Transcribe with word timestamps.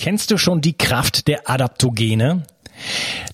Kennst 0.00 0.30
du 0.30 0.38
schon 0.38 0.62
die 0.62 0.72
Kraft 0.72 1.28
der 1.28 1.50
Adaptogene? 1.50 2.44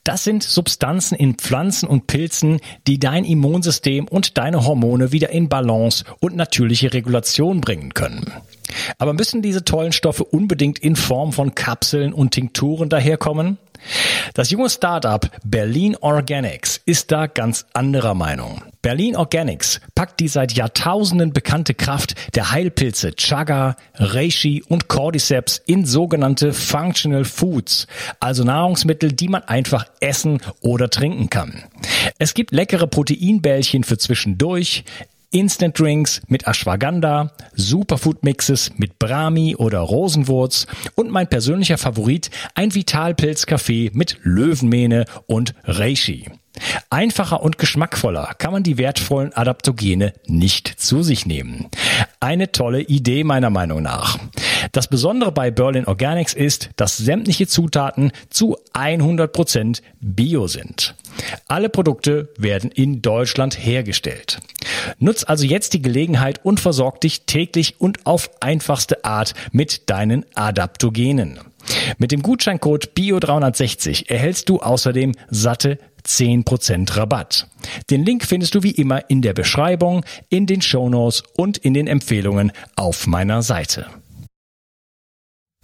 Das 0.03 0.25
sind 0.25 0.43
Substanzen 0.43 1.15
in 1.15 1.37
Pflanzen 1.37 1.89
und 1.89 2.09
Pilzen, 2.09 2.59
die 2.89 2.99
dein 2.99 3.25
Immunsystem 3.25 4.09
und 4.09 4.37
deine 4.37 4.67
Hormone 4.67 5.13
wieder 5.13 5.31
in 5.31 5.49
Balance 5.49 6.05
und 6.19 6.35
natürliche 6.35 6.93
Regulation 6.93 7.61
bringen 7.61 7.95
können. 7.95 8.33
Aber 8.99 9.13
müssen 9.13 9.43
diese 9.43 9.65
tollen 9.65 9.93
Stoffe 9.93 10.25
unbedingt 10.25 10.81
in 10.81 10.97
Form 10.97 11.33
von 11.33 11.55
Kapseln 11.55 12.13
und 12.13 12.33
Tinkturen 12.33 12.89
daherkommen? 12.89 13.59
Das 14.35 14.51
junge 14.51 14.71
Startup 14.71 15.29
Berlin 15.45 15.97
Organics 16.01 16.81
ist 16.85 17.13
da 17.13 17.27
ganz 17.27 17.67
anderer 17.73 18.15
Meinung. 18.15 18.63
Berlin 18.83 19.17
Organics 19.17 19.81
packt 19.95 20.21
die 20.21 20.29
seit 20.29 20.53
Jahrtausenden 20.53 21.33
bekannte 21.33 21.75
Kraft 21.75 22.15
der 22.37 22.53
Heilpilze 22.53 23.17
Chaga, 23.17 23.77
Reishi 23.95 24.63
und 24.69 24.89
Cordyceps 24.89 25.61
in 25.67 25.85
sogenannte 25.85 26.53
Functional 26.53 27.25
Foods, 27.25 27.87
also 28.21 28.45
Nahrungsmittel, 28.45 29.13
die 29.13 29.29
man 29.29 29.43
einfach 29.43 29.87
essen 30.01 30.41
oder 30.61 30.89
trinken 30.89 31.31
kann. 31.31 31.65
Es 32.19 32.35
gibt 32.35 32.53
leckere 32.53 32.87
Proteinbällchen 32.87 33.83
für 33.83 33.99
zwischendurch, 33.99 34.85
Instant 35.31 35.79
Drinks 35.79 36.23
mit 36.29 36.47
Ashwagandha, 36.47 37.33
Superfood 37.55 38.25
Mixes 38.25 38.73
mit 38.77 38.99
Brahmi 38.99 39.57
oder 39.57 39.81
Rosenwurz 39.81 40.67
und 40.95 41.11
mein 41.11 41.29
persönlicher 41.29 41.79
Favorit, 41.79 42.31
ein 42.55 42.75
Vitalpilz-Kaffee 42.75 43.91
mit 43.93 44.19
Löwenmähne 44.23 45.05
und 45.27 45.55
Reishi. 45.65 46.31
Einfacher 46.91 47.43
und 47.43 47.59
geschmackvoller 47.59 48.35
kann 48.39 48.53
man 48.53 48.63
die 48.63 48.79
wertvollen 48.79 49.33
Adaptogene 49.35 50.15
nicht 50.27 50.69
zu 50.69 51.03
sich 51.03 51.27
nehmen. 51.27 51.69
Eine 52.21 52.53
tolle 52.53 52.81
Idee 52.83 53.25
meiner 53.25 53.51
Meinung 53.51 53.83
nach. 53.83 54.19
Das 54.77 54.89
Besondere 54.89 55.33
bei 55.33 55.51
Berlin 55.51 55.87
Organics 55.87 56.35
ist, 56.35 56.69
dass 56.77 56.99
sämtliche 56.99 57.47
Zutaten 57.47 58.13
zu 58.29 58.59
100% 58.75 59.81
Bio 60.01 60.49
sind. 60.49 60.95
Alle 61.49 61.71
Produkte 61.71 62.29
werden 62.37 62.71
in 62.71 63.01
Deutschland 63.01 63.55
hergestellt. 63.59 64.39
Nutz 64.99 65.25
also 65.25 65.47
jetzt 65.47 65.73
die 65.73 65.81
Gelegenheit 65.81 66.45
und 66.45 66.61
versorg 66.61 67.01
dich 67.01 67.23
täglich 67.23 67.77
und 67.79 68.05
auf 68.05 68.29
einfachste 68.41 69.03
Art 69.03 69.33
mit 69.51 69.89
deinen 69.89 70.27
Adaptogenen. 70.35 71.41
Mit 71.97 72.13
dem 72.13 72.21
Gutscheincode 72.21 72.91
BIO360 72.95 74.11
erhältst 74.11 74.51
du 74.51 74.61
außerdem 74.61 75.13
satte 75.31 75.79
10% 76.05 76.99
Rabatt. 76.99 77.47
Den 77.89 78.05
Link 78.05 78.27
findest 78.27 78.55
du 78.55 78.63
wie 78.63 78.73
immer 78.73 79.09
in 79.09 79.23
der 79.23 79.33
Beschreibung, 79.33 80.05
in 80.29 80.45
den 80.45 80.61
Shownotes 80.61 81.23
und 81.35 81.57
in 81.57 81.73
den 81.73 81.87
Empfehlungen 81.87 82.53
auf 82.77 83.07
meiner 83.07 83.41
Seite. 83.41 83.87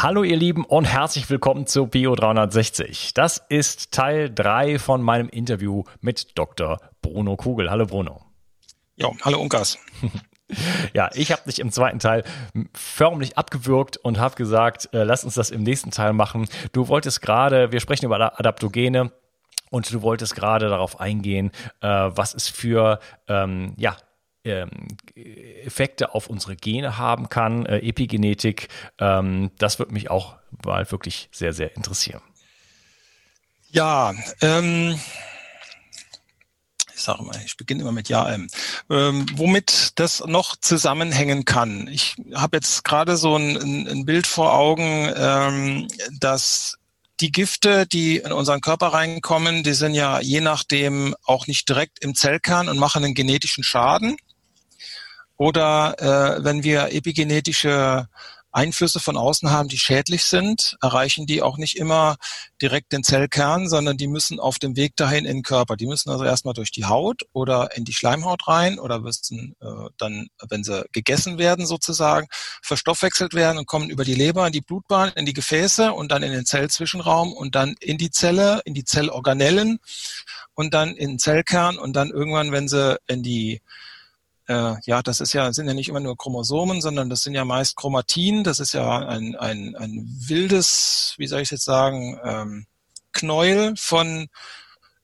Hallo 0.00 0.22
ihr 0.22 0.36
Lieben 0.36 0.64
und 0.64 0.84
herzlich 0.84 1.28
willkommen 1.28 1.66
zu 1.66 1.86
Bio360. 1.86 3.14
Das 3.16 3.42
ist 3.48 3.90
Teil 3.90 4.32
3 4.32 4.78
von 4.78 5.02
meinem 5.02 5.28
Interview 5.28 5.82
mit 6.00 6.38
Dr. 6.38 6.78
Bruno 7.02 7.34
Kugel. 7.34 7.68
Hallo 7.68 7.84
Bruno. 7.84 8.24
Ja, 8.94 9.10
hallo 9.22 9.40
Unkas. 9.40 9.78
Ja, 10.94 11.10
ich 11.12 11.30
habe 11.30 11.42
dich 11.44 11.58
im 11.58 11.70
zweiten 11.70 11.98
Teil 11.98 12.24
förmlich 12.72 13.36
abgewürgt 13.36 13.98
und 13.98 14.18
habe 14.18 14.34
gesagt, 14.34 14.88
äh, 14.94 15.02
lass 15.02 15.22
uns 15.22 15.34
das 15.34 15.50
im 15.50 15.62
nächsten 15.62 15.90
Teil 15.90 16.14
machen. 16.14 16.48
Du 16.72 16.88
wolltest 16.88 17.20
gerade, 17.20 17.70
wir 17.70 17.80
sprechen 17.80 18.06
über 18.06 18.38
Adaptogene. 18.40 19.12
Und 19.70 19.92
du 19.92 20.00
wolltest 20.00 20.34
gerade 20.34 20.70
darauf 20.70 21.00
eingehen, 21.00 21.50
äh, 21.82 21.88
was 21.88 22.32
es 22.32 22.48
für 22.48 22.98
ähm, 23.26 23.74
ja, 23.76 23.94
Effekte 25.64 26.14
auf 26.14 26.28
unsere 26.28 26.56
Gene 26.56 26.98
haben 26.98 27.28
kann, 27.28 27.66
äh, 27.66 27.78
Epigenetik. 27.78 28.68
Ähm, 28.98 29.50
das 29.58 29.78
würde 29.78 29.92
mich 29.92 30.10
auch 30.10 30.36
mal 30.64 30.90
wirklich 30.90 31.28
sehr, 31.32 31.52
sehr 31.52 31.76
interessieren. 31.76 32.22
Ja, 33.70 34.14
ähm, 34.40 34.98
ich 36.98 37.04
sage 37.04 37.22
mal, 37.22 37.40
ich 37.46 37.56
beginne 37.56 37.82
immer 37.82 37.92
mit 37.92 38.08
Ja, 38.08 38.32
ähm, 38.32 38.48
ähm, 38.90 39.26
womit 39.34 39.92
das 40.00 40.24
noch 40.26 40.56
zusammenhängen 40.56 41.44
kann. 41.44 41.86
Ich 41.88 42.16
habe 42.34 42.56
jetzt 42.56 42.82
gerade 42.82 43.16
so 43.16 43.36
ein, 43.36 43.86
ein, 43.86 44.04
Bild 44.04 44.26
vor 44.26 44.52
Augen, 44.54 45.12
ähm, 45.16 45.88
dass 46.18 46.76
die 47.20 47.30
Gifte, 47.30 47.86
die 47.86 48.16
in 48.16 48.32
unseren 48.32 48.60
Körper 48.60 48.88
reinkommen, 48.88 49.62
die 49.62 49.74
sind 49.74 49.94
ja 49.94 50.20
je 50.20 50.40
nachdem 50.40 51.14
auch 51.24 51.46
nicht 51.46 51.68
direkt 51.68 52.02
im 52.02 52.14
Zellkern 52.14 52.68
und 52.68 52.78
machen 52.78 53.04
einen 53.04 53.14
genetischen 53.14 53.62
Schaden. 53.62 54.16
Oder 55.38 55.94
äh, 55.98 56.44
wenn 56.44 56.64
wir 56.64 56.92
epigenetische 56.92 58.08
Einflüsse 58.50 58.98
von 58.98 59.16
außen 59.16 59.50
haben, 59.50 59.68
die 59.68 59.78
schädlich 59.78 60.24
sind, 60.24 60.76
erreichen 60.82 61.26
die 61.26 61.42
auch 61.42 61.58
nicht 61.58 61.76
immer 61.76 62.16
direkt 62.60 62.92
den 62.92 63.04
Zellkern, 63.04 63.68
sondern 63.68 63.96
die 63.96 64.08
müssen 64.08 64.40
auf 64.40 64.58
dem 64.58 64.74
Weg 64.74 64.96
dahin 64.96 65.26
in 65.26 65.38
den 65.38 65.42
Körper. 65.42 65.76
Die 65.76 65.86
müssen 65.86 66.10
also 66.10 66.24
erstmal 66.24 66.54
durch 66.54 66.72
die 66.72 66.86
Haut 66.86 67.22
oder 67.32 67.76
in 67.76 67.84
die 67.84 67.92
Schleimhaut 67.92 68.48
rein 68.48 68.80
oder 68.80 68.98
müssen 68.98 69.54
äh, 69.60 69.90
dann, 69.96 70.28
wenn 70.48 70.64
sie 70.64 70.84
gegessen 70.92 71.38
werden 71.38 71.66
sozusagen, 71.66 72.26
verstoffwechselt 72.62 73.34
werden 73.34 73.58
und 73.58 73.66
kommen 73.66 73.90
über 73.90 74.04
die 74.04 74.14
Leber 74.14 74.46
in 74.46 74.52
die 74.52 74.62
Blutbahn, 74.62 75.12
in 75.14 75.26
die 75.26 75.34
Gefäße 75.34 75.92
und 75.92 76.10
dann 76.10 76.24
in 76.24 76.32
den 76.32 76.46
Zellzwischenraum 76.46 77.32
und 77.32 77.54
dann 77.54 77.74
in 77.80 77.96
die 77.96 78.10
Zelle, 78.10 78.60
in 78.64 78.74
die 78.74 78.84
Zellorganellen 78.84 79.78
und 80.54 80.74
dann 80.74 80.96
in 80.96 81.10
den 81.10 81.18
Zellkern 81.18 81.78
und 81.78 81.94
dann 81.94 82.10
irgendwann, 82.10 82.50
wenn 82.50 82.66
sie 82.66 82.98
in 83.06 83.22
die 83.22 83.60
äh, 84.48 84.74
ja, 84.84 85.02
das 85.02 85.20
ist 85.20 85.34
ja, 85.34 85.52
sind 85.52 85.68
ja 85.68 85.74
nicht 85.74 85.90
immer 85.90 86.00
nur 86.00 86.16
Chromosomen, 86.16 86.80
sondern 86.80 87.10
das 87.10 87.22
sind 87.22 87.34
ja 87.34 87.44
meist 87.44 87.76
Chromatin. 87.76 88.44
Das 88.44 88.60
ist 88.60 88.72
ja 88.72 89.06
ein, 89.06 89.36
ein, 89.36 89.76
ein 89.76 90.06
wildes, 90.26 91.14
wie 91.18 91.26
soll 91.26 91.42
ich 91.42 91.50
jetzt 91.50 91.64
sagen, 91.64 92.18
ähm, 92.24 92.66
Knäuel 93.12 93.74
von 93.76 94.28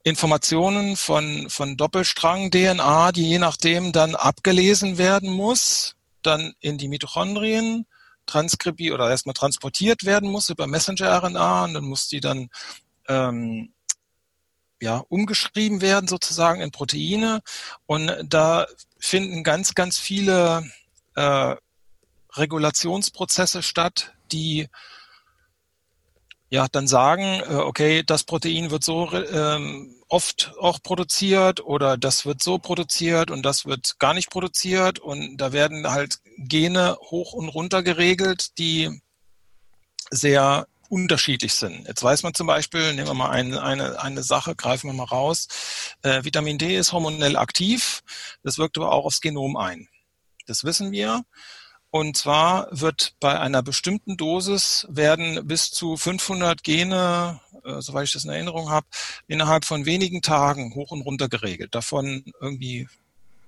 Informationen 0.02 0.96
von, 0.96 1.50
von 1.50 1.76
Doppelstrang-DNA, 1.76 3.12
die 3.12 3.28
je 3.28 3.38
nachdem 3.38 3.92
dann 3.92 4.14
abgelesen 4.14 4.96
werden 4.96 5.30
muss, 5.30 5.94
dann 6.22 6.54
in 6.60 6.78
die 6.78 6.88
Mitochondrien 6.88 7.86
transkribiert 8.26 8.94
oder 8.94 9.10
erstmal 9.10 9.34
transportiert 9.34 10.04
werden 10.04 10.30
muss 10.30 10.48
über 10.48 10.66
Messenger-RNA 10.66 11.64
und 11.64 11.74
dann 11.74 11.84
muss 11.84 12.08
die 12.08 12.20
dann 12.20 12.48
ähm, 13.08 13.73
ja, 14.84 15.02
umgeschrieben 15.08 15.80
werden 15.80 16.08
sozusagen 16.08 16.60
in 16.60 16.70
Proteine. 16.70 17.40
Und 17.86 18.12
da 18.28 18.66
finden 18.98 19.42
ganz, 19.42 19.74
ganz 19.74 19.98
viele 19.98 20.70
äh, 21.16 21.56
Regulationsprozesse 22.34 23.62
statt, 23.62 24.12
die 24.30 24.68
ja 26.50 26.66
dann 26.70 26.86
sagen, 26.86 27.40
äh, 27.48 27.54
okay, 27.54 28.02
das 28.04 28.24
Protein 28.24 28.70
wird 28.70 28.84
so 28.84 29.10
ähm, 29.10 29.96
oft 30.08 30.52
auch 30.60 30.82
produziert 30.82 31.64
oder 31.64 31.96
das 31.96 32.26
wird 32.26 32.42
so 32.42 32.58
produziert 32.58 33.30
und 33.30 33.42
das 33.42 33.64
wird 33.64 33.98
gar 33.98 34.12
nicht 34.12 34.30
produziert 34.30 34.98
und 34.98 35.38
da 35.38 35.52
werden 35.52 35.90
halt 35.90 36.18
Gene 36.36 36.98
hoch 37.00 37.32
und 37.32 37.48
runter 37.48 37.82
geregelt, 37.82 38.58
die 38.58 39.00
sehr 40.10 40.66
unterschiedlich 40.88 41.54
sind. 41.54 41.86
Jetzt 41.86 42.02
weiß 42.02 42.22
man 42.22 42.34
zum 42.34 42.46
Beispiel, 42.46 42.94
nehmen 42.94 43.08
wir 43.08 43.14
mal 43.14 43.30
eine, 43.30 43.62
eine, 43.62 44.00
eine 44.00 44.22
Sache, 44.22 44.54
greifen 44.54 44.88
wir 44.88 44.94
mal 44.94 45.04
raus. 45.04 45.48
Äh, 46.02 46.24
Vitamin 46.24 46.58
D 46.58 46.76
ist 46.76 46.92
hormonell 46.92 47.36
aktiv, 47.36 48.02
das 48.42 48.58
wirkt 48.58 48.76
aber 48.76 48.92
auch 48.92 49.04
aufs 49.04 49.20
Genom 49.20 49.56
ein. 49.56 49.88
Das 50.46 50.64
wissen 50.64 50.92
wir. 50.92 51.24
Und 51.90 52.16
zwar 52.16 52.66
wird 52.72 53.14
bei 53.20 53.38
einer 53.38 53.62
bestimmten 53.62 54.16
Dosis 54.16 54.86
werden 54.90 55.46
bis 55.46 55.70
zu 55.70 55.96
500 55.96 56.64
Gene, 56.64 57.40
äh, 57.64 57.80
soweit 57.80 58.06
ich 58.06 58.12
das 58.12 58.24
in 58.24 58.30
Erinnerung 58.30 58.68
habe, 58.70 58.86
innerhalb 59.28 59.64
von 59.64 59.86
wenigen 59.86 60.20
Tagen 60.20 60.74
hoch 60.74 60.90
und 60.90 61.02
runter 61.02 61.28
geregelt. 61.28 61.74
Davon 61.74 62.24
irgendwie 62.40 62.88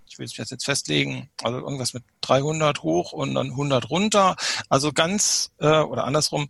ich 0.08 0.18
will 0.18 0.26
es 0.26 0.50
jetzt 0.50 0.64
festlegen, 0.64 1.28
also 1.42 1.58
irgendwas 1.58 1.92
mit 1.92 2.04
300 2.22 2.82
hoch 2.82 3.12
und 3.12 3.34
dann 3.34 3.50
100 3.50 3.90
runter. 3.90 4.36
Also 4.68 4.92
ganz 4.92 5.50
äh, 5.58 5.80
oder 5.80 6.04
andersrum, 6.04 6.48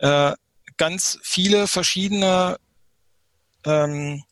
äh, 0.00 0.32
ganz 0.76 1.18
viele 1.22 1.66
verschiedene 1.66 2.58
ähm, 3.64 4.24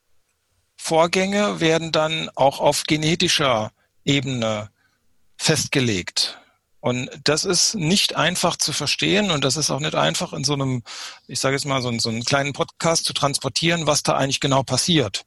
Vorgänge 0.76 1.60
werden 1.60 1.92
dann 1.92 2.30
auch 2.34 2.60
auf 2.60 2.84
genetischer 2.84 3.72
Ebene 4.04 4.70
festgelegt. 5.36 6.38
Und 6.80 7.10
das 7.24 7.44
ist 7.44 7.74
nicht 7.74 8.16
einfach 8.16 8.56
zu 8.56 8.72
verstehen 8.72 9.30
und 9.30 9.44
das 9.44 9.56
ist 9.56 9.70
auch 9.70 9.80
nicht 9.80 9.96
einfach 9.96 10.32
in 10.32 10.44
so 10.44 10.54
einem, 10.54 10.82
ich 11.26 11.40
sage 11.40 11.56
jetzt 11.56 11.66
mal, 11.66 11.82
so, 11.82 11.96
so 11.98 12.08
einen 12.08 12.24
kleinen 12.24 12.52
Podcast 12.52 13.04
zu 13.04 13.12
transportieren, 13.12 13.86
was 13.86 14.02
da 14.02 14.16
eigentlich 14.16 14.40
genau 14.40 14.62
passiert. 14.62 15.24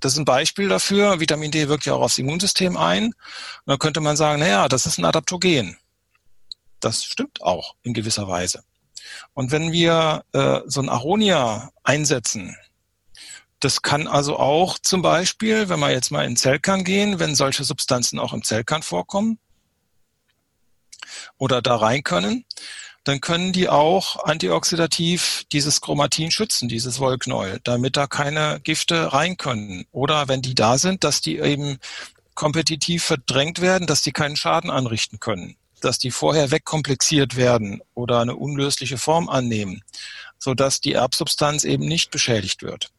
Das 0.00 0.12
ist 0.12 0.18
ein 0.18 0.24
Beispiel 0.24 0.68
dafür. 0.68 1.20
Vitamin 1.20 1.50
D 1.50 1.68
wirkt 1.68 1.86
ja 1.86 1.94
auch 1.94 2.02
aufs 2.02 2.18
Immunsystem 2.18 2.76
ein. 2.76 3.06
Und 3.06 3.14
da 3.66 3.76
könnte 3.76 4.00
man 4.00 4.16
sagen, 4.16 4.40
naja, 4.40 4.68
das 4.68 4.86
ist 4.86 4.98
ein 4.98 5.04
Adaptogen. 5.04 5.76
Das 6.80 7.04
stimmt 7.04 7.42
auch 7.42 7.74
in 7.82 7.94
gewisser 7.94 8.28
Weise. 8.28 8.62
Und 9.34 9.52
wenn 9.52 9.72
wir 9.72 10.24
äh, 10.32 10.60
so 10.66 10.80
ein 10.80 10.88
Aronia 10.88 11.70
einsetzen, 11.82 12.56
das 13.60 13.82
kann 13.82 14.06
also 14.06 14.38
auch 14.38 14.78
zum 14.78 15.02
Beispiel, 15.02 15.68
wenn 15.68 15.80
wir 15.80 15.90
jetzt 15.90 16.10
mal 16.10 16.26
in 16.26 16.36
Zellkern 16.36 16.84
gehen, 16.84 17.18
wenn 17.18 17.34
solche 17.34 17.64
Substanzen 17.64 18.18
auch 18.18 18.32
im 18.32 18.44
Zellkern 18.44 18.82
vorkommen 18.82 19.38
oder 21.38 21.62
da 21.62 21.76
rein 21.76 22.02
können, 22.02 22.44
dann 23.04 23.20
können 23.20 23.52
die 23.52 23.68
auch 23.68 24.24
antioxidativ 24.24 25.44
dieses 25.52 25.80
Chromatin 25.80 26.30
schützen, 26.30 26.68
dieses 26.68 26.98
Wollknäuel, 26.98 27.60
damit 27.62 27.96
da 27.96 28.06
keine 28.08 28.60
Gifte 28.62 29.12
rein 29.12 29.36
können. 29.36 29.86
Oder 29.92 30.28
wenn 30.28 30.42
die 30.42 30.56
da 30.56 30.76
sind, 30.76 31.04
dass 31.04 31.20
die 31.20 31.38
eben 31.38 31.78
kompetitiv 32.34 33.04
verdrängt 33.04 33.60
werden, 33.60 33.86
dass 33.86 34.02
die 34.02 34.12
keinen 34.12 34.36
Schaden 34.36 34.70
anrichten 34.70 35.20
können 35.20 35.56
dass 35.80 35.98
die 35.98 36.10
vorher 36.10 36.50
wegkomplexiert 36.50 37.36
werden 37.36 37.80
oder 37.94 38.20
eine 38.20 38.36
unlösliche 38.36 38.98
Form 38.98 39.28
annehmen, 39.28 39.82
so 40.38 40.54
dass 40.54 40.80
die 40.80 40.92
Erbsubstanz 40.92 41.64
eben 41.64 41.86
nicht 41.86 42.10
beschädigt 42.10 42.62
wird. 42.62 42.90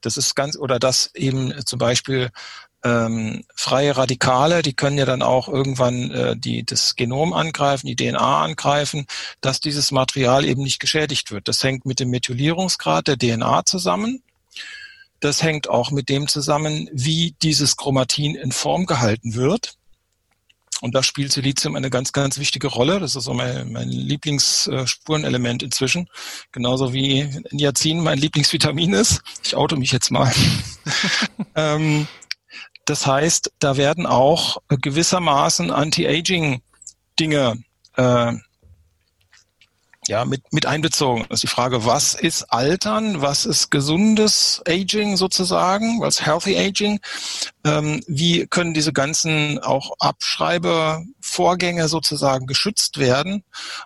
Das 0.00 0.16
ist 0.16 0.34
ganz, 0.34 0.56
oder 0.56 0.78
dass 0.78 1.14
eben 1.14 1.54
zum 1.66 1.78
Beispiel 1.78 2.30
ähm, 2.82 3.44
freie 3.54 3.96
Radikale, 3.96 4.62
die 4.62 4.72
können 4.72 4.96
ja 4.96 5.04
dann 5.04 5.22
auch 5.22 5.48
irgendwann 5.48 6.10
äh, 6.10 6.36
die, 6.36 6.64
das 6.64 6.96
Genom 6.96 7.32
angreifen, 7.32 7.86
die 7.86 7.96
DNA 7.96 8.42
angreifen, 8.42 9.06
dass 9.40 9.60
dieses 9.60 9.90
Material 9.90 10.44
eben 10.44 10.62
nicht 10.62 10.80
geschädigt 10.80 11.30
wird. 11.30 11.48
Das 11.48 11.62
hängt 11.62 11.84
mit 11.84 12.00
dem 12.00 12.10
Methylierungsgrad 12.10 13.08
der 13.08 13.18
DNA 13.18 13.66
zusammen. 13.66 14.22
Das 15.20 15.42
hängt 15.42 15.68
auch 15.68 15.90
mit 15.90 16.08
dem 16.08 16.28
zusammen, 16.28 16.88
wie 16.92 17.34
dieses 17.42 17.76
Chromatin 17.76 18.34
in 18.34 18.52
Form 18.52 18.86
gehalten 18.86 19.34
wird. 19.34 19.74
Und 20.80 20.94
da 20.94 21.02
spielt 21.02 21.32
Silizium 21.32 21.76
eine 21.76 21.90
ganz, 21.90 22.12
ganz 22.12 22.38
wichtige 22.38 22.68
Rolle. 22.68 23.00
Das 23.00 23.14
ist 23.14 23.24
so 23.24 23.34
mein, 23.34 23.72
mein 23.72 23.88
Lieblingsspurenelement 23.88 25.62
inzwischen. 25.62 26.08
Genauso 26.52 26.92
wie 26.92 27.28
Niacin 27.50 28.00
mein 28.02 28.18
Lieblingsvitamin 28.18 28.94
ist. 28.94 29.20
Ich 29.44 29.54
auto 29.54 29.76
mich 29.76 29.92
jetzt 29.92 30.10
mal. 30.10 30.32
ähm, 31.54 32.06
das 32.86 33.06
heißt, 33.06 33.52
da 33.58 33.76
werden 33.76 34.06
auch 34.06 34.58
gewissermaßen 34.68 35.70
Anti-Aging-Dinge 35.70 37.62
äh, 37.96 38.32
ja, 40.10 40.24
mit, 40.24 40.52
mit 40.52 40.66
einbezogen. 40.66 41.24
Das 41.28 41.36
ist 41.36 41.44
die 41.44 41.54
Frage, 41.54 41.84
was 41.86 42.14
ist 42.14 42.52
Altern, 42.52 43.22
was 43.22 43.46
ist 43.46 43.70
gesundes 43.70 44.60
Aging 44.66 45.16
sozusagen, 45.16 46.00
was 46.00 46.26
Healthy 46.26 46.58
Aging? 46.58 46.98
Ähm, 47.64 48.02
wie 48.08 48.48
können 48.48 48.74
diese 48.74 48.92
ganzen 48.92 49.60
auch 49.60 49.92
Abschreibevorgänge 50.00 51.86
sozusagen 51.86 52.48
geschützt 52.48 52.98
werden? 52.98 53.44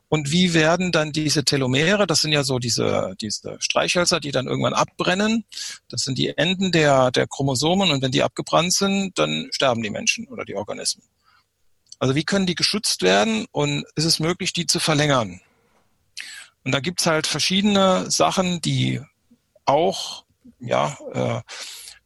Und 0.09 0.33
wie 0.33 0.55
werden 0.55 0.93
dann 0.93 1.13
diese 1.13 1.45
Telomere, 1.45 2.07
das 2.07 2.23
sind 2.23 2.33
ja 2.33 2.43
so 2.43 2.59
diese, 2.59 3.15
diese 3.21 3.59
Streichhölzer, 3.61 4.19
die 4.19 4.33
dann 4.33 4.47
irgendwann 4.47 4.73
abbrennen, 4.73 5.45
das 5.91 6.05
sind 6.05 6.17
die 6.17 6.39
Enden 6.39 6.73
der, 6.73 7.11
der 7.11 7.27
Chromosomen 7.27 7.91
und 7.91 8.01
wenn 8.01 8.13
die 8.13 8.23
abgebrannt 8.23 8.73
sind, 8.73 9.19
dann 9.19 9.51
sterben 9.53 9.83
die 9.83 9.91
Menschen 9.91 10.27
oder 10.29 10.47
die 10.47 10.57
Organismen. 10.57 11.05
Also 11.99 12.15
wie 12.15 12.25
können 12.25 12.47
die 12.47 12.55
geschützt 12.55 13.03
werden 13.03 13.47
und 13.53 13.85
ist 13.95 14.07
es 14.07 14.21
möglich, 14.21 14.55
die 14.55 14.67
zu 14.67 14.81
verlängern? 14.81 15.43
Und 16.65 16.73
da 16.73 16.81
gibt's 16.81 17.07
halt 17.07 17.27
verschiedene 17.27 18.11
Sachen, 18.11 18.61
die 18.61 19.01
auch 19.67 20.25
ja, 20.59 20.97
äh, 21.13 21.41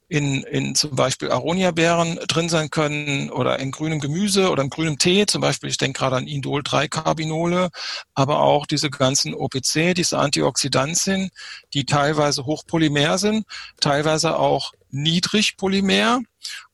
in, 0.09 0.41
in 0.43 0.73
zum 0.73 0.95
Beispiel 0.95 1.31
Aronia-Beeren 1.31 2.19
drin 2.27 2.49
sein 2.49 2.71
können 2.71 3.29
oder 3.29 3.59
in 3.59 3.71
grünem 3.71 3.99
Gemüse 3.99 4.49
oder 4.49 4.63
in 4.63 4.71
grünem 4.71 4.97
Tee. 4.97 5.27
Zum 5.27 5.41
Beispiel, 5.41 5.69
ich 5.69 5.77
denke 5.77 5.99
gerade 5.99 6.15
an 6.15 6.27
Indol-3-Carbinole, 6.27 7.69
aber 8.15 8.41
auch 8.41 8.65
diese 8.65 8.89
ganzen 8.89 9.35
OPC, 9.35 9.93
diese 9.95 10.17
Antioxidantien, 10.17 11.29
die 11.75 11.85
teilweise 11.85 12.45
hochpolymer 12.45 13.19
sind, 13.19 13.45
teilweise 13.79 14.37
auch 14.37 14.73
niedrig 14.89 15.57
polymer 15.57 16.21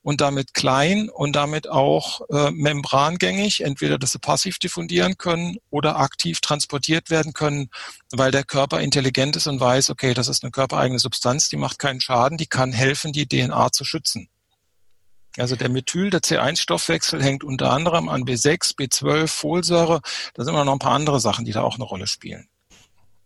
und 0.02 0.20
damit 0.20 0.54
klein 0.54 1.08
und 1.08 1.34
damit 1.34 1.68
auch 1.68 2.20
äh, 2.30 2.50
membrangängig, 2.50 3.62
entweder 3.62 3.98
dass 3.98 4.12
sie 4.12 4.18
passiv 4.18 4.58
diffundieren 4.58 5.18
können 5.18 5.58
oder 5.70 5.98
aktiv 5.98 6.40
transportiert 6.40 7.10
werden 7.10 7.32
können, 7.32 7.70
weil 8.12 8.30
der 8.30 8.44
Körper 8.44 8.80
intelligent 8.80 9.36
ist 9.36 9.46
und 9.46 9.60
weiß, 9.60 9.90
okay, 9.90 10.14
das 10.14 10.28
ist 10.28 10.42
eine 10.42 10.50
körpereigene 10.50 10.98
Substanz, 10.98 11.48
die 11.48 11.56
macht 11.56 11.78
keinen 11.78 12.00
Schaden, 12.00 12.38
die 12.38 12.46
kann 12.46 12.72
helfen, 12.72 13.12
die 13.12 13.26
DNA 13.26 13.72
zu 13.72 13.84
schützen. 13.84 14.28
Also 15.38 15.54
der 15.54 15.68
Methyl, 15.68 16.10
der 16.10 16.20
C1-Stoffwechsel 16.20 17.22
hängt 17.22 17.44
unter 17.44 17.70
anderem 17.70 18.08
an 18.08 18.24
B6, 18.24 18.76
B12, 18.76 19.28
Folsäure. 19.28 20.00
Da 20.34 20.44
sind 20.44 20.54
immer 20.54 20.64
noch 20.64 20.72
ein 20.72 20.78
paar 20.78 20.94
andere 20.94 21.20
Sachen, 21.20 21.44
die 21.44 21.52
da 21.52 21.62
auch 21.62 21.74
eine 21.74 21.84
Rolle 21.84 22.06
spielen. 22.06 22.48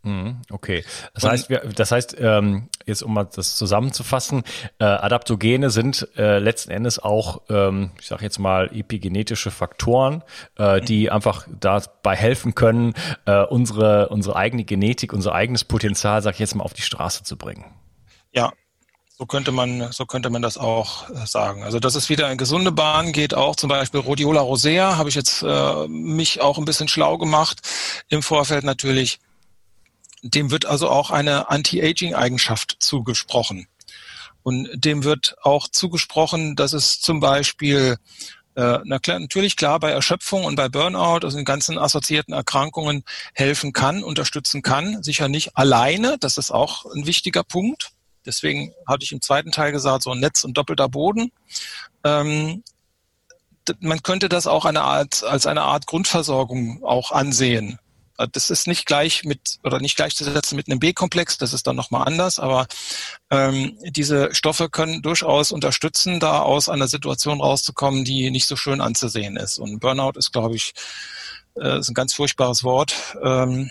Mhm, 0.03 0.41
okay, 0.51 0.83
das 1.13 1.25
heißt, 1.25 1.51
wir, 1.51 1.59
das 1.59 1.93
heißt, 1.93 2.17
ähm, 2.19 2.71
jetzt 2.87 3.03
um 3.03 3.13
mal 3.13 3.25
das 3.25 3.57
zusammenzufassen, 3.57 4.45
äh, 4.79 4.85
Adaptogene 4.85 5.69
sind 5.69 6.09
äh, 6.17 6.39
letzten 6.39 6.71
Endes 6.71 6.99
auch, 6.99 7.43
ähm, 7.51 7.91
ich 8.01 8.07
sage 8.07 8.25
jetzt 8.25 8.39
mal, 8.39 8.71
epigenetische 8.75 9.51
Faktoren, 9.51 10.25
äh, 10.57 10.81
die 10.81 11.11
einfach 11.11 11.47
dabei 11.51 12.17
helfen 12.17 12.55
können, 12.55 12.95
äh, 13.27 13.43
unsere 13.43 14.09
unsere 14.09 14.37
eigene 14.37 14.65
Genetik, 14.65 15.13
unser 15.13 15.35
eigenes 15.35 15.65
Potenzial, 15.65 16.23
sag 16.23 16.35
ich 16.35 16.41
jetzt 16.41 16.55
mal, 16.55 16.65
auf 16.65 16.73
die 16.73 16.83
Straße 16.83 17.23
zu 17.23 17.37
bringen. 17.37 17.67
Ja, 18.33 18.53
so 19.19 19.27
könnte 19.27 19.53
man, 19.53 19.93
so 19.93 20.07
könnte 20.07 20.31
man 20.31 20.41
das 20.41 20.57
auch 20.57 21.11
äh, 21.11 21.27
sagen. 21.27 21.63
Also 21.63 21.79
dass 21.79 21.95
es 21.95 22.09
wieder 22.09 22.33
in 22.33 22.39
gesunde 22.39 22.73
Bahn 22.73 23.13
geht, 23.13 23.35
auch 23.35 23.55
zum 23.55 23.69
Beispiel 23.69 24.01
Rhodiola 24.01 24.41
rosea, 24.41 24.97
habe 24.97 25.11
ich 25.11 25.15
jetzt 25.15 25.43
äh, 25.43 25.89
mich 25.89 26.41
auch 26.41 26.57
ein 26.57 26.65
bisschen 26.65 26.89
schlau 26.89 27.19
gemacht 27.19 27.59
im 28.09 28.23
Vorfeld 28.23 28.65
natürlich 28.65 29.21
dem 30.23 30.51
wird 30.51 30.67
also 30.67 30.89
auch 30.89 31.11
eine 31.11 31.51
Anti-Aging-Eigenschaft 31.51 32.77
zugesprochen. 32.79 33.67
Und 34.43 34.69
dem 34.75 35.05
wird 35.05 35.37
auch 35.43 35.69
zugesprochen, 35.69 36.57
dass 36.57 36.73
es 36.73 37.01
zum 37.01 37.21
Beispiel 37.21 37.99
äh, 38.57 38.79
na 38.85 38.99
klar, 38.99 39.19
natürlich 39.21 39.57
klar 39.57 39.79
bei 39.79 39.91
Erschöpfung 39.91 40.45
und 40.45 40.57
bei 40.57 40.69
Burnout, 40.69 41.25
also 41.25 41.37
den 41.37 41.45
ganzen 41.45 41.79
assoziierten 41.79 42.35
Erkrankungen 42.35 43.05
helfen 43.33 43.73
kann, 43.73 44.03
unterstützen 44.03 44.63
kann. 44.63 45.03
Sicher 45.03 45.29
nicht 45.29 45.57
alleine, 45.57 46.17
das 46.19 46.37
ist 46.37 46.51
auch 46.51 46.85
ein 46.87 47.07
wichtiger 47.07 47.45
Punkt. 47.45 47.93
Deswegen 48.27 48.73
hatte 48.87 49.05
ich 49.05 49.13
im 49.13 49.23
zweiten 49.23 49.53
Teil 49.53 49.73
gesagt, 49.73 50.03
so 50.03 50.11
ein 50.11 50.21
Netz 50.21 50.45
und 50.45 50.55
doppelter 50.55 50.89
Boden. 50.89 51.33
Ähm, 52.05 52.63
man 53.79 54.03
könnte 54.03 54.29
das 54.29 54.47
auch 54.47 54.65
eine 54.65 54.83
Art, 54.83 55.23
als 55.23 55.47
eine 55.47 55.63
Art 55.63 55.87
Grundversorgung 55.87 56.83
auch 56.83 57.13
ansehen. 57.13 57.79
Das 58.33 58.51
ist 58.51 58.67
nicht 58.67 58.87
gleich 58.87 59.25
mit 59.25 59.59
oder 59.65 59.81
nicht 59.81 59.97
gleichzusetzen 59.97 60.57
mit 60.57 60.69
einem 60.69 60.81
B-Komplex, 60.81 61.39
das 61.39 61.53
ist 61.53 61.67
dann 61.67 61.77
nochmal 61.77 62.07
anders, 62.07 62.39
aber 62.39 62.67
ähm, 63.31 63.79
diese 63.83 64.35
Stoffe 64.35 64.69
können 64.69 65.03
durchaus 65.03 65.53
unterstützen, 65.53 66.21
da 66.21 66.41
aus 66.41 66.69
einer 66.69 66.89
Situation 66.89 67.41
rauszukommen, 67.41 68.05
die 68.05 68.31
nicht 68.31 68.47
so 68.47 68.57
schön 68.57 68.81
anzusehen 68.81 69.37
ist. 69.37 69.59
Und 69.59 69.81
Burnout 69.81 70.19
ist, 70.19 70.33
glaube 70.33 70.57
ich, 70.57 70.73
äh, 71.57 71.79
ist 71.79 71.89
ein 71.89 71.95
ganz 71.95 72.15
furchtbares 72.15 72.65
Wort. 72.65 72.95
Ähm, 73.23 73.71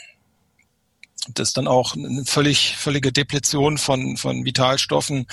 das 1.33 1.49
ist 1.49 1.57
dann 1.57 1.67
auch 1.67 1.95
eine 1.95 2.23
völlig, 2.25 2.75
völlige 2.77 3.11
Depletion 3.11 3.77
von, 3.77 4.17
von 4.17 4.45
Vitalstoffen 4.45 5.27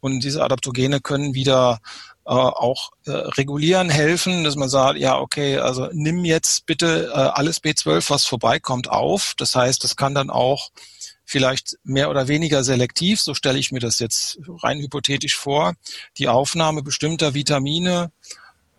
und 0.00 0.22
diese 0.22 0.44
Adaptogene 0.44 1.00
können 1.00 1.34
wieder 1.34 1.80
äh, 1.82 2.09
auch 2.34 2.90
äh, 3.06 3.10
regulieren 3.10 3.90
helfen, 3.90 4.44
dass 4.44 4.56
man 4.56 4.68
sagt, 4.68 4.98
ja, 4.98 5.18
okay, 5.18 5.58
also 5.58 5.88
nimm 5.92 6.24
jetzt 6.24 6.66
bitte 6.66 7.10
äh, 7.12 7.16
alles 7.16 7.62
B12, 7.62 8.10
was 8.10 8.24
vorbeikommt, 8.24 8.88
auf. 8.88 9.34
Das 9.36 9.54
heißt, 9.54 9.82
das 9.82 9.96
kann 9.96 10.14
dann 10.14 10.30
auch 10.30 10.70
vielleicht 11.24 11.76
mehr 11.84 12.10
oder 12.10 12.28
weniger 12.28 12.64
selektiv, 12.64 13.20
so 13.20 13.34
stelle 13.34 13.58
ich 13.58 13.72
mir 13.72 13.78
das 13.78 14.00
jetzt 14.00 14.38
rein 14.62 14.80
hypothetisch 14.80 15.36
vor, 15.36 15.74
die 16.18 16.28
Aufnahme 16.28 16.82
bestimmter 16.82 17.34
Vitamine 17.34 18.10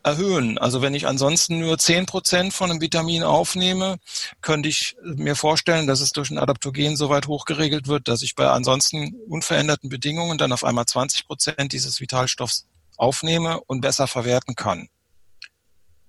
erhöhen. 0.03 0.57
Also 0.57 0.81
wenn 0.81 0.93
ich 0.93 1.07
ansonsten 1.07 1.59
nur 1.59 1.77
zehn 1.77 2.05
Prozent 2.05 2.53
von 2.53 2.71
einem 2.71 2.81
Vitamin 2.81 3.23
aufnehme, 3.23 3.97
könnte 4.41 4.69
ich 4.69 4.95
mir 5.03 5.35
vorstellen, 5.35 5.87
dass 5.87 6.01
es 6.01 6.11
durch 6.11 6.29
ein 6.31 6.37
Adaptogen 6.37 6.95
so 6.95 7.09
weit 7.09 7.27
hochgeregelt 7.27 7.87
wird, 7.87 8.07
dass 8.07 8.21
ich 8.21 8.35
bei 8.35 8.49
ansonsten 8.49 9.15
unveränderten 9.27 9.89
Bedingungen 9.89 10.37
dann 10.37 10.51
auf 10.51 10.63
einmal 10.63 10.85
20 10.85 11.27
Prozent 11.27 11.73
dieses 11.73 11.99
Vitalstoffs 11.99 12.65
aufnehme 13.01 13.59
und 13.61 13.81
besser 13.81 14.07
verwerten 14.07 14.55
kann. 14.55 14.87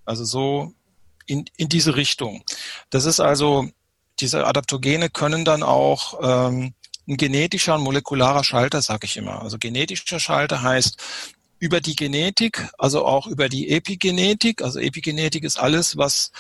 Also 0.05 0.25
so 0.25 0.75
in, 1.27 1.47
in 1.57 1.69
diese 1.69 1.97
Richtung. 1.97 2.45
Das 2.91 3.07
ist 3.07 3.21
also, 3.21 3.69
diese 4.21 4.47
Adaptogene 4.47 5.09
können 5.09 5.45
dann 5.45 5.63
auch 5.63 6.21
ähm, 6.23 6.75
ein 7.09 7.17
genetischer, 7.17 7.75
ein 7.75 7.81
molekularer 7.81 8.45
Schalter, 8.45 8.83
sage 8.83 9.07
ich 9.07 9.17
immer. 9.17 9.43
Also 9.43 9.59
genetischer 9.59 10.21
Schalter 10.21 10.63
heißt, 10.63 11.03
über 11.59 11.81
die 11.81 11.97
Genetik, 11.97 12.69
also 12.77 13.07
auch 13.07 13.27
über 13.27 13.49
die 13.49 13.71
Epigenetik. 13.71 14.63
Also 14.63 14.81
Epigenetik 14.81 15.45
ist 15.45 15.59
alles, 15.59 15.97
was 15.97 16.33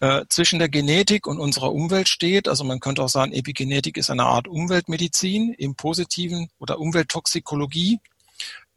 äh, 0.00 0.24
zwischen 0.28 0.58
der 0.58 0.68
Genetik 0.68 1.26
und 1.26 1.40
unserer 1.40 1.72
Umwelt 1.72 2.08
steht. 2.08 2.48
Also 2.48 2.64
man 2.64 2.78
könnte 2.78 3.02
auch 3.02 3.08
sagen, 3.08 3.32
Epigenetik 3.32 3.96
ist 3.96 4.10
eine 4.10 4.26
Art 4.26 4.46
Umweltmedizin 4.46 5.54
im 5.54 5.74
positiven 5.74 6.50
oder 6.58 6.78
Umwelttoxikologie, 6.78 7.98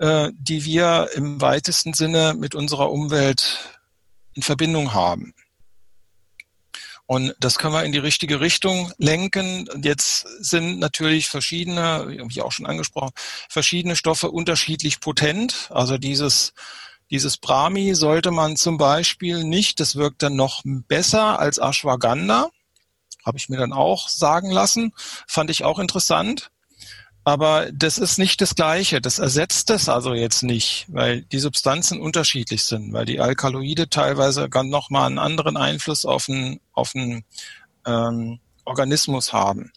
äh, 0.01 0.31
die 0.33 0.65
wir 0.65 1.09
im 1.13 1.39
weitesten 1.41 1.93
Sinne 1.93 2.33
mit 2.35 2.55
unserer 2.55 2.91
Umwelt 2.91 3.79
in 4.33 4.41
Verbindung 4.41 4.93
haben. 4.95 5.35
Und 7.05 7.35
das 7.39 7.59
können 7.59 7.73
wir 7.73 7.83
in 7.83 7.91
die 7.91 7.99
richtige 7.99 8.39
Richtung 8.39 8.91
lenken. 8.97 9.69
Jetzt 9.83 10.25
sind 10.39 10.79
natürlich 10.79 11.27
verschiedene, 11.27 12.07
wie 12.29 12.41
auch 12.41 12.51
schon 12.51 12.65
angesprochen, 12.65 13.11
verschiedene 13.47 13.95
Stoffe 13.95 14.31
unterschiedlich 14.31 15.01
potent. 15.01 15.67
Also 15.69 15.99
dieses, 15.99 16.53
dieses 17.11 17.37
Brahmi 17.37 17.93
sollte 17.93 18.31
man 18.31 18.57
zum 18.57 18.77
Beispiel 18.77 19.43
nicht, 19.43 19.79
das 19.79 19.95
wirkt 19.97 20.23
dann 20.23 20.35
noch 20.35 20.61
besser 20.63 21.37
als 21.37 21.59
Ashwagandha. 21.59 22.49
Habe 23.23 23.37
ich 23.37 23.49
mir 23.49 23.57
dann 23.57 23.73
auch 23.73 24.09
sagen 24.09 24.49
lassen. 24.49 24.93
Fand 25.27 25.51
ich 25.51 25.63
auch 25.63 25.77
interessant. 25.77 26.49
Aber 27.23 27.71
das 27.71 27.99
ist 27.99 28.17
nicht 28.17 28.41
das 28.41 28.55
Gleiche. 28.55 28.99
Das 28.99 29.19
ersetzt 29.19 29.69
es 29.69 29.89
also 29.89 30.13
jetzt 30.13 30.41
nicht, 30.41 30.87
weil 30.89 31.21
die 31.21 31.39
Substanzen 31.39 31.99
unterschiedlich 31.99 32.63
sind, 32.63 32.93
weil 32.93 33.05
die 33.05 33.19
Alkaloide 33.19 33.89
teilweise 33.89 34.49
nochmal 34.63 35.05
einen 35.05 35.19
anderen 35.19 35.55
Einfluss 35.55 36.05
auf 36.05 36.25
den, 36.25 36.59
auf 36.73 36.93
den 36.93 37.23
ähm, 37.85 38.39
Organismus 38.65 39.33
haben. 39.33 39.71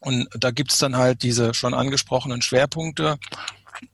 Und 0.00 0.28
da 0.38 0.50
gibt's 0.52 0.78
dann 0.78 0.96
halt 0.96 1.22
diese 1.22 1.52
schon 1.52 1.74
angesprochenen 1.74 2.40
Schwerpunkte, 2.40 3.18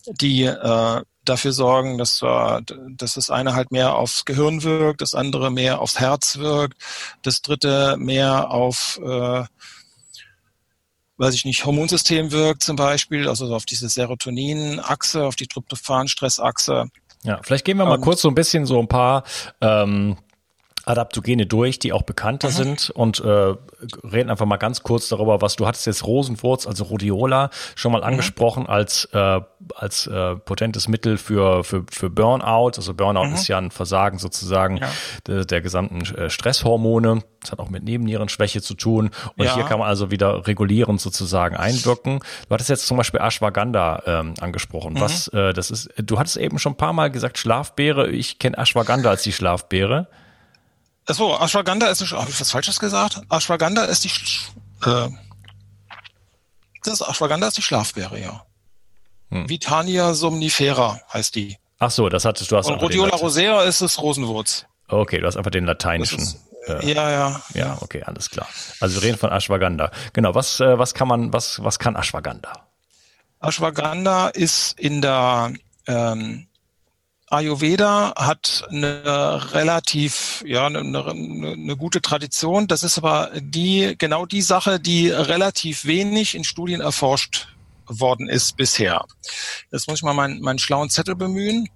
die 0.07 0.45
äh, 0.45 1.03
dafür 1.25 1.53
sorgen, 1.53 1.99
dass, 1.99 2.21
dass 2.21 3.15
das 3.15 3.31
eine 3.31 3.55
halt 3.55 3.73
mehr 3.73 3.95
aufs 3.95 4.25
Gehirn 4.25 4.63
wirkt, 4.63 5.01
das 5.01 5.15
andere 5.15 5.51
mehr 5.51 5.81
aufs 5.81 6.01
Herz 6.01 6.39
wirkt, 6.39 6.77
das 7.23 7.43
dritte 7.43 7.97
mehr 7.97 8.51
auf 8.51 9.01
äh, 9.05 9.45
weiß 11.23 11.35
ich 11.35 11.45
nicht, 11.45 11.65
Hormonsystem 11.65 12.33
wirkt 12.33 12.65
zum 12.65 12.75
Beispiel, 12.75 13.29
also 13.29 13.55
auf 13.55 13.65
diese 13.65 13.89
Serotonin-Achse, 13.89 15.25
auf 15.25 15.37
die 15.37 15.47
Tryptophan-Stress-Achse. 15.47 16.87
Ja, 17.23 17.41
vielleicht 17.45 17.65
gehen 17.65 17.77
wir 17.77 17.85
mal 17.85 17.95
ähm, 17.95 18.01
kurz 18.01 18.23
so 18.23 18.29
ein 18.29 18.35
bisschen 18.35 18.67
so 18.67 18.81
ein 18.81 18.89
paar 18.89 19.23
ähm, 19.61 20.17
Adaptogene 20.85 21.47
durch, 21.47 21.79
die 21.79 21.93
auch 21.93 22.03
bekannter 22.03 22.49
mhm. 22.49 22.53
sind 22.53 22.91
und 22.91 23.21
äh, 23.21 23.55
reden 24.05 24.31
einfach 24.31 24.47
mal 24.47 24.57
ganz 24.57 24.83
kurz 24.83 25.09
darüber, 25.09 25.41
was 25.41 25.57
du 25.57 25.67
hattest 25.67 25.87
jetzt 25.87 26.05
Rosenwurz, 26.07 26.67
also 26.67 26.85
Rhodiola, 26.85 27.51
schon 27.75 27.93
mal 27.93 27.99
mhm. 27.99 28.09
angesprochen 28.09 28.65
mhm. 28.65 28.71
als 28.71 29.05
äh, 29.13 29.41
als 29.77 30.07
äh, 30.09 30.37
potentes 30.37 30.89
Mittel 30.89 31.19
für 31.19 31.63
für 31.63 31.85
für 31.91 32.11
Burnout. 32.11 32.73
Also 32.77 32.95
Burnout 32.95 33.29
mhm. 33.29 33.35
ist 33.35 33.49
ja 33.49 33.59
ein 33.59 33.71
Versagen 33.71 34.19
sozusagen 34.19 34.79
ja. 34.79 34.89
der, 35.27 35.45
der 35.45 35.61
gesamten 35.61 36.01
äh, 36.17 36.31
Stresshormone. 36.31 37.23
Das 37.41 37.53
hat 37.53 37.59
auch 37.59 37.71
mit 37.71 37.83
Nebennierenschwäche 37.85 38.63
zu 38.63 38.75
tun. 38.75 39.11
Und 39.37 39.45
ja. 39.45 39.55
hier 39.55 39.65
kann 39.65 39.79
man 39.79 39.89
also 39.89 40.11
wieder 40.11 40.47
regulierend 40.47 41.01
sozusagen 41.01 41.57
einwirken. 41.57 42.21
Du 42.49 42.55
hattest 42.55 42.71
jetzt 42.71 42.87
zum 42.87 42.97
Beispiel 42.97 43.21
Ashwagandha 43.21 44.03
ähm, 44.07 44.35
angesprochen. 44.41 45.01
Was 45.01 45.33
mhm. 45.33 45.39
äh, 45.39 45.53
das 45.53 45.71
ist? 45.71 45.91
Du 45.97 46.19
hattest 46.19 46.37
eben 46.37 46.59
schon 46.59 46.73
ein 46.73 46.77
paar 46.77 46.93
Mal 46.93 47.11
gesagt 47.11 47.39
Schlafbeere. 47.39 48.11
Ich 48.11 48.39
kenne 48.39 48.59
Ashwagandha 48.59 49.11
als 49.11 49.23
die 49.23 49.33
Schlafbeere. 49.33 50.09
Achso, 51.07 51.37
Ashwagandha 51.37 51.89
ist, 51.89 52.01
habe 52.13 52.31
ich 52.31 52.41
was 52.41 52.51
Falsches 52.51 52.79
gesagt? 52.79 53.21
Ashwagandha 53.29 53.85
ist 53.85 54.05
die, 54.05 54.11
äh, 54.89 55.09
das 56.85 57.03
Ashwagandha 57.03 57.49
ist 57.49 57.57
die 57.57 57.63
Schlafbeere, 57.63 58.21
ja. 58.21 58.45
Hm. 59.31 59.49
Vitania 59.49 60.15
somnifera 60.15 61.01
heißt 61.13 61.35
die. 61.35 61.57
Ach 61.79 61.91
so, 61.91 62.09
das 62.09 62.25
hattest 62.25 62.51
du 62.51 62.57
hast 62.57 62.67
Und 62.67 62.81
Rhodiola 62.81 63.17
rosea 63.17 63.63
ist 63.63 63.81
das 63.81 64.01
Rosenwurz. 64.01 64.67
Okay, 64.89 65.19
du 65.19 65.27
hast 65.27 65.37
einfach 65.37 65.51
den 65.51 65.65
lateinischen. 65.65 66.21
Äh, 66.69 66.93
ja, 66.93 67.11
ja. 67.11 67.43
Ja, 67.55 67.79
okay, 67.81 68.03
alles 68.05 68.31
klar. 68.31 68.47
Also 68.79 69.01
wir 69.01 69.09
reden 69.09 69.19
von 69.19 69.33
Ashwagandha. 69.33 69.91
Genau, 70.13 70.35
was, 70.35 70.61
äh, 70.61 70.79
was 70.79 70.95
kann 70.95 71.09
man, 71.09 71.33
was, 71.33 71.63
was 71.65 71.79
kann 71.79 71.97
Ashwagandha? 71.97 72.69
Ashwagandha 73.41 74.29
ist 74.29 74.79
in 74.79 75.03
der 75.03 75.53
ähm, 75.89 76.47
Ayurveda 77.33 78.13
hat 78.15 78.69
eine 78.69 79.55
relativ, 79.55 80.45
ja, 80.47 80.67
eine, 80.67 80.81
eine, 80.81 81.07
eine, 81.07 81.77
gute 81.79 82.03
Tradition. 82.03 82.69
Das 82.69 82.83
ist 82.83 82.99
aber 82.99 83.31
die, 83.35 83.95
genau 83.97 84.27
die 84.27 84.43
Sache, 84.43 84.79
die 84.79 85.09
relativ 85.09 85.87
wenig 85.87 86.35
in 86.35 86.45
Studien 86.45 86.83
erforscht 86.83 87.49
worden 87.87 88.29
ist 88.29 88.59
bisher. 88.59 89.07
Jetzt 89.71 89.89
muss 89.89 90.01
ich 90.01 90.03
mal 90.03 90.13
meinen, 90.13 90.43
meinen 90.43 90.59
schlauen 90.59 90.91
Zettel 90.91 91.17
bemühen. 91.17 91.71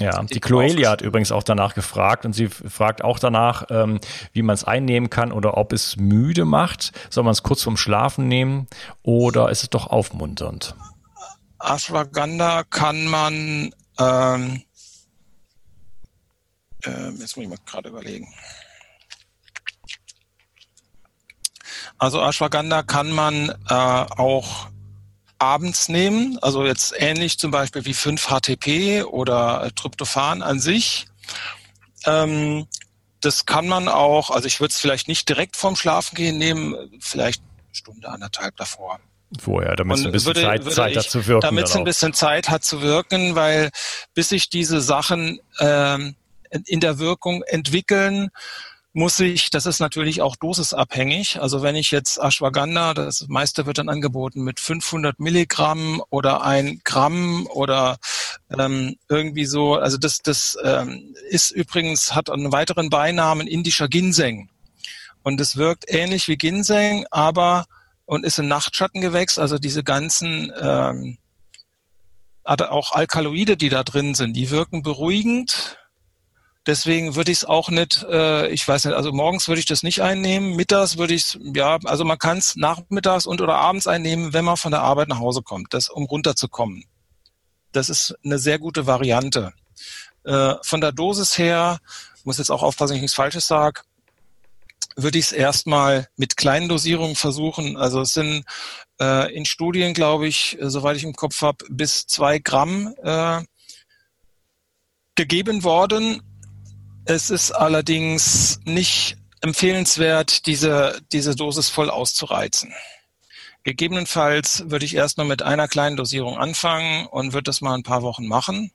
Ja, 0.00 0.20
die 0.24 0.40
Chloelia 0.40 0.90
hat 0.90 1.02
übrigens 1.02 1.30
auch 1.30 1.44
danach 1.44 1.74
gefragt 1.74 2.24
und 2.24 2.32
sie 2.32 2.48
fragt 2.48 3.04
auch 3.04 3.20
danach, 3.20 3.66
ähm, 3.70 4.00
wie 4.32 4.42
man 4.42 4.54
es 4.54 4.64
einnehmen 4.64 5.10
kann 5.10 5.30
oder 5.30 5.58
ob 5.58 5.72
es 5.72 5.96
müde 5.96 6.44
macht. 6.44 6.90
Soll 7.08 7.22
man 7.22 7.32
es 7.32 7.44
kurz 7.44 7.62
vorm 7.62 7.76
Schlafen 7.76 8.26
nehmen 8.26 8.66
oder 9.02 9.50
ist 9.50 9.62
es 9.62 9.70
doch 9.70 9.86
aufmunternd? 9.86 10.74
Ashwagandha 11.60 12.64
kann 12.64 13.06
man 13.06 13.74
ähm, 14.00 14.62
äh, 16.84 17.10
jetzt 17.10 17.36
muss 17.36 17.44
ich 17.44 17.48
mal 17.48 17.58
gerade 17.66 17.90
überlegen. 17.90 18.32
Also 21.98 22.20
Ashwagandha 22.20 22.82
kann 22.82 23.10
man 23.10 23.50
äh, 23.68 23.74
auch 23.74 24.68
abends 25.38 25.88
nehmen, 25.88 26.38
also 26.40 26.64
jetzt 26.64 26.94
ähnlich 26.96 27.38
zum 27.38 27.50
Beispiel 27.50 27.84
wie 27.84 27.94
5-HTP 27.94 29.04
oder 29.04 29.70
Tryptophan 29.74 30.42
an 30.42 30.60
sich. 30.60 31.06
Ähm, 32.06 32.66
das 33.20 33.44
kann 33.44 33.68
man 33.68 33.88
auch, 33.88 34.30
also 34.30 34.46
ich 34.46 34.60
würde 34.60 34.72
es 34.72 34.78
vielleicht 34.78 35.08
nicht 35.08 35.28
direkt 35.28 35.56
vorm 35.56 35.76
Schlafen 35.76 36.14
gehen 36.14 36.38
nehmen, 36.38 36.74
vielleicht 37.00 37.42
eine 37.42 37.74
Stunde, 37.74 38.08
anderthalb 38.08 38.56
davor 38.56 38.98
vorher, 39.38 39.76
damit 39.76 39.98
es 39.98 40.06
ein 40.06 40.12
bisschen 40.12 40.26
würde, 40.28 40.42
Zeit, 40.42 40.64
würde 40.64 40.74
Zeit 40.74 40.96
hat 40.96 41.10
zu 41.10 41.26
wirken. 41.26 41.40
Damit 41.46 41.64
es 41.66 41.76
ein 41.76 41.84
bisschen 41.84 42.12
Zeit 42.12 42.48
hat 42.50 42.64
zu 42.64 42.82
wirken, 42.82 43.34
weil 43.34 43.70
bis 44.14 44.30
sich 44.30 44.48
diese 44.50 44.80
Sachen 44.80 45.40
ähm, 45.60 46.16
in 46.66 46.80
der 46.80 46.98
Wirkung 46.98 47.42
entwickeln, 47.42 48.30
muss 48.92 49.20
ich, 49.20 49.50
das 49.50 49.66
ist 49.66 49.78
natürlich 49.78 50.20
auch 50.20 50.34
dosisabhängig. 50.34 51.40
Also 51.40 51.62
wenn 51.62 51.76
ich 51.76 51.92
jetzt 51.92 52.18
Ashwagandha, 52.18 52.94
das 52.94 53.26
meiste 53.28 53.66
wird 53.66 53.78
dann 53.78 53.88
angeboten 53.88 54.42
mit 54.42 54.58
500 54.58 55.20
Milligramm 55.20 56.02
oder 56.10 56.42
ein 56.42 56.80
Gramm 56.82 57.46
oder 57.46 57.98
ähm, 58.58 58.96
irgendwie 59.08 59.44
so. 59.44 59.74
Also 59.74 59.96
das, 59.96 60.22
das 60.22 60.58
ähm, 60.64 61.14
ist 61.28 61.52
übrigens, 61.52 62.16
hat 62.16 62.30
einen 62.30 62.50
weiteren 62.50 62.90
Beinamen 62.90 63.46
indischer 63.46 63.86
Ginseng. 63.86 64.48
Und 65.22 65.40
es 65.40 65.56
wirkt 65.56 65.84
ähnlich 65.86 66.26
wie 66.26 66.36
Ginseng, 66.36 67.06
aber 67.10 67.66
und 68.10 68.26
ist 68.26 68.40
ein 68.40 68.48
Nachtschattengewächs. 68.48 69.38
Also 69.38 69.58
diese 69.58 69.84
ganzen 69.84 70.52
ähm, 70.60 71.18
auch 72.42 72.90
Alkaloide, 72.90 73.56
die 73.56 73.68
da 73.68 73.84
drin 73.84 74.16
sind, 74.16 74.32
die 74.32 74.50
wirken 74.50 74.82
beruhigend. 74.82 75.78
Deswegen 76.66 77.14
würde 77.14 77.30
ich 77.30 77.38
es 77.38 77.44
auch 77.44 77.70
nicht, 77.70 78.02
äh, 78.10 78.48
ich 78.48 78.66
weiß 78.66 78.86
nicht, 78.86 78.96
also 78.96 79.12
morgens 79.12 79.46
würde 79.46 79.60
ich 79.60 79.66
das 79.66 79.84
nicht 79.84 80.02
einnehmen, 80.02 80.56
mittags 80.56 80.98
würde 80.98 81.14
ich 81.14 81.22
es, 81.22 81.38
ja, 81.54 81.78
also 81.84 82.04
man 82.04 82.18
kann 82.18 82.38
es 82.38 82.56
nachmittags 82.56 83.26
und 83.26 83.40
oder 83.40 83.54
abends 83.54 83.86
einnehmen, 83.86 84.32
wenn 84.32 84.44
man 84.44 84.56
von 84.56 84.72
der 84.72 84.82
Arbeit 84.82 85.06
nach 85.06 85.20
Hause 85.20 85.42
kommt, 85.42 85.72
das, 85.72 85.88
um 85.88 86.04
runterzukommen. 86.04 86.86
Das 87.70 87.88
ist 87.88 88.16
eine 88.24 88.40
sehr 88.40 88.58
gute 88.58 88.88
Variante. 88.88 89.52
Äh, 90.24 90.54
von 90.62 90.80
der 90.80 90.90
Dosis 90.90 91.38
her, 91.38 91.78
muss 92.24 92.38
jetzt 92.38 92.50
auch 92.50 92.64
aufpassen, 92.64 92.96
ich 92.96 93.02
nichts 93.02 93.14
Falsches 93.14 93.46
sage, 93.46 93.82
würde 94.96 95.18
ich 95.18 95.26
es 95.26 95.32
erstmal 95.32 96.08
mit 96.16 96.36
kleinen 96.36 96.68
Dosierungen 96.68 97.16
versuchen. 97.16 97.76
Also 97.76 98.00
es 98.00 98.14
sind 98.14 98.44
äh, 99.00 99.32
in 99.34 99.44
Studien, 99.44 99.94
glaube 99.94 100.26
ich, 100.26 100.60
äh, 100.60 100.70
soweit 100.70 100.96
ich 100.96 101.04
im 101.04 101.14
Kopf 101.14 101.42
habe, 101.42 101.64
bis 101.68 102.06
zwei 102.06 102.38
Gramm 102.38 102.94
äh, 103.02 103.42
gegeben 105.14 105.64
worden. 105.64 106.22
Es 107.04 107.30
ist 107.30 107.52
allerdings 107.52 108.60
nicht 108.64 109.16
empfehlenswert, 109.40 110.46
diese, 110.46 111.00
diese 111.12 111.34
Dosis 111.34 111.68
voll 111.68 111.90
auszureizen. 111.90 112.72
Gegebenenfalls 113.62 114.64
würde 114.70 114.86
ich 114.86 114.94
erstmal 114.94 115.26
mit 115.26 115.42
einer 115.42 115.68
kleinen 115.68 115.96
Dosierung 115.96 116.38
anfangen 116.38 117.06
und 117.06 117.32
würde 117.32 117.44
das 117.44 117.60
mal 117.60 117.74
ein 117.74 117.82
paar 117.82 118.02
Wochen 118.02 118.26
machen. 118.26 118.70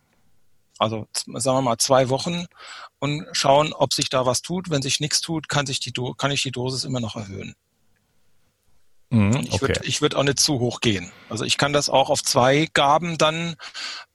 Also 0.78 1.08
sagen 1.14 1.58
wir 1.58 1.62
mal 1.62 1.78
zwei 1.78 2.10
Wochen 2.10 2.46
und 3.00 3.26
schauen, 3.32 3.74
ob 3.74 3.94
sich 3.94 4.10
da 4.10 4.26
was 4.26 4.42
tut. 4.42 4.70
Wenn 4.70 4.82
sich 4.82 5.00
nichts 5.00 5.22
tut, 5.22 5.48
kann, 5.48 5.66
sich 5.66 5.80
die, 5.80 5.94
kann 6.18 6.32
ich 6.32 6.44
die 6.44 6.52
Dosis 6.52 6.84
immer 6.84 7.00
noch 7.00 7.16
erhöhen. 7.16 7.56
Mhm, 9.10 9.48
ich 9.50 9.62
würde 9.62 9.82
ich 9.84 10.02
würd 10.02 10.16
auch 10.16 10.24
nicht 10.24 10.40
zu 10.40 10.60
hoch 10.60 10.82
gehen. 10.82 11.12
Also 11.30 11.46
ich 11.46 11.58
kann 11.58 11.74
das 11.74 11.90
auch 11.90 12.10
auf 12.10 12.24
zwei 12.24 12.68
Gaben 12.74 13.18
dann 13.18 13.56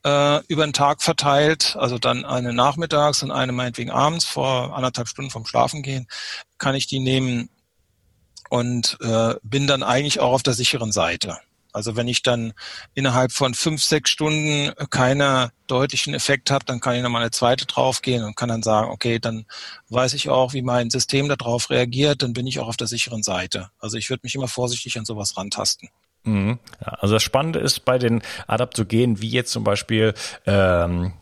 äh, 0.04 0.44
über 0.46 0.66
den 0.66 0.72
Tag 0.72 1.02
verteilt, 1.02 1.76
also 1.78 1.98
dann 1.98 2.24
eine 2.24 2.52
nachmittags 2.52 3.22
und 3.22 3.30
eine 3.30 3.52
meinetwegen 3.52 3.90
abends 3.90 4.24
vor 4.24 4.76
anderthalb 4.76 5.08
Stunden 5.08 5.30
vom 5.30 5.46
Schlafen 5.46 5.82
gehen, 5.82 6.08
kann 6.58 6.74
ich 6.74 6.86
die 6.86 6.98
nehmen 6.98 7.48
und 8.48 8.98
äh, 9.00 9.36
bin 9.42 9.66
dann 9.66 9.82
eigentlich 9.82 10.20
auch 10.20 10.32
auf 10.32 10.42
der 10.42 10.54
sicheren 10.54 10.92
Seite. 10.92 11.38
Also 11.72 11.96
wenn 11.96 12.08
ich 12.08 12.22
dann 12.22 12.52
innerhalb 12.94 13.32
von 13.32 13.54
fünf, 13.54 13.82
sechs 13.82 14.10
Stunden 14.10 14.72
keine 14.90 15.52
deutlichen 15.66 16.14
Effekt 16.14 16.50
habe, 16.50 16.64
dann 16.64 16.80
kann 16.80 16.94
ich 16.96 17.02
nochmal 17.02 17.22
eine 17.22 17.30
zweite 17.30 17.66
draufgehen 17.66 18.24
und 18.24 18.36
kann 18.36 18.48
dann 18.48 18.62
sagen, 18.62 18.90
okay, 18.90 19.18
dann 19.18 19.46
weiß 19.88 20.14
ich 20.14 20.28
auch, 20.28 20.52
wie 20.52 20.62
mein 20.62 20.90
System 20.90 21.28
darauf 21.28 21.70
reagiert, 21.70 22.22
dann 22.22 22.32
bin 22.32 22.46
ich 22.46 22.58
auch 22.58 22.68
auf 22.68 22.76
der 22.76 22.86
sicheren 22.86 23.22
Seite. 23.22 23.70
Also 23.78 23.96
ich 23.96 24.10
würde 24.10 24.20
mich 24.24 24.34
immer 24.34 24.48
vorsichtig 24.48 24.98
an 24.98 25.04
sowas 25.04 25.36
rantasten. 25.36 25.88
Mhm. 26.24 26.58
Ja, 26.80 26.92
also 27.00 27.14
das 27.14 27.22
Spannende 27.22 27.60
ist 27.60 27.84
bei 27.84 27.98
den 27.98 28.22
Adaptogenen, 28.46 29.20
wie 29.20 29.30
jetzt 29.30 29.52
zum 29.52 29.64
Beispiel 29.64 30.14
ähm, 30.46 31.12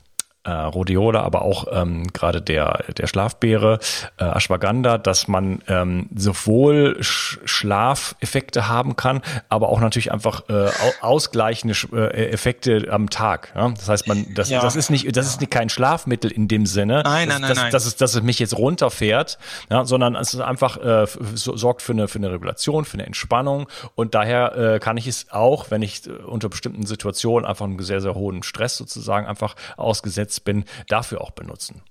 äh, 0.49 0.52
Rhodiola, 0.52 1.23
aber 1.23 1.43
auch 1.43 1.67
ähm, 1.71 2.07
gerade 2.12 2.40
der, 2.40 2.85
der 2.97 3.07
Schlafbeere, 3.07 3.78
äh, 4.17 4.25
Ashwagandha, 4.25 4.97
dass 4.97 5.28
man 5.28 5.62
ähm, 5.69 6.09
sowohl 6.14 6.97
Sch 7.02 7.38
Schlafeffekte 7.45 8.69
haben 8.69 8.97
kann, 8.97 9.21
aber 9.50 9.69
auch 9.69 9.81
natürlich 9.81 10.11
einfach 10.11 10.49
äh, 10.49 10.71
ausgleichende 11.00 11.75
äh, 11.93 12.31
Effekte 12.31 12.88
am 12.90 13.11
Tag. 13.11 13.52
Ja? 13.55 13.69
Das 13.69 13.88
heißt, 13.88 14.09
man, 14.09 14.26
das, 14.35 14.49
ja. 14.49 14.62
das 14.62 14.75
ist 14.75 14.90
nicht, 14.90 15.14
das 15.17 15.26
ist 15.26 15.40
nicht 15.40 15.50
kein 15.50 15.69
Schlafmittel 15.69 16.31
in 16.31 16.49
dem 16.49 16.64
Sinne, 16.64 17.02
nein, 17.05 17.28
nein, 17.28 17.43
dass, 17.43 17.49
nein, 17.49 17.57
nein. 17.57 17.73
Dass, 17.73 17.85
es, 17.85 17.97
dass 17.97 18.14
es 18.14 18.23
mich 18.23 18.38
jetzt 18.38 18.57
runterfährt, 18.57 19.38
ja? 19.71 19.85
sondern 19.85 20.17
es 20.17 20.33
ist 20.33 20.40
einfach 20.40 20.78
äh, 20.78 21.07
so, 21.35 21.57
sorgt 21.57 21.83
für 21.83 21.93
eine, 21.93 22.09
für 22.09 22.19
eine 22.19 22.33
Regulation, 22.33 22.87
für 22.87 22.95
eine 22.95 23.07
Entspannung 23.07 23.69
und 23.95 24.14
daher 24.14 24.57
äh, 24.57 24.78
kann 24.78 24.97
ich 24.97 25.07
es 25.07 25.26
auch, 25.31 25.71
wenn 25.71 25.83
ich 25.83 26.07
äh, 26.07 26.11
unter 26.11 26.49
bestimmten 26.49 26.87
Situationen 26.87 27.47
einfach 27.47 27.67
einen 27.67 27.78
sehr, 27.81 28.00
sehr 28.00 28.14
hohen 28.14 28.43
Stress 28.43 28.78
sozusagen 28.78 29.26
einfach 29.26 29.55
ausgesetzt 29.76 30.38
unterwegs 30.38 30.40
bin, 30.40 30.64
dafür 30.88 31.21
auch 31.21 31.33
benutzen. 31.33 31.83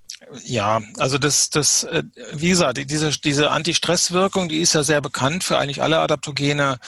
Ja, 0.44 0.82
also 0.98 1.18
das, 1.18 1.50
das, 1.52 1.84
äh, 1.84 2.04
wie 2.34 2.50
gesagt, 2.50 2.78
diese, 2.90 3.12
diese 3.12 3.52
Anti-Stress-Wirkung, 3.52 4.50
die 4.50 4.60
ist 4.60 4.74
ja 4.74 4.84
sehr 4.84 5.00
bekannt 5.00 5.44
für 5.44 5.58
eigentlich 5.58 5.82
alle 5.82 6.00
Adaptogene. 6.00 6.80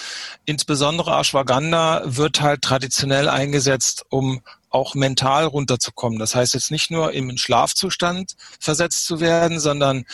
Insbesondere 0.46 1.12
Ashwagandha 1.18 2.02
wird 2.06 2.42
halt 2.42 2.64
traditionell 2.64 3.30
eingesetzt, 3.30 4.06
um 4.10 4.42
auch 4.70 4.96
mental 4.96 5.46
runterzukommen. 5.46 6.20
Das 6.20 6.36
heißt 6.36 6.54
jetzt 6.54 6.72
nicht 6.72 6.92
nur 6.92 7.12
im 7.14 7.38
Schlafzustand 7.38 8.36
versetzt 8.60 9.06
zu 9.06 9.20
werden, 9.20 9.60
sondern 9.60 10.06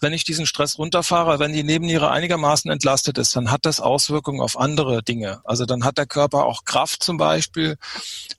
wenn 0.00 0.12
ich 0.12 0.24
diesen 0.24 0.46
Stress 0.46 0.78
runterfahre, 0.78 1.38
wenn 1.38 1.52
die 1.52 1.64
Nebenniere 1.64 2.10
einigermaßen 2.10 2.70
entlastet 2.70 3.18
ist, 3.18 3.34
dann 3.36 3.50
hat 3.50 3.66
das 3.66 3.80
Auswirkungen 3.80 4.40
auf 4.40 4.58
andere 4.58 5.02
Dinge. 5.02 5.40
Also 5.44 5.66
dann 5.66 5.84
hat 5.84 5.98
der 5.98 6.06
Körper 6.06 6.46
auch 6.46 6.64
Kraft 6.64 7.02
zum 7.02 7.16
Beispiel, 7.16 7.76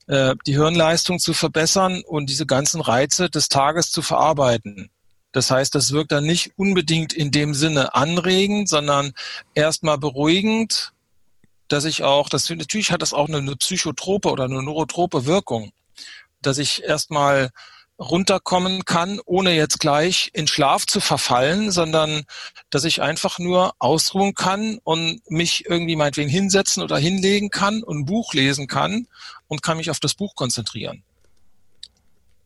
äh, 0.08 0.36
die 0.46 0.54
Hirnleistung 0.54 1.20
zu 1.20 1.34
verbessern 1.34 2.02
und 2.06 2.30
diese 2.30 2.46
ganzen 2.46 2.82
Reize 2.82 3.30
des 3.30 3.50
Tages 3.50 3.92
zu 3.92 4.02
verarbeiten. 4.02 4.90
Das 5.32 5.52
heißt, 5.52 5.76
das 5.76 5.92
wirkt 5.92 6.12
dann 6.12 6.26
nicht 6.26 6.54
unbedingt 6.58 7.14
in 7.14 7.30
dem 7.30 7.54
Sinne 7.54 7.94
anregend, 7.94 8.68
sondern 8.68 9.14
erstmal 9.54 10.00
beruhigend 10.00 10.94
dass 11.70 11.86
ich 11.86 12.04
auch, 12.04 12.28
das 12.28 12.50
natürlich 12.50 12.92
hat 12.92 13.02
das 13.02 13.14
auch 13.14 13.28
eine, 13.28 13.38
eine 13.38 13.56
psychotrope 13.56 14.30
oder 14.30 14.44
eine 14.44 14.62
neurotrope 14.62 15.26
Wirkung, 15.26 15.72
dass 16.42 16.58
ich 16.58 16.84
erstmal 16.84 17.52
runterkommen 18.00 18.86
kann, 18.86 19.20
ohne 19.26 19.54
jetzt 19.54 19.80
gleich 19.80 20.32
in 20.34 20.48
Schlaf 20.48 20.86
zu 20.86 21.02
verfallen, 21.02 21.70
sondern 21.70 22.24
dass 22.70 22.86
ich 22.86 23.02
einfach 23.02 23.40
nur 23.40 23.74
ausruhen 23.80 24.34
kann 24.34 24.80
und 24.84 25.22
mich 25.30 25.66
irgendwie 25.70 25.98
meinetwegen 25.98 26.30
hinsetzen 26.30 26.82
oder 26.82 26.98
hinlegen 26.98 27.50
kann 27.50 27.84
und 27.84 28.00
ein 28.00 28.06
Buch 28.06 28.34
lesen 28.34 28.68
kann 28.68 29.08
und 29.48 29.62
kann 29.62 29.78
mich 29.78 29.92
auf 29.92 30.00
das 30.00 30.14
Buch 30.14 30.36
konzentrieren. 30.36 31.04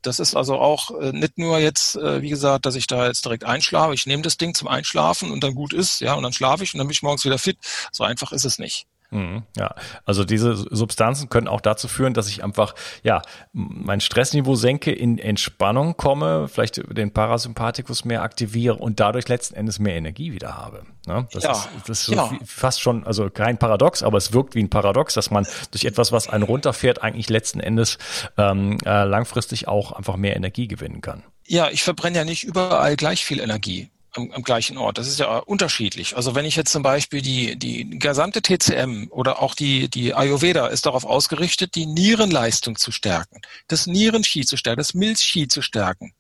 Das 0.02 0.20
ist 0.20 0.36
also 0.36 0.56
auch 0.56 1.00
äh, 1.00 1.14
nicht 1.14 1.38
nur 1.38 1.60
jetzt, 1.60 1.96
äh, 1.96 2.22
wie 2.22 2.30
gesagt, 2.30 2.66
dass 2.66 2.76
ich 2.76 2.88
da 2.88 3.08
jetzt 3.08 3.24
direkt 3.24 3.46
einschlafe. 3.46 3.94
Ich 3.94 4.06
nehme 4.06 4.24
das 4.24 4.38
Ding 4.38 4.54
zum 4.54 4.68
Einschlafen 4.68 5.32
und 5.32 5.44
dann 5.44 5.56
gut 5.56 5.72
ist, 5.72 6.02
ja, 6.02 6.16
und 6.16 6.24
dann 6.24 6.34
schlafe 6.34 6.64
ich 6.64 6.74
und 6.74 6.80
dann 6.80 6.88
bin 6.88 6.94
ich 6.94 7.04
morgens 7.04 7.24
wieder 7.24 7.38
fit. 7.38 7.58
So 7.92 8.04
einfach 8.04 8.34
ist 8.34 8.44
es 8.44 8.60
nicht. 8.60 8.86
Mhm, 9.14 9.44
ja, 9.56 9.76
also 10.06 10.24
diese 10.24 10.56
Substanzen 10.56 11.30
können 11.30 11.48
auch 11.48 11.62
dazu 11.62 11.88
führen, 11.88 12.14
dass 12.14 12.28
ich 12.28 12.44
einfach 12.44 12.74
ja 13.04 13.22
mein 13.52 14.02
Stressniveau 14.02 14.56
senke, 14.56 14.92
in 14.92 15.20
Entspannung 15.20 15.96
komme, 15.98 16.48
vielleicht 16.48 16.82
den 16.98 17.12
Parasympathikus 17.14 18.06
mehr 18.06 18.24
aktiviere 18.24 18.76
und 18.76 19.00
dadurch 19.00 19.28
letzten 19.28 19.56
Endes 19.56 19.80
mehr 19.80 19.96
Energie 19.96 20.34
wieder 20.34 20.58
habe. 20.58 20.84
Ne? 21.06 21.28
Das, 21.32 21.44
ja, 21.44 21.52
ist, 21.52 21.70
das 21.86 22.00
ist 22.00 22.06
so 22.06 22.14
ja. 22.16 22.32
fast 22.46 22.82
schon, 22.82 23.06
also 23.06 23.30
kein 23.30 23.58
Paradox, 23.58 24.02
aber 24.02 24.18
es 24.18 24.34
wirkt 24.34 24.56
wie 24.56 24.64
ein 24.64 24.70
Paradox, 24.70 25.14
dass 25.14 25.30
man 25.30 25.46
durch 25.72 25.86
etwas, 25.86 26.12
was 26.12 26.28
einen 26.28 26.44
runterfährt, 26.44 27.04
eigentlich 27.04 27.30
letzten 27.30 27.60
Endes 27.60 27.98
ähm, 28.38 28.78
äh, 28.86 29.04
langfristig 29.04 29.68
auch 29.68 29.92
einfach 29.92 30.16
mehr 30.16 30.36
Energie 30.36 30.68
gewinnen 30.68 31.02
kann. 31.02 31.24
Ja, 31.46 31.70
ich 31.70 31.84
verbrenne 31.84 32.18
ja 32.18 32.26
nicht 32.26 32.46
überall 32.46 32.96
gleich 32.96 33.26
viel 33.26 33.40
Energie 33.40 33.90
am, 34.14 34.32
am 34.32 34.44
gleichen 34.44 34.78
Ort. 34.78 34.98
Das 34.98 35.08
ist 35.08 35.20
ja 35.20 35.38
unterschiedlich. 35.38 36.16
Also 36.16 36.36
wenn 36.36 36.46
ich 36.46 36.56
jetzt 36.56 36.72
zum 36.72 36.84
Beispiel 36.84 37.22
die, 37.22 37.56
die 37.58 38.00
gesamte 38.00 38.42
TCM 38.42 39.08
oder 39.10 39.42
auch 39.42 39.56
die, 39.56 39.90
die 39.90 40.14
Ayurveda 40.14 40.68
ist 40.68 40.86
darauf 40.86 41.06
ausgerichtet, 41.06 41.76
die 41.76 41.86
Nierenleistung 41.86 42.78
zu 42.78 42.92
stärken, 42.92 43.42
das 43.68 43.88
Nierenski 43.88 44.46
zu 44.46 44.58
stärken, 44.58 44.80
das 44.80 44.94
Milzski 44.94 45.48
zu 45.48 45.62
stärken, 45.62 46.14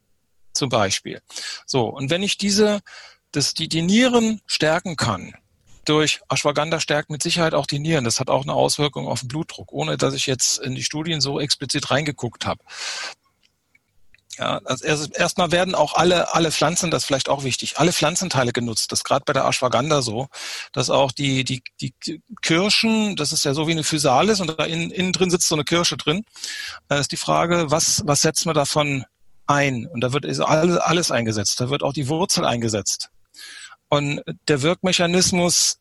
zum 0.53 0.69
Beispiel. 0.69 1.21
So, 1.65 1.87
und 1.87 2.09
wenn 2.09 2.23
ich 2.23 2.37
diese, 2.37 2.81
das, 3.31 3.53
die, 3.53 3.67
die 3.67 3.81
Nieren 3.81 4.41
stärken 4.45 4.95
kann, 4.95 5.33
durch 5.85 6.21
Ashwagandha 6.29 6.79
stärkt 6.79 7.09
mit 7.09 7.21
Sicherheit 7.21 7.53
auch 7.53 7.65
die 7.65 7.79
Nieren. 7.79 8.05
Das 8.05 8.19
hat 8.19 8.29
auch 8.29 8.43
eine 8.43 8.53
Auswirkung 8.53 9.07
auf 9.07 9.19
den 9.19 9.27
Blutdruck, 9.27 9.71
ohne 9.73 9.97
dass 9.97 10.13
ich 10.13 10.27
jetzt 10.27 10.59
in 10.59 10.75
die 10.75 10.83
Studien 10.83 11.19
so 11.19 11.39
explizit 11.39 11.91
reingeguckt 11.91 12.45
habe. 12.45 12.63
Ja, 14.37 14.59
also 14.65 15.07
erstmal 15.13 15.51
werden 15.51 15.75
auch 15.75 15.93
alle, 15.93 16.33
alle 16.33 16.51
Pflanzen, 16.51 16.89
das 16.89 17.03
ist 17.03 17.07
vielleicht 17.07 17.29
auch 17.29 17.43
wichtig, 17.43 17.77
alle 17.77 17.93
Pflanzenteile 17.93 18.51
genutzt. 18.51 18.91
Das 18.91 18.99
ist 18.99 19.03
gerade 19.03 19.23
bei 19.25 19.33
der 19.33 19.45
Ashwagandha 19.45 20.01
so, 20.01 20.27
dass 20.71 20.89
auch 20.89 21.11
die, 21.11 21.43
die, 21.43 21.61
die 21.79 21.93
Kirschen, 22.41 23.15
das 23.15 23.31
ist 23.31 23.45
ja 23.45 23.53
so 23.53 23.67
wie 23.67 23.71
eine 23.71 23.83
Physalis 23.83 24.39
und 24.39 24.59
da 24.59 24.65
innen, 24.65 24.91
innen 24.91 25.13
drin 25.13 25.29
sitzt 25.29 25.47
so 25.47 25.55
eine 25.55 25.63
Kirsche 25.63 25.97
drin. 25.97 26.23
Da 26.87 26.97
ist 26.97 27.11
die 27.11 27.17
Frage, 27.17 27.69
was, 27.69 28.01
was 28.05 28.21
setzt 28.21 28.45
man 28.45 28.55
davon 28.55 29.05
ein? 29.45 29.85
Und 29.85 30.01
da 30.01 30.13
wird 30.13 30.25
alles, 30.39 30.77
alles 30.77 31.11
eingesetzt. 31.11 31.59
Da 31.59 31.69
wird 31.69 31.83
auch 31.83 31.93
die 31.93 32.07
Wurzel 32.07 32.45
eingesetzt. 32.45 33.09
Und 33.89 34.21
der 34.47 34.63
Wirkmechanismus 34.63 35.77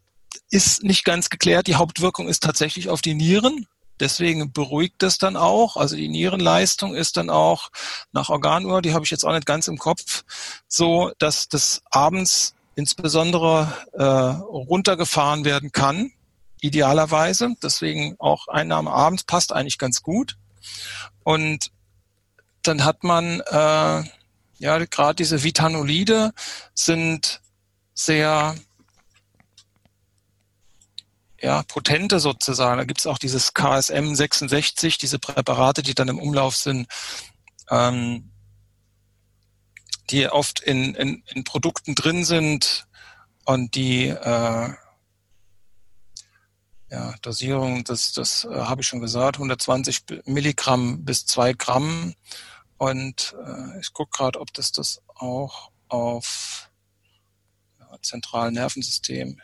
ist 0.51 0.83
nicht 0.83 1.05
ganz 1.05 1.31
geklärt. 1.31 1.67
Die 1.67 1.77
Hauptwirkung 1.77 2.29
ist 2.29 2.43
tatsächlich 2.43 2.91
auf 2.91 3.01
die 3.01 3.15
Nieren. 3.15 3.67
Deswegen 4.01 4.53
beruhigt 4.53 5.03
es 5.03 5.19
dann 5.19 5.37
auch. 5.37 5.77
Also 5.77 5.97
die 5.97 6.09
Nierenleistung 6.09 6.95
ist 6.95 7.17
dann 7.17 7.31
auch 7.31 7.71
nach 8.13 8.31
Organuhr, 8.31 8.83
die 8.83 8.95
habe 8.95 9.05
ich 9.05 9.11
jetzt 9.11 9.25
auch 9.25 9.33
nicht 9.33 9.47
ganz 9.47 9.69
im 9.69 9.79
Kopf, 9.79 10.25
so, 10.67 11.13
dass 11.19 11.49
das 11.49 11.83
abends 11.91 12.55
insbesondere 12.75 13.73
äh, 13.93 14.03
runtergefahren 14.03 15.45
werden 15.45 15.73
kann, 15.73 16.13
idealerweise. 16.61 17.55
Deswegen 17.63 18.17
auch 18.19 18.49
Einnahme 18.49 18.91
abends 18.91 19.25
passt 19.25 19.53
eigentlich 19.53 19.79
ganz 19.79 20.03
gut. 20.03 20.37
Und 21.23 21.71
dann 22.63 22.85
hat 22.85 23.05
man 23.05 23.41
äh, 23.41 24.03
ja 24.59 24.79
gerade 24.91 25.17
diese 25.17 25.43
Vitanolide 25.43 26.33
sind 26.75 27.41
sehr 27.95 28.55
ja, 31.43 31.63
potente 31.65 32.21
sozusagen. 32.21 32.79
Da 32.79 32.85
gibt 32.85 33.01
es 33.01 33.07
auch 33.07 33.19
dieses 33.19 33.53
KSM 33.53 34.15
66, 34.15 34.97
diese 34.97 35.19
Präparate, 35.19 35.83
die 35.83 35.95
dann 35.95 36.09
im 36.09 36.21
Umlauf 36.21 36.55
sind, 36.55 36.87
ähm, 37.69 38.31
die 40.11 40.29
oft 40.29 40.61
in, 40.61 40.95
in, 40.95 41.23
in 41.27 41.45
Produkten 41.45 41.95
drin 41.95 42.25
sind 42.25 42.87
und 43.45 43.75
die 43.75 44.07
äh, 44.07 44.71
ja, 46.91 47.15
Dosierung, 47.23 47.83
das, 47.85 48.13
das 48.13 48.45
äh, 48.45 48.55
habe 48.55 48.83
ich 48.83 48.87
schon 48.87 49.01
gesagt, 49.01 49.37
120 49.37 50.05
Milligramm 50.27 51.05
bis 51.05 51.27
2 51.27 51.55
Gramm. 51.55 52.15
Und 52.77 53.35
äh, 53.45 53.81
ich 53.81 53.93
gucke 53.93 54.17
gerade, 54.17 54.41
ob 54.41 54.53
das 54.53 54.73
das 54.73 55.01
auch 55.15 55.71
auf 55.89 56.71
ja, 57.81 57.87
zentralen 58.03 58.55
Nervensystem 58.55 59.41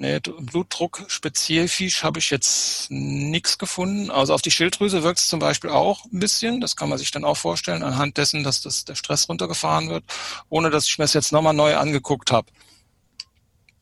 Nee, 0.00 0.20
Blutdruck 0.20 1.04
spezifisch 1.08 2.04
habe 2.04 2.20
ich 2.20 2.30
jetzt 2.30 2.88
nichts 2.88 3.58
gefunden. 3.58 4.12
Also 4.12 4.32
auf 4.32 4.42
die 4.42 4.52
Schilddrüse 4.52 5.02
wirkt 5.02 5.18
es 5.18 5.26
zum 5.26 5.40
Beispiel 5.40 5.70
auch 5.70 6.04
ein 6.04 6.20
bisschen. 6.20 6.60
Das 6.60 6.76
kann 6.76 6.88
man 6.88 6.98
sich 6.98 7.10
dann 7.10 7.24
auch 7.24 7.36
vorstellen, 7.36 7.82
anhand 7.82 8.16
dessen, 8.16 8.44
dass 8.44 8.62
das, 8.62 8.84
der 8.84 8.94
Stress 8.94 9.28
runtergefahren 9.28 9.88
wird, 9.88 10.04
ohne 10.48 10.70
dass 10.70 10.86
ich 10.86 10.98
mir 10.98 11.04
das 11.04 11.14
jetzt 11.14 11.32
nochmal 11.32 11.52
neu 11.52 11.76
angeguckt 11.76 12.30
habe. 12.30 12.46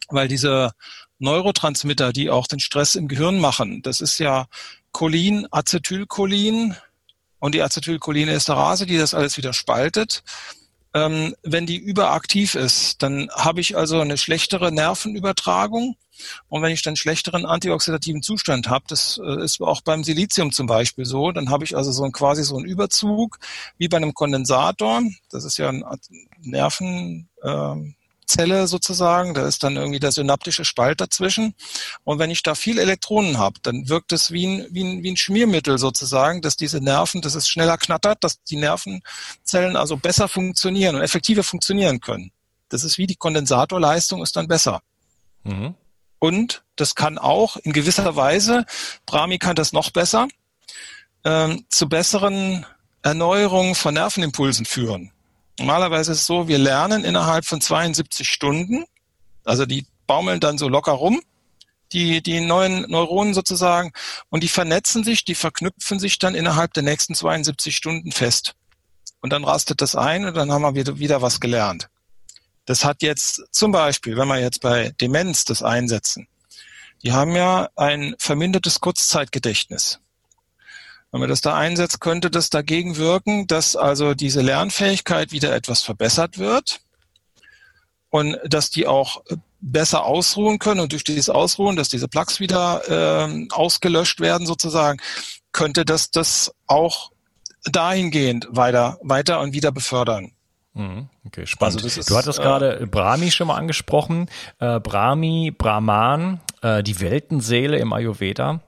Weil 0.09 0.27
diese 0.27 0.73
Neurotransmitter, 1.19 2.15
die 2.15 2.31
auch 2.31 2.47
den 2.47 2.61
Stress 2.61 2.95
im 2.95 3.09
Gehirn 3.09 3.39
machen, 3.39 3.83
das 3.83 4.01
ist 4.01 4.19
ja 4.19 4.47
Cholin, 4.93 5.47
Acetylcholin 5.51 6.77
und 7.41 7.55
die 7.55 7.61
Acetylcholinesterase, 7.61 8.87
die 8.87 8.97
das 8.97 9.13
alles 9.13 9.37
wieder 9.37 9.53
spaltet. 9.53 10.23
Ähm, 10.95 11.35
wenn 11.43 11.67
die 11.67 11.77
überaktiv 11.77 12.55
ist, 12.55 13.03
dann 13.03 13.29
habe 13.35 13.61
ich 13.61 13.77
also 13.77 14.01
eine 14.01 14.17
schlechtere 14.17 14.73
Nervenübertragung 14.73 15.97
und 16.49 16.63
wenn 16.63 16.73
ich 16.73 16.83
dann 16.83 16.97
schlechteren 16.97 17.47
antioxidativen 17.47 18.23
Zustand 18.23 18.69
habe, 18.69 18.85
das 18.89 19.21
äh, 19.23 19.45
ist 19.45 19.61
auch 19.61 19.81
beim 19.81 20.05
Silizium 20.05 20.53
zum 20.53 20.67
Beispiel 20.67 21.05
so, 21.05 21.33
dann 21.33 21.51
habe 21.51 21.65
ich 21.65 21.77
also 21.77 21.93
so 21.93 22.05
ein, 22.05 22.13
quasi 22.13 22.43
so 22.45 22.57
einen 22.57 22.67
Überzug 22.67 23.39
wie 23.79 23.89
bei 23.89 23.97
einem 23.97 24.15
Kondensator. 24.15 25.03
Das 25.31 25.45
ist 25.45 25.59
ja 25.59 25.69
ein 25.69 25.85
Nerven, 26.43 27.29
äh, 27.43 27.75
Zelle 28.27 28.67
sozusagen, 28.67 29.35
da 29.35 29.47
ist 29.47 29.63
dann 29.63 29.77
irgendwie 29.77 30.01
der 30.01 30.13
synaptische 30.13 30.65
Spalt 30.65 31.01
dazwischen. 31.01 31.55
Und 32.05 32.19
wenn 32.19 32.31
ich 32.31 32.43
da 32.43 32.55
viel 32.55 32.79
Elektronen 32.79 33.39
habe, 33.39 33.61
dann 33.63 33.89
wirkt 33.89 34.13
es 34.13 34.33
wie 34.33 34.47
ein, 34.47 34.67
wie, 34.71 34.83
ein, 34.83 35.03
wie 35.03 35.13
ein 35.13 35.17
Schmiermittel 35.17 35.79
sozusagen, 35.79 36.43
dass 36.43 36.57
diese 36.57 36.81
Nerven, 36.81 37.23
dass 37.23 37.35
es 37.35 37.49
schneller 37.49 37.79
knattert, 37.79 38.23
dass 38.23 38.43
die 38.43 38.57
Nervenzellen 38.57 39.77
also 39.77 39.97
besser 39.97 40.29
funktionieren 40.29 40.97
und 40.97 41.03
effektiver 41.03 41.43
funktionieren 41.43 42.01
können. 42.01 42.33
Das 42.69 42.83
ist 42.83 42.99
wie 42.99 43.07
die 43.07 43.17
Kondensatorleistung 43.17 44.23
ist 44.23 44.37
dann 44.37 44.49
besser. 44.49 44.81
Mhm. 45.45 45.75
Und 46.19 46.63
das 46.77 46.95
kann 46.95 47.19
auch 47.19 47.57
in 47.57 47.73
gewisser 47.73 48.17
Weise, 48.17 48.65
Brahmi 49.05 49.39
kann 49.39 49.57
das 49.57 49.73
noch 49.73 49.91
besser, 49.91 50.29
ähm, 51.25 51.65
zu 51.69 51.89
besseren 51.89 52.65
Erneuerungen 53.03 53.75
von 53.75 53.95
Nervenimpulsen 53.95 54.67
führen. 54.67 55.13
Normalerweise 55.59 56.13
ist 56.13 56.21
es 56.21 56.27
so, 56.27 56.49
wir 56.49 56.59
lernen 56.59 57.05
innerhalb 57.05 57.45
von 57.45 57.61
72 57.61 58.29
Stunden, 58.29 58.85
also 59.45 59.65
die 59.65 59.87
baumeln 60.07 60.41
dann 60.41 60.59
so 60.59 60.69
locker 60.69 60.93
rum, 60.93 61.21
die, 61.93 62.23
die 62.23 62.41
neuen 62.41 62.83
Neuronen 62.91 63.33
sozusagen, 63.33 63.93
und 64.29 64.43
die 64.43 64.49
vernetzen 64.49 65.05
sich, 65.05 65.25
die 65.25 65.35
verknüpfen 65.35 65.99
sich 65.99 66.19
dann 66.19 66.35
innerhalb 66.35 66.75
der 66.75 66.83
nächsten 66.83 67.15
72 67.15 67.77
Stunden 67.77 68.13
fest. 68.13 68.55
Und 69.21 69.33
dann 69.33 69.45
rastet 69.45 69.81
das 69.81 69.95
ein 69.95 70.25
und 70.25 70.37
dann 70.37 70.53
haben 70.53 70.75
wir 70.75 70.99
wieder 70.99 71.23
was 71.23 71.41
gelernt. 71.41 71.89
Das 72.67 72.85
hat 72.85 73.03
jetzt 73.03 73.43
zum 73.53 73.73
Beispiel, 73.73 74.17
wenn 74.17 74.29
wir 74.29 74.39
jetzt 74.39 74.61
bei 74.61 74.93
Demenz 75.01 75.45
das 75.45 75.63
einsetzen, 75.63 76.29
die 77.03 77.13
haben 77.13 77.35
ja 77.35 77.69
ein 77.77 78.15
vermindertes 78.19 78.81
Kurzzeitgedächtnis. 78.81 80.01
Wenn 81.13 81.21
man 81.21 81.29
das 81.29 81.41
da 81.41 81.57
einsetzt, 81.57 82.01
könnte 82.01 82.31
das 82.31 82.51
dagegen 82.51 82.97
wirken, 82.97 83.47
dass 83.47 83.77
also 83.77 84.15
diese 84.15 84.43
Lernfähigkeit 84.43 85.33
wieder 85.33 85.55
etwas 85.55 85.83
verbessert 85.83 86.39
wird 86.39 86.81
und 88.11 88.37
dass 88.45 88.71
die 88.71 88.87
auch 88.87 89.23
besser 89.61 90.05
ausruhen 90.05 90.59
können 90.59 90.81
und 90.81 90.93
durch 90.93 91.05
dieses 91.05 91.31
Ausruhen, 91.31 91.77
dass 91.77 91.89
diese 91.89 92.09
Plugs 92.09 92.41
wieder 92.41 93.29
äh, 93.29 93.47
ausgelöscht 93.51 94.21
werden 94.21 94.47
sozusagen, 94.47 95.01
könnte 95.53 95.85
das 95.85 96.11
das 96.11 96.53
auch 96.67 97.13
dahingehend 97.65 98.49
weiter, 98.51 98.99
weiter 99.03 99.41
und 99.41 99.53
wieder 99.53 99.73
befördern. 99.73 100.33
Mhm. 100.77 101.09
Okay, 101.25 101.47
spannend. 101.47 101.83
Also 101.83 102.01
ist, 102.01 102.11
du 102.11 102.17
hattest 102.17 102.39
äh, 102.39 102.43
gerade 102.43 102.87
Brahmi 102.87 103.31
schon 103.31 103.47
mal 103.47 103.57
angesprochen. 103.57 104.29
Äh, 104.59 104.79
Brahmi, 104.79 105.51
Brahman, 105.57 106.41
äh, 106.61 106.83
die 106.83 107.01
Weltenseele 107.01 107.79
im 107.79 107.95
Ayurveda. 107.95 108.61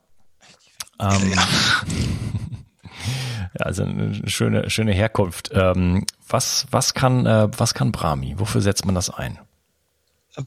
Ähm, 0.99 1.33
ja. 1.35 1.47
also 3.61 3.85
eine 3.85 4.27
schöne, 4.29 4.71
schöne 4.71 4.93
Herkunft. 4.93 5.51
Ähm, 5.53 6.07
was, 6.27 6.67
was 6.71 6.95
kann, 6.95 7.27
äh, 7.27 7.49
was 7.57 7.75
kann 7.75 7.93
Brahmi? 7.93 8.37
Wofür 8.39 8.63
setzt 8.63 8.87
man 8.87 8.95
das 8.95 9.11
ein? 9.11 9.39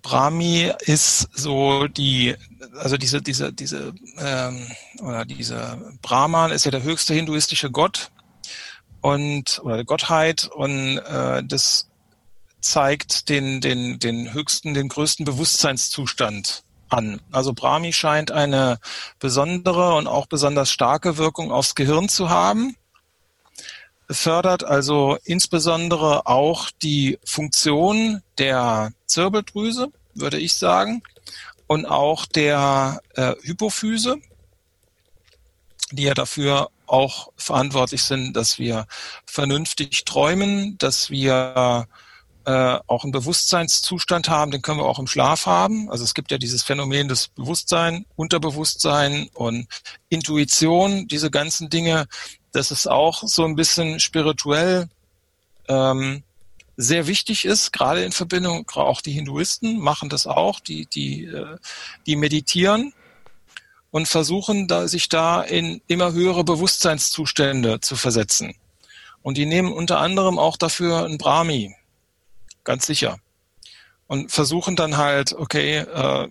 Brahmi 0.01 0.71
ist 0.79 1.29
so 1.33 1.87
die, 1.87 2.35
also 2.79 2.97
diese, 2.97 3.21
diese, 3.21 3.53
diese, 3.53 3.93
ähm, 4.17 4.65
oder 5.01 5.25
diese 5.25 5.77
Brahman 6.01 6.51
ist 6.51 6.65
ja 6.65 6.71
der 6.71 6.81
höchste 6.81 7.13
hinduistische 7.13 7.69
Gott 7.69 8.09
und 9.01 9.59
oder 9.63 9.83
Gottheit 9.83 10.47
und 10.47 10.99
äh, 10.99 11.43
das 11.43 11.87
zeigt 12.61 13.29
den 13.29 13.61
den 13.61 13.99
den 13.99 14.33
höchsten 14.33 14.73
den 14.73 14.87
größten 14.87 15.25
Bewusstseinszustand 15.25 16.63
an. 16.89 17.21
Also 17.31 17.53
Brahmi 17.53 17.93
scheint 17.93 18.31
eine 18.31 18.79
besondere 19.19 19.95
und 19.95 20.07
auch 20.07 20.27
besonders 20.27 20.71
starke 20.71 21.17
Wirkung 21.17 21.51
aufs 21.51 21.75
Gehirn 21.75 22.09
zu 22.09 22.29
haben. 22.29 22.75
Fördert 24.09 24.63
also 24.65 25.17
insbesondere 25.23 26.27
auch 26.27 26.69
die 26.81 27.17
Funktion 27.23 28.21
der 28.37 28.91
Zirbeldrüse, 29.05 29.87
würde 30.13 30.37
ich 30.37 30.53
sagen, 30.53 31.01
und 31.67 31.85
auch 31.85 32.25
der 32.25 33.01
äh, 33.15 33.33
Hypophyse, 33.41 34.17
die 35.91 36.03
ja 36.03 36.13
dafür 36.13 36.69
auch 36.91 37.31
verantwortlich 37.37 38.03
sind, 38.03 38.33
dass 38.33 38.59
wir 38.59 38.85
vernünftig 39.25 40.03
träumen, 40.05 40.77
dass 40.77 41.09
wir 41.09 41.87
äh, 42.45 42.79
auch 42.87 43.03
einen 43.03 43.11
Bewusstseinszustand 43.11 44.29
haben, 44.29 44.51
den 44.51 44.61
können 44.61 44.79
wir 44.79 44.85
auch 44.85 44.99
im 44.99 45.07
Schlaf 45.07 45.45
haben. 45.45 45.89
Also 45.89 46.03
es 46.03 46.13
gibt 46.13 46.31
ja 46.31 46.37
dieses 46.37 46.63
Phänomen 46.63 47.07
des 47.07 47.27
Bewusstsein, 47.29 48.05
Unterbewusstsein 48.15 49.29
und 49.33 49.67
Intuition, 50.09 51.07
diese 51.07 51.31
ganzen 51.31 51.69
Dinge. 51.69 52.07
Das 52.51 52.71
ist 52.71 52.87
auch 52.87 53.23
so 53.25 53.45
ein 53.45 53.55
bisschen 53.55 53.99
spirituell 53.99 54.89
ähm, 55.67 56.23
sehr 56.77 57.05
wichtig 57.07 57.45
ist, 57.45 57.71
gerade 57.71 58.03
in 58.03 58.11
Verbindung, 58.11 58.69
auch 58.73 59.01
die 59.01 59.11
Hinduisten 59.11 59.79
machen 59.79 60.09
das 60.09 60.25
auch, 60.25 60.59
die, 60.59 60.87
die, 60.87 61.25
äh, 61.25 61.57
die 62.07 62.15
meditieren 62.15 62.93
und 63.91 64.07
versuchen, 64.07 64.67
da, 64.67 64.87
sich 64.87 65.09
da 65.09 65.41
in 65.41 65.81
immer 65.87 66.13
höhere 66.13 66.43
Bewusstseinszustände 66.43 67.81
zu 67.81 67.95
versetzen. 67.95 68.55
Und 69.21 69.37
die 69.37 69.45
nehmen 69.45 69.71
unter 69.71 69.99
anderem 69.99 70.39
auch 70.39 70.57
dafür 70.57 71.05
ein 71.05 71.17
Brahmi, 71.17 71.75
ganz 72.63 72.87
sicher. 72.87 73.19
Und 74.07 74.31
versuchen 74.31 74.75
dann 74.75 74.97
halt, 74.97 75.33
okay, 75.33 75.77
äh, 75.77 76.27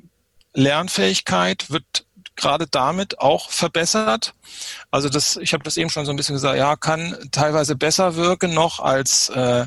Lernfähigkeit 0.55 1.71
wird 1.71 2.05
gerade 2.35 2.67
damit 2.67 3.21
auch 3.21 3.51
verbessert. 3.51 4.35
Also 4.91 5.09
das, 5.09 5.37
ich 5.37 5.53
habe 5.53 5.63
das 5.63 5.77
eben 5.77 5.91
schon 5.91 6.07
so 6.07 6.11
ein 6.11 6.17
bisschen 6.17 6.35
gesagt, 6.35 6.57
ja, 6.57 6.75
kann 6.77 7.17
teilweise 7.31 7.77
besser 7.77 8.17
wirken 8.17 8.55
noch 8.55 8.81
als 8.81 9.29
äh, 9.29 9.67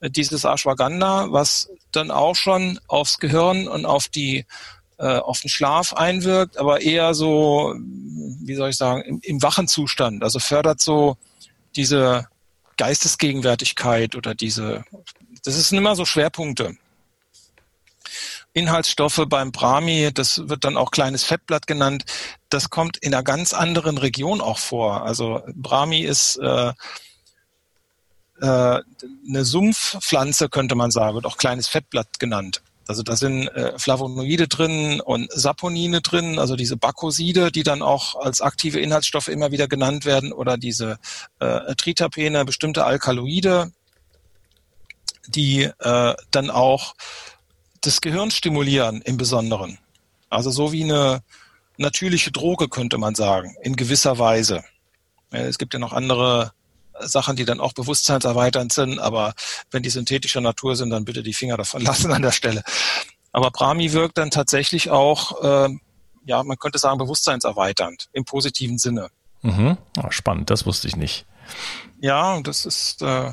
dieses 0.00 0.44
Ashwagandha, 0.44 1.26
was 1.30 1.68
dann 1.92 2.10
auch 2.10 2.36
schon 2.36 2.78
aufs 2.86 3.18
Gehirn 3.18 3.68
und 3.68 3.84
auf 3.84 4.08
die 4.08 4.46
äh, 4.98 5.18
auf 5.18 5.40
den 5.40 5.50
Schlaf 5.50 5.92
einwirkt, 5.92 6.56
aber 6.56 6.80
eher 6.80 7.14
so, 7.14 7.74
wie 7.76 8.54
soll 8.54 8.70
ich 8.70 8.76
sagen, 8.76 9.02
im, 9.02 9.20
im 9.22 9.42
wachen 9.42 9.68
Zustand. 9.68 10.22
Also 10.22 10.38
fördert 10.38 10.80
so 10.80 11.16
diese 11.74 12.28
Geistesgegenwärtigkeit 12.76 14.14
oder 14.16 14.34
diese, 14.34 14.84
das 15.44 15.68
sind 15.68 15.78
immer 15.78 15.96
so 15.96 16.04
Schwerpunkte. 16.04 16.76
Inhaltsstoffe 18.52 19.22
beim 19.28 19.52
Brahmi, 19.52 20.10
das 20.14 20.48
wird 20.48 20.64
dann 20.64 20.78
auch 20.78 20.90
kleines 20.90 21.24
Fettblatt 21.24 21.66
genannt, 21.66 22.06
das 22.48 22.70
kommt 22.70 22.96
in 22.96 23.12
einer 23.12 23.22
ganz 23.22 23.52
anderen 23.52 23.98
Region 23.98 24.40
auch 24.40 24.58
vor. 24.58 25.02
Also 25.02 25.42
Brahmi 25.54 26.00
ist 26.00 26.36
äh, 26.38 26.72
äh, 28.40 28.80
eine 29.28 29.44
Sumpfpflanze, 29.44 30.48
könnte 30.48 30.74
man 30.74 30.90
sagen, 30.90 31.14
wird 31.14 31.26
auch 31.26 31.36
kleines 31.36 31.68
Fettblatt 31.68 32.18
genannt. 32.18 32.62
Also 32.86 33.02
da 33.02 33.16
sind 33.16 33.48
äh, 33.48 33.78
Flavonoide 33.78 34.46
drin 34.46 35.00
und 35.00 35.30
Saponine 35.32 36.00
drin, 36.02 36.38
also 36.38 36.54
diese 36.54 36.76
Bakoside, 36.76 37.50
die 37.50 37.64
dann 37.64 37.82
auch 37.82 38.14
als 38.14 38.40
aktive 38.40 38.78
Inhaltsstoffe 38.80 39.28
immer 39.28 39.50
wieder 39.50 39.66
genannt 39.66 40.04
werden, 40.04 40.32
oder 40.32 40.56
diese 40.56 40.98
äh, 41.40 41.74
Tritapene, 41.74 42.44
bestimmte 42.44 42.84
Alkaloide, 42.84 43.72
die 45.26 45.62
äh, 45.64 46.14
dann 46.30 46.50
auch 46.50 46.94
das 47.80 48.00
Gehirn 48.00 48.30
stimulieren 48.30 49.02
im 49.02 49.16
Besonderen. 49.16 49.78
Also 50.30 50.50
so 50.50 50.72
wie 50.72 50.84
eine 50.84 51.22
natürliche 51.76 52.30
Droge, 52.30 52.68
könnte 52.68 52.98
man 52.98 53.14
sagen, 53.14 53.56
in 53.62 53.76
gewisser 53.76 54.18
Weise. 54.18 54.64
Es 55.30 55.58
gibt 55.58 55.74
ja 55.74 55.80
noch 55.80 55.92
andere 55.92 56.52
Sachen, 57.00 57.36
die 57.36 57.44
dann 57.44 57.60
auch 57.60 57.72
bewusstseinserweiternd 57.72 58.72
sind, 58.72 58.98
aber 58.98 59.34
wenn 59.70 59.82
die 59.82 59.90
synthetischer 59.90 60.40
Natur 60.40 60.76
sind, 60.76 60.90
dann 60.90 61.04
bitte 61.04 61.22
die 61.22 61.34
Finger 61.34 61.56
davon 61.56 61.82
lassen 61.84 62.12
an 62.12 62.22
der 62.22 62.32
Stelle. 62.32 62.62
Aber 63.32 63.50
Brahmi 63.50 63.92
wirkt 63.92 64.18
dann 64.18 64.30
tatsächlich 64.30 64.90
auch, 64.90 65.42
äh, 65.42 65.68
ja, 66.24 66.42
man 66.42 66.58
könnte 66.58 66.78
sagen, 66.78 66.98
bewusstseinserweiternd 66.98 68.08
im 68.12 68.24
positiven 68.24 68.78
Sinne. 68.78 69.08
Mhm. 69.42 69.76
Oh, 70.02 70.10
spannend, 70.10 70.50
das 70.50 70.66
wusste 70.66 70.88
ich 70.88 70.96
nicht. 70.96 71.26
Ja, 72.00 72.40
das 72.40 72.66
ist 72.66 73.02
äh, 73.02 73.32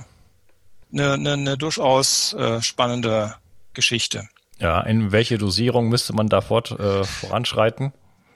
eine, 0.91 1.13
eine, 1.13 1.34
eine 1.34 1.58
durchaus 1.58 2.34
äh, 2.34 2.62
spannende 2.62 3.36
Geschichte. 3.73 4.28
Ja, 4.60 4.82
in 4.82 5.12
welche 5.12 5.38
Dosierung 5.38 5.89
müsste 5.89 6.13
man 6.13 6.28
da 6.28 6.41
fort, 6.41 6.71
äh, 6.71 7.04
voranschreiten? 7.04 7.93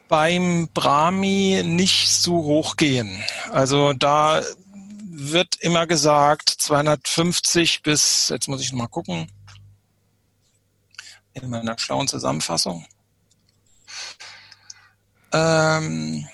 Beim 0.09 0.69
Brahmi 0.73 1.63
nicht 1.65 2.09
zu 2.09 2.33
hoch 2.33 2.77
gehen. 2.77 3.21
Also 3.51 3.93
da 3.93 4.41
wird 5.19 5.55
immer 5.61 5.87
gesagt 5.87 6.49
250 6.49 7.81
bis, 7.81 8.29
jetzt 8.29 8.47
muss 8.47 8.61
ich 8.61 8.71
noch 8.71 8.79
mal 8.79 8.87
gucken, 8.87 9.31
in 11.33 11.49
meiner 11.49 11.77
schlauen 11.79 12.07
Zusammenfassung. 12.07 12.85
Ähm, 15.33 16.27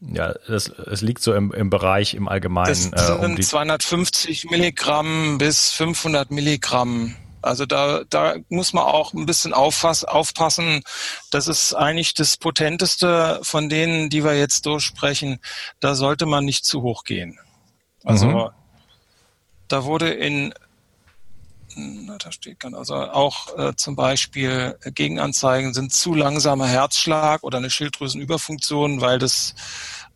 ja, 0.00 0.32
es, 0.46 0.68
es 0.68 1.00
liegt 1.00 1.22
so 1.22 1.34
im, 1.34 1.52
im 1.52 1.70
Bereich 1.70 2.14
im 2.14 2.28
Allgemeinen. 2.28 2.68
Das 2.68 2.82
sind 2.82 2.94
äh, 2.94 3.24
um 3.24 3.40
250 3.40 4.50
Milligramm 4.50 5.38
bis 5.38 5.72
500 5.72 6.30
Milligramm. 6.30 7.16
Also 7.40 7.66
da, 7.66 8.02
da 8.10 8.36
muss 8.48 8.74
man 8.74 8.84
auch 8.84 9.14
ein 9.14 9.24
bisschen 9.24 9.54
aufpass, 9.54 10.04
aufpassen. 10.04 10.82
Das 11.30 11.48
ist 11.48 11.72
eigentlich 11.72 12.12
das 12.12 12.36
Potenteste 12.36 13.40
von 13.42 13.68
denen, 13.68 14.10
die 14.10 14.22
wir 14.22 14.36
jetzt 14.36 14.66
durchsprechen. 14.66 15.38
Da 15.80 15.94
sollte 15.94 16.26
man 16.26 16.44
nicht 16.44 16.64
zu 16.64 16.82
hoch 16.82 17.04
gehen. 17.04 17.38
Also 18.08 18.26
mhm. 18.26 18.48
da 19.68 19.84
wurde 19.84 20.08
in 20.08 20.54
da 22.18 22.32
steht 22.32 22.58
kann 22.58 22.74
also 22.74 22.94
auch 22.94 23.56
äh, 23.56 23.76
zum 23.76 23.94
Beispiel 23.94 24.76
Gegenanzeigen 24.84 25.74
sind 25.74 25.92
zu 25.92 26.14
langsamer 26.14 26.66
Herzschlag 26.66 27.44
oder 27.44 27.58
eine 27.58 27.70
Schilddrüsenüberfunktion, 27.70 29.00
weil 29.00 29.18
das 29.18 29.54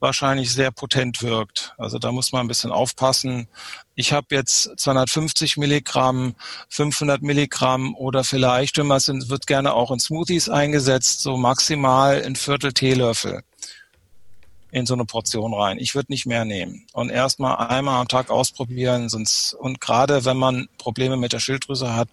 wahrscheinlich 0.01 0.53
sehr 0.53 0.73
potent 0.73 1.23
wirkt. 1.23 1.75
Also 1.79 1.99
da 1.99 2.11
muss 2.11 2.33
man 2.33 2.41
ein 2.41 2.49
bisschen 2.49 2.73
aufpassen. 2.73 3.47
Ich 3.95 4.13
habe 4.13 4.35
jetzt 4.35 4.73
250 4.77 5.59
Milligramm, 5.59 6.35
500 6.71 7.23
Milligramm 7.23 7.95
oder 7.95 8.25
vielleicht, 8.25 8.79
wenn 8.79 8.89
man 8.89 8.97
es 8.97 9.09
wird 9.09 9.47
gerne 9.47 9.75
auch 9.75 9.93
in 9.93 10.01
Smoothies 10.01 10.49
eingesetzt, 10.49 11.21
so 11.21 11.37
maximal 11.37 12.21
ein 12.25 12.35
Viertel 12.35 12.73
Teelöffel 12.73 13.45
in 14.73 14.87
so 14.87 14.95
eine 14.95 15.05
Portion 15.05 15.55
rein. 15.55 15.79
Ich 15.79 15.95
würde 15.95 16.11
nicht 16.11 16.27
mehr 16.27 16.45
nehmen. 16.45 16.87
Und 16.93 17.11
erstmal 17.11 17.59
einmal 17.69 18.01
am 18.01 18.09
Tag 18.09 18.31
ausprobieren, 18.31 19.09
sonst, 19.09 19.55
und 19.55 19.81
gerade 19.81 20.25
wenn 20.25 20.39
man 20.39 20.69
Probleme 20.79 21.17
mit 21.17 21.33
der 21.33 21.41
Schilddrüse 21.41 21.95
hat, 21.95 22.09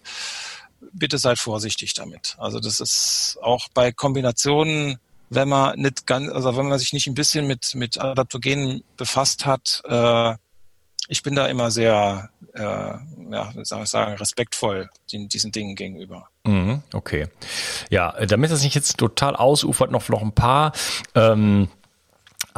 bitte 0.92 1.18
seid 1.18 1.38
vorsichtig 1.38 1.94
damit. 1.94 2.36
Also 2.38 2.60
das 2.60 2.80
ist 2.80 3.38
auch 3.42 3.68
bei 3.74 3.92
Kombinationen, 3.92 4.98
wenn 5.30 5.48
man 5.48 5.78
nicht 5.78 6.06
ganz, 6.06 6.30
also 6.30 6.56
wenn 6.56 6.68
man 6.68 6.78
sich 6.78 6.92
nicht 6.92 7.06
ein 7.06 7.14
bisschen 7.14 7.46
mit, 7.46 7.74
mit 7.74 7.98
Adaptogenen 7.98 8.84
befasst 8.96 9.46
hat, 9.46 9.82
äh, 9.88 10.34
ich 11.08 11.22
bin 11.22 11.34
da 11.34 11.46
immer 11.46 11.70
sehr, 11.70 12.30
äh, 12.54 12.60
ja, 12.60 13.52
soll 13.62 13.82
ich 13.82 13.88
sagen, 13.88 14.14
respektvoll 14.16 14.90
den, 15.12 15.28
diesen 15.28 15.50
Dingen 15.50 15.74
gegenüber. 15.74 16.28
Mhm, 16.44 16.82
okay. 16.92 17.28
Ja, 17.88 18.12
damit 18.26 18.50
es 18.50 18.62
nicht 18.62 18.74
jetzt 18.74 18.98
total 18.98 19.34
ausufert, 19.34 19.90
noch, 19.90 20.08
noch 20.08 20.22
ein 20.22 20.32
paar 20.32 20.72
ähm, 21.14 21.68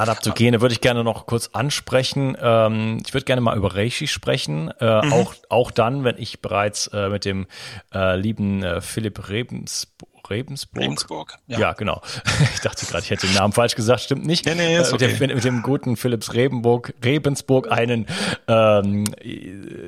Adaptogene 0.03 0.61
würde 0.61 0.73
ich 0.73 0.81
gerne 0.81 1.05
noch 1.05 1.27
kurz 1.27 1.51
ansprechen. 1.53 2.37
Ähm, 2.41 3.03
ich 3.07 3.15
würde 3.15 3.25
gerne 3.25 3.41
mal 3.41 3.57
über 3.57 3.75
Reishi 3.75 4.07
sprechen, 4.07 4.71
äh, 4.81 5.05
mhm. 5.05 5.12
auch, 5.12 5.35
auch 5.49 5.71
dann, 5.71 6.05
wenn 6.05 6.17
ich 6.19 6.41
bereits 6.41 6.88
äh, 6.88 7.09
mit 7.09 7.25
dem 7.25 7.47
äh, 7.95 8.17
lieben 8.17 8.62
äh, 8.62 8.81
Philipp 8.81 9.29
Rebens, 9.29 9.88
Rebensburg. 10.29 10.83
Rebensburg, 10.83 11.38
ja. 11.47 11.59
ja, 11.59 11.73
genau. 11.73 12.01
Ich 12.55 12.61
dachte 12.61 12.87
gerade, 12.87 13.03
ich 13.03 13.11
hätte 13.11 13.27
den 13.27 13.35
Namen 13.35 13.53
falsch 13.53 13.75
gesagt, 13.75 14.03
stimmt 14.03 14.25
nicht. 14.25 14.47
Nee, 14.47 14.55
nee, 14.55 14.77
ist 14.79 14.93
okay. 14.93 15.09
mit, 15.09 15.21
dem, 15.21 15.35
mit 15.35 15.45
dem 15.45 15.62
guten 15.62 15.97
Philipps 15.97 16.33
Rebenburg, 16.33 16.95
Rebensburg 17.05 17.71
einen 17.71 18.07
ähm, 18.47 19.05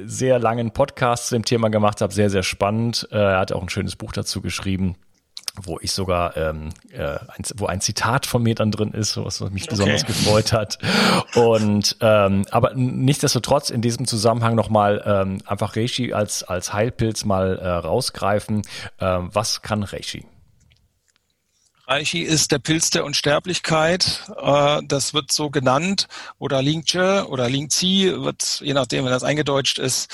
sehr 0.06 0.38
langen 0.38 0.72
Podcast 0.72 1.28
zu 1.28 1.36
dem 1.36 1.44
Thema 1.44 1.68
gemacht 1.68 2.00
habe, 2.00 2.12
sehr, 2.12 2.30
sehr 2.30 2.42
spannend. 2.42 3.08
Äh, 3.12 3.16
er 3.16 3.38
hat 3.38 3.52
auch 3.52 3.62
ein 3.62 3.68
schönes 3.68 3.96
Buch 3.96 4.12
dazu 4.12 4.40
geschrieben 4.40 4.96
wo 5.62 5.78
ich 5.80 5.92
sogar, 5.92 6.36
ähm, 6.36 6.70
äh, 6.90 7.02
ein, 7.02 7.44
wo 7.56 7.66
ein 7.66 7.80
Zitat 7.80 8.26
von 8.26 8.42
mir 8.42 8.54
dann 8.54 8.70
drin 8.70 8.92
ist, 8.92 9.16
was 9.16 9.40
mich 9.40 9.66
besonders 9.66 10.02
okay. 10.02 10.12
gefreut 10.12 10.52
hat. 10.52 10.78
Und 11.34 11.96
ähm, 12.00 12.44
aber 12.50 12.74
nichtsdestotrotz 12.74 13.70
in 13.70 13.80
diesem 13.80 14.06
Zusammenhang 14.06 14.54
nochmal 14.56 15.02
ähm, 15.06 15.38
einfach 15.46 15.76
Reishi 15.76 16.12
als 16.12 16.42
als 16.42 16.72
Heilpilz 16.72 17.24
mal 17.24 17.58
äh, 17.58 17.68
rausgreifen. 17.68 18.62
Ähm, 19.00 19.30
was 19.32 19.62
kann 19.62 19.82
Reishi? 19.82 20.26
Reishi 21.86 22.20
ist 22.20 22.50
der 22.50 22.58
Pilz 22.60 22.88
der 22.90 23.04
Unsterblichkeit. 23.04 24.22
Äh, 24.40 24.80
das 24.86 25.12
wird 25.12 25.30
so 25.30 25.50
genannt. 25.50 26.08
Oder 26.38 26.62
Lingche 26.62 27.26
oder 27.28 27.48
Lingzi 27.50 28.10
wird, 28.16 28.60
je 28.62 28.72
nachdem, 28.72 29.04
wenn 29.04 29.12
das 29.12 29.22
eingedeutscht 29.22 29.78
ist. 29.78 30.10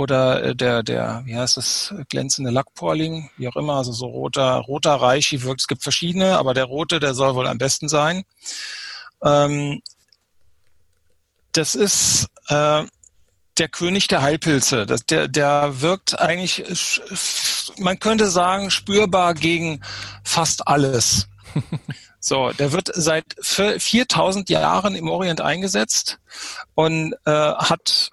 Oder 0.00 0.42
äh, 0.42 0.56
der, 0.56 0.82
der, 0.82 1.20
wie 1.26 1.36
heißt 1.36 1.58
das, 1.58 1.94
glänzende 2.08 2.50
Lackporling, 2.50 3.28
wie 3.36 3.48
auch 3.48 3.56
immer. 3.56 3.74
Also 3.74 3.92
so 3.92 4.06
roter, 4.06 4.54
roter 4.54 4.94
Reishi 4.94 5.42
wirkt. 5.42 5.60
Es 5.60 5.66
gibt 5.68 5.82
verschiedene, 5.82 6.38
aber 6.38 6.54
der 6.54 6.64
rote, 6.64 7.00
der 7.00 7.12
soll 7.12 7.34
wohl 7.34 7.46
am 7.46 7.58
besten 7.58 7.86
sein. 7.86 8.24
Ähm, 9.22 9.82
das 11.52 11.74
ist, 11.74 12.28
äh, 12.48 12.84
der 13.58 13.68
König 13.68 14.08
der 14.08 14.22
Heilpilze. 14.22 14.86
Das, 14.86 15.04
der, 15.04 15.28
der 15.28 15.82
wirkt 15.82 16.18
eigentlich, 16.18 16.64
man 17.76 17.98
könnte 17.98 18.30
sagen, 18.30 18.70
spürbar 18.70 19.34
gegen 19.34 19.82
fast 20.24 20.66
alles. 20.66 21.28
So, 22.22 22.50
der 22.50 22.72
wird 22.72 22.90
seit 22.92 23.34
4000 23.40 24.50
Jahren 24.50 24.94
im 24.94 25.08
Orient 25.08 25.40
eingesetzt 25.40 26.18
und 26.74 27.14
äh, 27.24 27.30
hat 27.30 28.12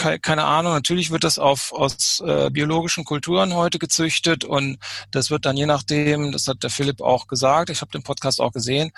keine 0.00 0.44
Ahnung, 0.44 0.72
natürlich 0.72 1.10
wird 1.10 1.24
das 1.24 1.38
auf, 1.38 1.72
aus 1.72 2.22
äh, 2.26 2.50
biologischen 2.50 3.04
Kulturen 3.04 3.54
heute 3.54 3.78
gezüchtet 3.78 4.44
und 4.44 4.78
das 5.10 5.30
wird 5.30 5.44
dann 5.44 5.56
je 5.56 5.66
nachdem, 5.66 6.32
das 6.32 6.46
hat 6.46 6.62
der 6.62 6.70
Philipp 6.70 7.00
auch 7.00 7.26
gesagt, 7.26 7.70
ich 7.70 7.80
habe 7.82 7.92
den 7.92 8.02
Podcast 8.02 8.40
auch 8.40 8.52
gesehen, 8.52 8.92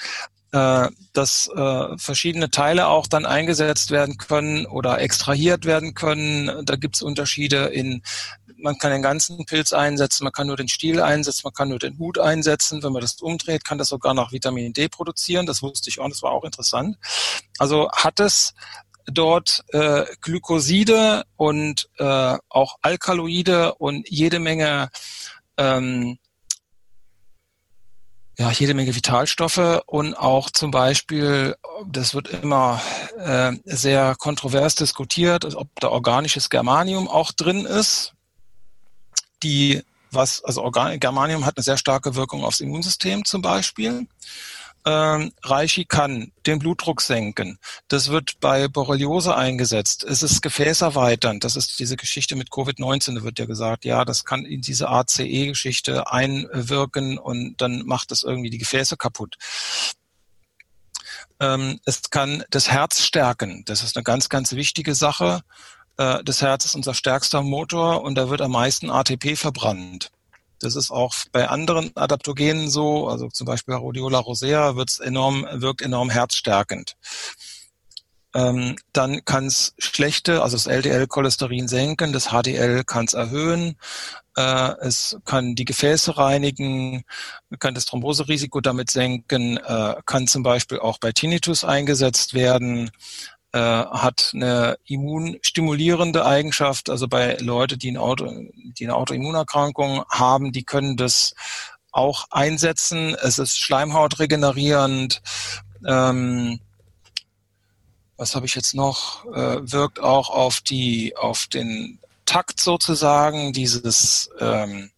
äh, 0.53 0.89
dass 1.13 1.49
äh, 1.49 1.99
verschiedene 1.99 2.51
Teile 2.51 2.87
auch 2.87 3.07
dann 3.07 3.27
eingesetzt 3.27 3.91
werden 3.91 4.19
können 4.19 4.67
oder 4.67 5.01
extrahiert 5.01 5.65
werden 5.65 5.95
können. 5.95 6.65
Da 6.67 6.77
gibt 6.77 6.97
es 6.97 7.03
Unterschiede 7.03 7.67
in, 7.67 8.03
man 8.59 8.79
kann 8.79 8.93
den 8.93 9.03
ganzen 9.03 9.45
Pilz 9.47 9.73
einsetzen, 9.73 10.25
man 10.25 10.33
kann 10.33 10.47
nur 10.47 10.57
den 10.57 10.69
Stiel 10.69 11.01
einsetzen, 11.01 11.41
man 11.45 11.55
kann 11.55 11.71
nur 11.71 11.79
den 11.79 11.99
Hut 11.99 12.19
einsetzen. 12.19 12.83
Wenn 12.83 12.93
man 12.93 13.01
das 13.01 13.15
umdreht, 13.21 13.65
kann 13.65 13.79
das 13.79 13.89
sogar 13.89 14.15
noch 14.15 14.31
Vitamin 14.31 14.73
D 14.73 14.89
produzieren. 14.89 15.47
Das 15.47 15.63
wusste 15.63 15.89
ich 15.91 15.99
auch, 15.99 16.09
das 16.09 16.23
war 16.23 16.33
auch 16.33 16.45
interessant. 16.45 16.97
Also 17.59 17.91
hat 17.91 18.21
es 18.21 18.55
dort 19.13 19.65
äh, 19.73 20.05
Glykoside 20.21 21.25
und 21.37 21.89
äh, 21.99 22.37
auch 22.49 22.77
Alkaloide 22.83 23.75
und 23.75 24.09
jede 24.09 24.39
Menge 24.39 24.91
ähm, 25.57 26.19
ja, 28.39 28.51
jede 28.51 28.75
Menge 28.75 28.95
Vitalstoffe 28.95 29.83
und 29.87 30.15
auch 30.15 30.51
zum 30.51 30.71
Beispiel, 30.71 31.55
das 31.87 32.15
wird 32.15 32.29
immer 32.29 32.81
äh, 33.19 33.53
sehr 33.65 34.15
kontrovers 34.17 34.75
diskutiert, 34.75 35.45
ob 35.55 35.69
da 35.81 35.89
organisches 35.91 36.49
Germanium 36.49 37.09
auch 37.09 37.33
drin 37.33 37.67
ist. 37.67 38.15
Die, 39.43 39.83
was, 40.11 40.43
also 40.45 40.63
Organ 40.63 40.99
Germanium 40.99 41.45
hat 41.45 41.57
eine 41.57 41.65
sehr 41.65 41.77
starke 41.77 42.15
Wirkung 42.15 42.45
aufs 42.45 42.61
Immunsystem 42.61 43.25
zum 43.25 43.43
Beispiel 43.43 44.07
ähm, 44.85 45.33
Reishi 45.43 45.85
kann 45.85 46.33
den 46.47 46.59
Blutdruck 46.59 47.01
senken. 47.01 47.59
Das 47.89 48.09
wird 48.09 48.41
bei 48.41 48.67
Borreliose 48.69 49.37
eingesetzt. 49.37 50.03
Es 50.03 50.23
ist 50.23 50.43
gefäßerweiternd. 50.43 51.45
Das 51.45 51.57
ist 51.57 51.79
diese 51.79 51.97
Geschichte 51.97 52.35
mit 52.35 52.51
Covid-19. 52.51 53.15
Da 53.17 53.23
wird 53.23 53.39
ja 53.39 53.47
gesagt, 53.47 53.85
ja, 53.85 54.05
das 54.05 54.25
kann 54.25 54.45
in 54.45 54.61
diese 54.61 54.89
ACE-Geschichte 54.89 56.11
einwirken 56.11 57.19
und 57.19 57.61
dann 57.61 57.87
macht 57.87 58.11
das 58.11 58.25
irgendwie 58.25 58.51
die 58.51 58.59
Gefäße 58.59 58.97
kaputt. 58.97 59.37
Ähm, 61.39 61.79
es 61.85 62.11
kann 62.11 62.45
das 62.51 62.69
Herz 62.69 63.03
stärken. 63.03 63.65
Das 63.67 63.83
ist 63.83 63.97
eine 63.97 64.05
ganz, 64.05 64.29
ganz 64.29 64.53
wichtige 64.53 64.95
Sache. 64.95 65.43
Äh, 65.97 66.25
das 66.25 66.43
Herz 66.43 66.65
ist 66.65 66.75
unser 66.75 66.95
stärkster 66.95 67.43
Motor 67.43 68.03
und 68.03 68.17
da 68.17 68.29
wird 68.29 68.41
am 68.41 68.53
meisten 68.53 68.91
ATP 68.91 69.37
verbrannt. 69.37 70.11
Das 70.63 70.77
ist 70.77 70.91
auch 70.91 71.15
bei 71.33 71.49
anderen 71.49 71.91
Adaptogenen 71.97 72.71
so, 72.71 73.09
also 73.09 73.29
zum 73.29 73.47
Beispiel 73.47 73.75
Rhodiola 73.75 74.19
rosea 74.19 74.77
wird's 74.77 74.99
enorm, 75.01 75.47
wirkt 75.53 75.83
enorm 75.83 76.11
herzstärkend. 76.11 76.97
ähm, 78.35 78.77
dann 78.93 79.25
kann 79.25 79.47
es 79.47 79.75
schlechte, 79.79 80.43
also 80.43 80.57
das 80.57 80.67
LDL-Cholesterin 80.67 81.69
senken, 81.69 82.13
das 82.13 82.29
HDL 82.29 82.85
kann 82.85 83.05
es 83.05 83.15
erhöhen, 83.15 83.77
äh, 84.37 84.73
es 84.81 85.19
kann 85.25 85.55
die 85.55 85.65
Gefäße 85.67 86.17
reinigen, 86.17 87.05
kann 87.59 87.75
das 87.75 87.85
Thromboserisiko 87.87 88.61
damit 88.61 88.91
senken, 88.91 89.59
äh, 89.59 89.97
kann 90.07 90.27
zum 90.27 90.43
Beispiel 90.43 90.79
auch 90.79 90.99
bei 90.99 91.13
Tinnitus 91.13 91.65
eingesetzt 91.65 92.33
werden, 92.35 92.91
äh, 93.53 93.59
hat 93.59 94.33
eine 94.35 94.79
immunstimulierende 94.85 96.25
Eigenschaft, 96.25 96.89
also 96.89 97.09
bei 97.09 97.37
Leuten, 97.37 97.79
die, 97.79 97.91
ein 97.91 97.99
Auto, 97.99 98.31
die 98.55 98.85
eine 98.85 98.95
Autoimmunerkrankung 98.95 100.05
haben, 100.09 100.53
die 100.53 100.65
können 100.65 100.97
das 100.97 101.35
auch 101.91 102.27
einsetzen. 102.31 103.15
Es 103.23 103.39
ist 103.39 103.59
schleimhautregenerierend. 103.59 105.21
Ähm, 105.87 106.61
was 108.17 108.35
habe 108.35 108.47
ich 108.47 108.55
jetzt 108.55 108.75
noch? 108.75 109.27
Äh, 109.35 109.71
wirkt 109.71 110.01
auch 110.01 110.31
auf 110.31 110.61
die, 110.61 111.17
auf 111.17 111.47
den 111.47 111.99
Takt 112.25 112.61
sozusagen 112.61 113.53
dieses 113.53 114.31
ähm, 114.41 114.91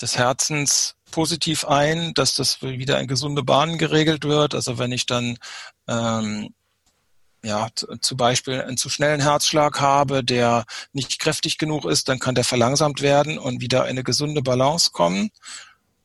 des 0.00 0.18
Herzens 0.18 0.94
positiv 1.10 1.64
ein, 1.64 2.12
dass 2.14 2.34
das 2.34 2.60
wieder 2.60 3.00
in 3.00 3.06
gesunde 3.06 3.42
Bahnen 3.42 3.78
geregelt 3.78 4.24
wird. 4.24 4.54
Also 4.54 4.78
wenn 4.78 4.92
ich 4.92 5.06
dann 5.06 5.38
ähm, 5.86 6.54
ja, 7.48 7.68
zum 8.00 8.16
Beispiel 8.16 8.60
einen 8.60 8.76
zu 8.76 8.88
schnellen 8.90 9.20
Herzschlag 9.20 9.80
habe, 9.80 10.22
der 10.22 10.64
nicht 10.92 11.18
kräftig 11.18 11.58
genug 11.58 11.84
ist, 11.84 12.08
dann 12.08 12.18
kann 12.18 12.34
der 12.34 12.44
verlangsamt 12.44 13.02
werden 13.02 13.38
und 13.38 13.60
wieder 13.60 13.84
in 13.84 13.90
eine 13.90 14.04
gesunde 14.04 14.42
Balance 14.42 14.90
kommen. 14.92 15.30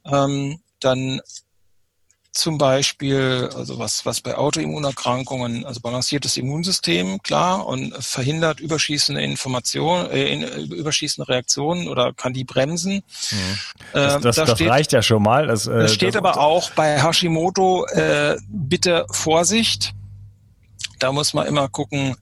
Ähm, 0.06 0.60
dann 0.80 1.22
zum 2.34 2.58
Beispiel, 2.58 3.50
also 3.56 3.78
was, 3.78 4.08
was 4.08 4.22
bei 4.22 4.36
Autoimmunerkrankungen, 4.36 5.66
also 5.66 5.82
balanciertes 5.82 6.36
Immunsystem, 6.36 7.22
klar, 7.22 7.68
und 7.68 7.94
verhindert 8.04 8.60
überschießende 8.60 9.22
Informationen, 9.22 10.10
äh, 10.10 10.64
überschießende 10.64 11.30
Reaktionen 11.30 11.88
oder 11.88 12.12
kann 12.12 12.34
die 12.34 12.44
bremsen. 12.44 13.04
Mhm. 13.32 13.60
Das, 13.94 14.22
das, 14.22 14.36
da 14.36 14.46
das 14.46 14.58
steht, 14.58 14.70
reicht 14.70 14.92
ja 14.94 15.04
schon 15.04 15.22
mal. 15.22 15.46
Das, 15.46 15.68
äh, 15.68 15.78
das 15.78 15.94
steht 15.94 16.16
aber 16.16 16.40
auch 16.40 16.72
bei 16.72 17.02
Hashimoto, 17.02 17.86
äh, 17.86 18.38
bitte 18.48 19.06
Vorsicht 19.12 19.94
da 21.00 21.12
muss 21.12 21.34
man 21.34 21.48
immer 21.48 21.68
gucken, 21.70 22.16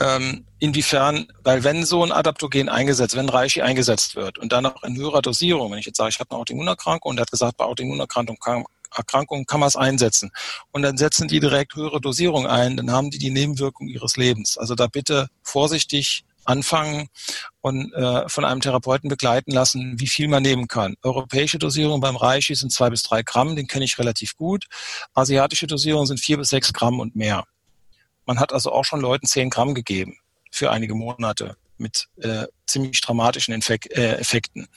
ähm, 0.00 0.44
inwiefern, 0.58 1.26
weil 1.44 1.64
wenn 1.64 1.84
so 1.84 2.02
ein 2.02 2.12
Adaptogen 2.12 2.68
eingesetzt, 2.68 3.16
wenn 3.16 3.28
Reishi 3.28 3.62
eingesetzt 3.62 4.16
wird 4.16 4.38
und 4.38 4.52
dann 4.52 4.66
auch 4.66 4.82
in 4.82 4.96
höherer 4.96 5.22
Dosierung, 5.22 5.72
wenn 5.72 5.78
ich 5.78 5.86
jetzt 5.86 5.98
sage, 5.98 6.10
ich 6.10 6.20
habe 6.20 6.30
eine 6.30 6.40
Autoimmunerkrankung 6.40 7.10
und 7.10 7.18
er 7.18 7.22
hat 7.22 7.30
gesagt, 7.30 7.56
bei 7.56 7.64
Autoimmunerkrankung 7.64 8.38
kann, 8.38 8.64
Erkrankung 8.96 9.44
kann 9.44 9.60
man 9.60 9.68
es 9.68 9.76
einsetzen. 9.76 10.30
Und 10.72 10.82
dann 10.82 10.96
setzen 10.96 11.28
die 11.28 11.40
direkt 11.40 11.74
höhere 11.74 12.00
Dosierung 12.00 12.46
ein, 12.46 12.76
dann 12.76 12.90
haben 12.90 13.10
die 13.10 13.18
die 13.18 13.30
Nebenwirkung 13.30 13.88
ihres 13.88 14.16
Lebens. 14.16 14.56
Also 14.58 14.74
da 14.74 14.86
bitte 14.86 15.28
vorsichtig 15.42 16.24
anfangen 16.44 17.08
und 17.60 17.92
äh, 17.92 18.28
von 18.28 18.44
einem 18.44 18.60
Therapeuten 18.60 19.10
begleiten 19.10 19.52
lassen, 19.52 20.00
wie 20.00 20.06
viel 20.06 20.28
man 20.28 20.42
nehmen 20.42 20.66
kann. 20.66 20.96
Europäische 21.02 21.58
Dosierung 21.58 22.00
beim 22.00 22.16
Reishi 22.16 22.54
sind 22.54 22.72
zwei 22.72 22.88
bis 22.88 23.02
drei 23.02 23.22
Gramm, 23.22 23.54
den 23.54 23.66
kenne 23.66 23.84
ich 23.84 23.98
relativ 23.98 24.34
gut. 24.34 24.64
Asiatische 25.12 25.66
Dosierung 25.66 26.06
sind 26.06 26.20
vier 26.20 26.38
bis 26.38 26.48
sechs 26.48 26.72
Gramm 26.72 27.00
und 27.00 27.14
mehr. 27.14 27.44
Man 28.28 28.40
hat 28.40 28.52
also 28.52 28.72
auch 28.72 28.84
schon 28.84 29.00
Leuten 29.00 29.26
10 29.26 29.48
Gramm 29.48 29.74
gegeben 29.74 30.18
für 30.50 30.70
einige 30.70 30.94
Monate 30.94 31.56
mit 31.78 32.08
äh, 32.18 32.46
ziemlich 32.66 33.00
dramatischen 33.00 33.54
Infek 33.54 33.86
äh, 33.96 34.16
Effekten. 34.16 34.68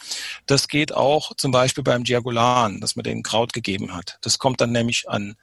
Das 0.46 0.70
geht 0.70 0.94
auch 0.94 1.36
zum 1.36 1.52
Beispiel 1.52 1.84
beim 1.84 2.06
Diagolan, 2.06 2.80
dass 2.80 2.96
man 2.96 3.04
den 3.04 3.24
Kraut 3.24 3.52
gegeben 3.52 3.94
hat. 3.94 4.20
Das 4.22 4.40
kommt 4.40 4.62
dann 4.62 4.72
nämlich 4.72 5.10
an 5.10 5.36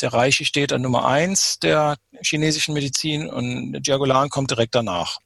der 0.00 0.14
Reiche 0.14 0.46
steht 0.46 0.72
an 0.72 0.80
Nummer 0.80 1.06
eins 1.06 1.58
der 1.58 1.96
chinesischen 2.22 2.72
Medizin 2.72 3.28
und 3.28 3.82
Diagolan 3.82 4.30
kommt 4.30 4.50
direkt 4.50 4.74
danach. 4.74 5.18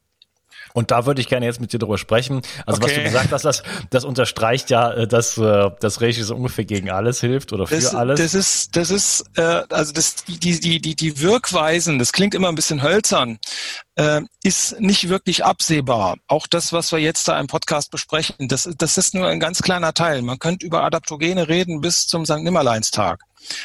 Und 0.72 0.90
da 0.90 1.06
würde 1.06 1.20
ich 1.20 1.28
gerne 1.28 1.46
jetzt 1.46 1.60
mit 1.60 1.72
dir 1.72 1.78
drüber 1.78 1.98
sprechen. 1.98 2.42
Also 2.66 2.80
okay. 2.80 2.90
was 2.90 2.94
du 2.96 3.02
gesagt 3.02 3.32
hast, 3.32 3.44
das, 3.44 3.62
das 3.90 4.04
unterstreicht 4.04 4.70
ja, 4.70 4.92
äh, 4.92 5.06
dass 5.06 5.36
äh, 5.38 5.70
das 5.80 6.00
Reishi 6.00 6.22
so 6.22 6.34
ungefähr 6.34 6.64
gegen 6.64 6.90
alles 6.90 7.20
hilft 7.20 7.52
oder 7.52 7.66
für 7.66 7.76
das, 7.76 7.94
alles. 7.94 8.20
Das 8.20 8.34
ist, 8.34 8.76
das 8.76 8.90
ist, 8.90 9.24
äh, 9.36 9.62
also 9.70 9.92
das, 9.92 10.24
die, 10.24 10.38
die, 10.38 10.80
die, 10.80 10.94
die 10.96 11.20
Wirkweisen, 11.20 11.98
das 11.98 12.12
klingt 12.12 12.34
immer 12.34 12.48
ein 12.48 12.54
bisschen 12.54 12.82
hölzern, 12.82 13.38
äh, 13.96 14.22
ist 14.42 14.80
nicht 14.80 15.08
wirklich 15.08 15.44
absehbar. 15.44 16.16
Auch 16.26 16.46
das, 16.46 16.72
was 16.72 16.92
wir 16.92 16.98
jetzt 16.98 17.28
da 17.28 17.38
im 17.38 17.46
Podcast 17.46 17.90
besprechen, 17.90 18.48
das, 18.48 18.68
das 18.78 18.96
ist 18.96 19.14
nur 19.14 19.28
ein 19.28 19.40
ganz 19.40 19.62
kleiner 19.62 19.92
Teil. 19.92 20.22
Man 20.22 20.38
könnte 20.38 20.64
über 20.66 20.82
Adaptogene 20.82 21.48
reden 21.48 21.80
bis 21.80 22.06
zum 22.06 22.24
St. 22.24 22.38
Nimmerleinstag. 22.38 23.20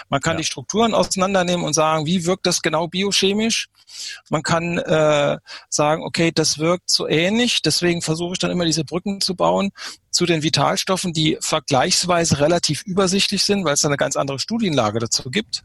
Man 0.10 0.22
kann 0.22 0.34
ja. 0.34 0.38
die 0.40 0.44
Strukturen 0.46 0.94
auseinandernehmen 0.94 1.66
und 1.66 1.74
sagen, 1.74 2.06
wie 2.06 2.26
wirkt 2.26 2.46
das 2.46 2.62
genau 2.62 2.88
biochemisch. 2.88 3.70
Man 4.30 4.44
kann 4.44 4.78
äh, 4.78 5.38
sagen, 5.70 6.04
okay, 6.04 6.32
das 6.34 6.58
wirkt 6.58 6.90
so 6.90 7.08
ähnlich. 7.08 7.62
Deswegen 7.62 8.02
versuche 8.02 8.34
ich 8.34 8.40
dann 8.40 8.52
immer 8.52 8.66
diese 8.66 8.84
Brücken 8.84 9.22
zu 9.22 9.36
bauen 9.36 9.72
zu 10.12 10.26
den 10.26 10.44
Vitalstoffen, 10.44 11.14
die 11.14 11.38
vergleichsweise 11.42 12.40
relativ 12.40 12.84
übersichtlich 12.84 13.44
sind, 13.44 13.66
weil 13.66 13.74
es 13.74 13.82
da 13.82 13.88
eine 13.88 13.98
ganz 13.98 14.16
andere 14.16 14.40
Studienlage 14.40 15.00
dazu 15.00 15.30
gibt. 15.30 15.64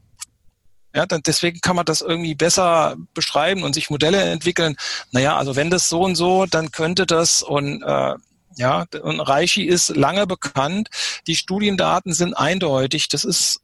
Ja, 0.95 1.07
dann 1.07 1.23
deswegen 1.27 1.61
kann 1.61 1.77
man 1.77 1.87
das 1.87 2.03
irgendwie 2.03 2.35
besser 2.35 2.97
beschreiben 3.15 3.63
und 3.63 3.75
sich 3.75 3.89
Modelle 3.89 4.21
entwickeln. 4.23 4.77
Naja, 5.11 5.37
also 5.39 5.57
wenn 5.57 5.71
das 5.71 5.89
so 5.89 6.03
und 6.03 6.17
so, 6.17 6.45
dann 6.45 6.71
könnte 6.71 7.07
das 7.07 7.43
und 7.43 7.83
äh, 7.83 8.15
ja, 8.57 8.85
und 9.03 9.21
Reichi 9.21 9.65
ist 9.65 9.89
lange 9.97 10.27
bekannt. 10.27 10.91
Die 11.27 11.37
Studiendaten 11.37 12.13
sind 12.13 12.35
eindeutig. 12.35 13.09
Das 13.09 13.25
ist 13.25 13.61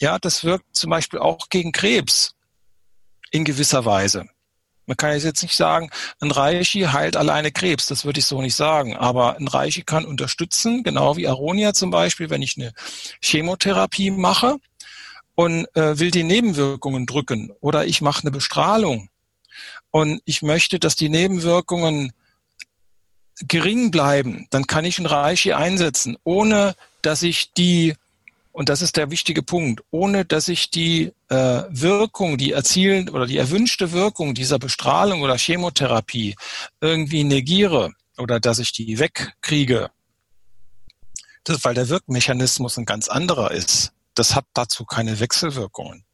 ja, 0.00 0.18
das 0.18 0.44
wirkt 0.44 0.76
zum 0.76 0.90
Beispiel 0.90 1.18
auch 1.18 1.48
gegen 1.48 1.72
Krebs 1.72 2.34
in 3.30 3.44
gewisser 3.44 3.84
Weise. 3.84 4.26
Man 4.86 4.96
kann 4.96 5.18
jetzt 5.18 5.42
nicht 5.42 5.56
sagen, 5.56 5.90
ein 6.20 6.30
Reishi 6.30 6.80
heilt 6.80 7.16
alleine 7.16 7.50
Krebs, 7.50 7.86
das 7.86 8.04
würde 8.04 8.20
ich 8.20 8.26
so 8.26 8.42
nicht 8.42 8.54
sagen. 8.54 8.96
Aber 8.96 9.36
ein 9.38 9.48
Reishi 9.48 9.82
kann 9.82 10.04
unterstützen, 10.04 10.82
genau 10.82 11.16
wie 11.16 11.26
Aronia 11.26 11.72
zum 11.72 11.90
Beispiel, 11.90 12.28
wenn 12.28 12.42
ich 12.42 12.56
eine 12.58 12.72
Chemotherapie 13.22 14.10
mache 14.10 14.58
und 15.34 15.66
äh, 15.74 15.98
will 15.98 16.10
die 16.10 16.22
Nebenwirkungen 16.22 17.06
drücken 17.06 17.50
oder 17.60 17.86
ich 17.86 18.02
mache 18.02 18.22
eine 18.22 18.30
Bestrahlung 18.30 19.08
und 19.90 20.20
ich 20.26 20.42
möchte, 20.42 20.78
dass 20.78 20.96
die 20.96 21.08
Nebenwirkungen 21.08 22.12
gering 23.40 23.90
bleiben, 23.90 24.46
dann 24.50 24.66
kann 24.66 24.84
ich 24.84 24.98
ein 24.98 25.06
Reishi 25.06 25.54
einsetzen, 25.54 26.16
ohne 26.24 26.74
dass 27.02 27.22
ich 27.22 27.52
die 27.52 27.94
und 28.54 28.68
das 28.68 28.82
ist 28.82 28.96
der 28.96 29.10
wichtige 29.10 29.42
Punkt, 29.42 29.82
ohne 29.90 30.24
dass 30.24 30.46
ich 30.46 30.70
die 30.70 31.12
äh, 31.28 31.62
Wirkung, 31.70 32.38
die 32.38 32.52
erzielen 32.52 33.08
oder 33.08 33.26
die 33.26 33.36
erwünschte 33.36 33.90
Wirkung 33.90 34.32
dieser 34.32 34.60
Bestrahlung 34.60 35.22
oder 35.22 35.36
Chemotherapie 35.36 36.36
irgendwie 36.80 37.24
negiere 37.24 37.92
oder 38.16 38.38
dass 38.38 38.60
ich 38.60 38.70
die 38.70 39.00
wegkriege, 39.00 39.90
das, 41.42 41.64
weil 41.64 41.74
der 41.74 41.88
Wirkmechanismus 41.88 42.78
ein 42.78 42.84
ganz 42.84 43.08
anderer 43.08 43.50
ist. 43.50 43.92
Das 44.14 44.36
hat 44.36 44.46
dazu 44.54 44.84
keine 44.84 45.18
Wechselwirkungen. 45.18 46.04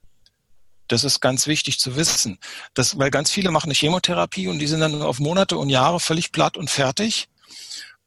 Das 0.89 1.05
ist 1.05 1.21
ganz 1.21 1.47
wichtig 1.47 1.79
zu 1.79 1.95
wissen. 1.95 2.39
Das, 2.73 2.97
weil 2.99 3.11
ganz 3.11 3.31
viele 3.31 3.51
machen 3.51 3.67
eine 3.67 3.75
Chemotherapie 3.75 4.49
und 4.49 4.61
die 4.61 4.67
sind 4.67 4.81
dann 4.81 5.03
auf 5.03 5.19
Monate 5.19 5.59
und 5.59 5.69
Jahre 5.69 6.01
völlig 6.01 6.33
platt 6.33 6.57
und 6.57 6.71
fertig. 6.71 7.29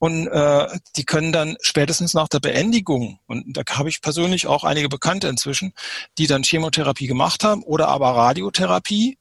Und 0.03 0.27
äh, 0.27 0.67
die 0.97 1.05
können 1.05 1.31
dann 1.31 1.55
spätestens 1.61 2.13
nach 2.13 2.27
der 2.27 2.41
Beendigung, 2.41 3.19
und 3.25 3.55
da 3.55 3.61
habe 3.71 3.87
ich 3.87 4.01
persönlich 4.01 4.47
auch 4.47 4.65
einige 4.65 4.89
Bekannte 4.89 5.29
inzwischen, 5.29 5.71
die 6.17 6.27
dann 6.27 6.43
Chemotherapie 6.43 7.07
gemacht 7.07 7.45
haben 7.45 7.63
oder 7.63 7.87
aber 7.87 8.09
Radiotherapie 8.09 9.17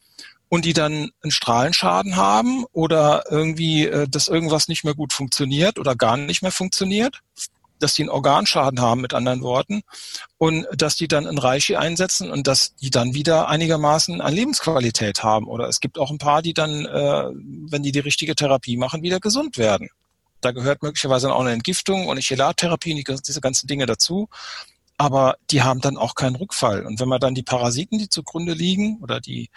und 0.48 0.64
die 0.64 0.72
dann 0.72 1.12
einen 1.22 1.30
Strahlenschaden 1.30 2.16
haben 2.16 2.64
oder 2.72 3.22
irgendwie, 3.30 3.86
äh, 3.86 4.08
dass 4.08 4.26
irgendwas 4.26 4.66
nicht 4.66 4.82
mehr 4.82 4.96
gut 4.96 5.12
funktioniert 5.12 5.78
oder 5.78 5.94
gar 5.94 6.16
nicht 6.16 6.42
mehr 6.42 6.50
funktioniert, 6.50 7.20
dass 7.78 7.94
die 7.94 8.02
einen 8.02 8.10
Organschaden 8.10 8.80
haben, 8.80 9.02
mit 9.02 9.14
anderen 9.14 9.42
Worten, 9.42 9.82
und 10.36 10.66
dass 10.72 10.96
die 10.96 11.06
dann 11.06 11.28
ein 11.28 11.38
Reichi 11.38 11.76
einsetzen 11.76 12.28
und 12.28 12.48
dass 12.48 12.74
die 12.74 12.90
dann 12.90 13.14
wieder 13.14 13.48
einigermaßen 13.48 14.20
an 14.20 14.34
Lebensqualität 14.34 15.22
haben. 15.22 15.46
Oder 15.46 15.68
es 15.68 15.78
gibt 15.78 15.96
auch 15.96 16.10
ein 16.10 16.18
paar, 16.18 16.42
die 16.42 16.54
dann, 16.54 16.86
äh, 16.86 17.30
wenn 17.70 17.84
die 17.84 17.92
die 17.92 18.00
richtige 18.00 18.34
Therapie 18.34 18.76
machen, 18.76 19.02
wieder 19.02 19.20
gesund 19.20 19.58
werden. 19.58 19.88
Da 20.42 20.50
gehört 20.50 20.82
möglicherweise 20.82 21.32
auch 21.32 21.40
eine 21.40 21.52
Entgiftung 21.52 22.06
und 22.06 22.12
eine 22.12 22.20
Chelattherapie, 22.20 23.02
diese 23.02 23.40
ganzen 23.40 23.66
Dinge 23.66 23.86
dazu. 23.86 24.28
Aber 24.98 25.36
die 25.50 25.62
haben 25.62 25.80
dann 25.80 25.96
auch 25.96 26.14
keinen 26.14 26.36
Rückfall. 26.36 26.84
Und 26.84 27.00
wenn 27.00 27.08
man 27.08 27.20
dann 27.20 27.34
die 27.34 27.42
Parasiten, 27.42 27.98
die 27.98 28.08
zugrunde 28.08 28.52
liegen, 28.52 28.98
oder 29.00 29.20
die 29.20 29.48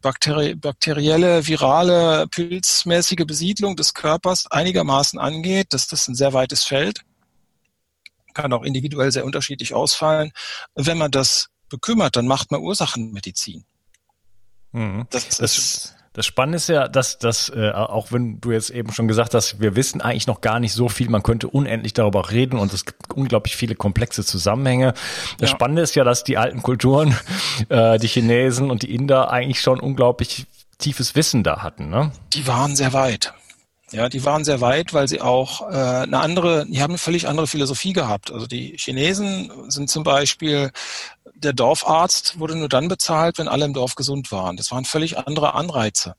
bakteri 0.00 0.54
bakterielle, 0.54 1.46
virale, 1.46 2.26
pilzmäßige 2.28 3.24
Besiedlung 3.26 3.76
des 3.76 3.94
Körpers 3.94 4.50
einigermaßen 4.50 5.18
angeht, 5.18 5.74
dass 5.74 5.88
das 5.88 6.08
ein 6.08 6.14
sehr 6.14 6.32
weites 6.32 6.64
Feld, 6.64 7.02
kann 8.34 8.52
auch 8.52 8.62
individuell 8.62 9.12
sehr 9.12 9.24
unterschiedlich 9.24 9.74
ausfallen. 9.74 10.32
Wenn 10.74 10.98
man 10.98 11.10
das 11.10 11.50
bekümmert, 11.68 12.16
dann 12.16 12.26
macht 12.26 12.50
man 12.50 12.60
Ursachenmedizin. 12.60 13.64
Mhm. 14.72 15.06
Das, 15.10 15.28
das, 15.28 15.58
ist 15.58 15.93
Das 16.14 16.26
Spannende 16.26 16.56
ist 16.56 16.68
ja, 16.68 16.86
dass, 16.86 17.18
dass 17.18 17.50
äh, 17.50 17.72
auch 17.72 18.12
wenn 18.12 18.40
du 18.40 18.52
jetzt 18.52 18.70
eben 18.70 18.92
schon 18.92 19.08
gesagt 19.08 19.34
hast, 19.34 19.60
wir 19.60 19.74
wissen 19.74 20.00
eigentlich 20.00 20.28
noch 20.28 20.40
gar 20.40 20.60
nicht 20.60 20.72
so 20.72 20.88
viel, 20.88 21.10
man 21.10 21.24
könnte 21.24 21.48
unendlich 21.48 21.92
darüber 21.92 22.30
reden 22.30 22.56
und 22.56 22.72
es 22.72 22.84
gibt 22.84 23.12
unglaublich 23.12 23.56
viele 23.56 23.74
komplexe 23.74 24.24
Zusammenhänge. 24.24 24.94
Das 25.38 25.50
ja. 25.50 25.56
Spannende 25.56 25.82
ist 25.82 25.96
ja, 25.96 26.04
dass 26.04 26.22
die 26.22 26.38
alten 26.38 26.62
Kulturen, 26.62 27.18
äh, 27.68 27.98
die 27.98 28.06
Chinesen 28.06 28.70
und 28.70 28.82
die 28.82 28.94
Inder 28.94 29.30
eigentlich 29.32 29.60
schon 29.60 29.80
unglaublich 29.80 30.46
tiefes 30.78 31.16
Wissen 31.16 31.42
da 31.42 31.62
hatten. 31.62 31.90
Ne? 31.90 32.12
Die 32.32 32.46
waren 32.46 32.76
sehr 32.76 32.92
weit. 32.92 33.34
Ja, 33.90 34.08
die 34.08 34.24
waren 34.24 34.44
sehr 34.44 34.60
weit, 34.60 34.94
weil 34.94 35.08
sie 35.08 35.20
auch 35.20 35.70
äh, 35.70 35.74
eine 35.74 36.18
andere, 36.18 36.64
die 36.66 36.80
haben 36.80 36.92
eine 36.92 36.98
völlig 36.98 37.28
andere 37.28 37.46
Philosophie 37.46 37.92
gehabt. 37.92 38.32
Also 38.32 38.46
die 38.46 38.76
Chinesen 38.76 39.52
sind 39.68 39.90
zum 39.90 40.04
Beispiel, 40.04 40.70
der 41.34 41.52
Dorfarzt 41.52 42.38
wurde 42.38 42.56
nur 42.56 42.68
dann 42.68 42.88
bezahlt, 42.88 43.38
wenn 43.38 43.48
alle 43.48 43.64
im 43.64 43.74
Dorf 43.74 43.94
gesund 43.94 44.32
waren. 44.32 44.56
Das 44.56 44.70
waren 44.70 44.84
völlig 44.84 45.18
andere 45.18 45.54
Anreize. 45.54 46.14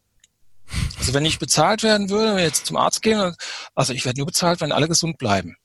Also 0.98 1.14
wenn 1.14 1.26
ich 1.26 1.40
bezahlt 1.40 1.84
werden 1.84 2.10
würde, 2.10 2.30
wenn 2.30 2.38
wir 2.38 2.44
jetzt 2.44 2.66
zum 2.66 2.78
Arzt 2.78 3.02
gehen, 3.02 3.36
also 3.76 3.94
ich 3.94 4.06
werde 4.06 4.20
nur 4.20 4.28
bezahlt, 4.28 4.62
wenn 4.62 4.72
alle 4.72 4.88
gesund 4.88 5.18
bleiben. 5.18 5.56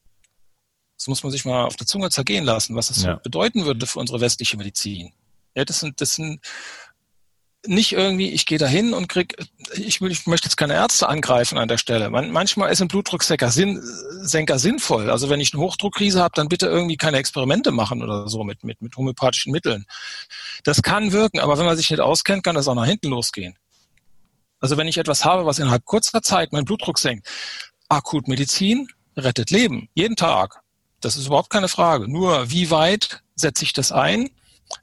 Das 0.98 1.08
muss 1.08 1.22
man 1.22 1.32
sich 1.32 1.44
mal 1.44 1.64
auf 1.64 1.76
der 1.76 1.86
Zunge 1.86 2.10
zergehen 2.10 2.44
lassen, 2.44 2.76
was 2.76 2.88
das 2.88 3.02
ja. 3.02 3.14
bedeuten 3.14 3.64
würde 3.64 3.86
für 3.86 3.98
unsere 3.98 4.20
westliche 4.20 4.58
Medizin. 4.58 5.12
Ja, 5.54 5.64
das 5.64 5.80
sind, 5.80 6.00
das 6.00 6.14
sind 6.14 6.40
nicht 7.66 7.92
irgendwie, 7.92 8.30
ich 8.30 8.46
gehe 8.46 8.58
dahin 8.58 8.94
und 8.94 9.08
krieg, 9.08 9.36
ich, 9.74 10.00
will, 10.00 10.10
ich 10.10 10.26
möchte 10.26 10.46
jetzt 10.46 10.56
keine 10.56 10.74
Ärzte 10.74 11.08
angreifen 11.08 11.58
an 11.58 11.68
der 11.68 11.78
Stelle. 11.78 12.08
Man, 12.08 12.30
manchmal 12.30 12.72
ist 12.72 12.80
ein 12.80 12.88
Blutdrucksenker 12.88 13.50
sinn, 13.50 13.80
Senker 14.22 14.58
sinnvoll. 14.58 15.10
Also 15.10 15.28
wenn 15.28 15.40
ich 15.40 15.52
eine 15.52 15.62
Hochdruckkrise 15.62 16.22
habe, 16.22 16.32
dann 16.34 16.48
bitte 16.48 16.66
irgendwie 16.66 16.96
keine 16.96 17.18
Experimente 17.18 17.70
machen 17.70 18.02
oder 18.02 18.28
so 18.28 18.44
mit, 18.44 18.64
mit, 18.64 18.80
mit 18.80 18.96
homöopathischen 18.96 19.52
Mitteln. 19.52 19.84
Das 20.64 20.82
kann 20.82 21.12
wirken, 21.12 21.40
aber 21.40 21.58
wenn 21.58 21.66
man 21.66 21.76
sich 21.76 21.90
nicht 21.90 22.00
auskennt, 22.00 22.44
kann 22.44 22.54
das 22.54 22.66
auch 22.66 22.74
nach 22.74 22.86
hinten 22.86 23.08
losgehen. 23.08 23.56
Also 24.60 24.76
wenn 24.76 24.88
ich 24.88 24.98
etwas 24.98 25.24
habe, 25.24 25.46
was 25.46 25.58
innerhalb 25.58 25.84
kurzer 25.84 26.22
Zeit 26.22 26.52
meinen 26.52 26.64
Blutdruck 26.64 26.98
senkt, 26.98 27.28
Akutmedizin 27.88 28.88
rettet 29.16 29.50
Leben, 29.50 29.88
jeden 29.94 30.16
Tag. 30.16 30.60
Das 31.00 31.16
ist 31.16 31.26
überhaupt 31.26 31.50
keine 31.50 31.68
Frage. 31.68 32.08
Nur 32.08 32.50
wie 32.50 32.70
weit 32.70 33.22
setze 33.34 33.64
ich 33.64 33.72
das 33.72 33.90
ein? 33.90 34.30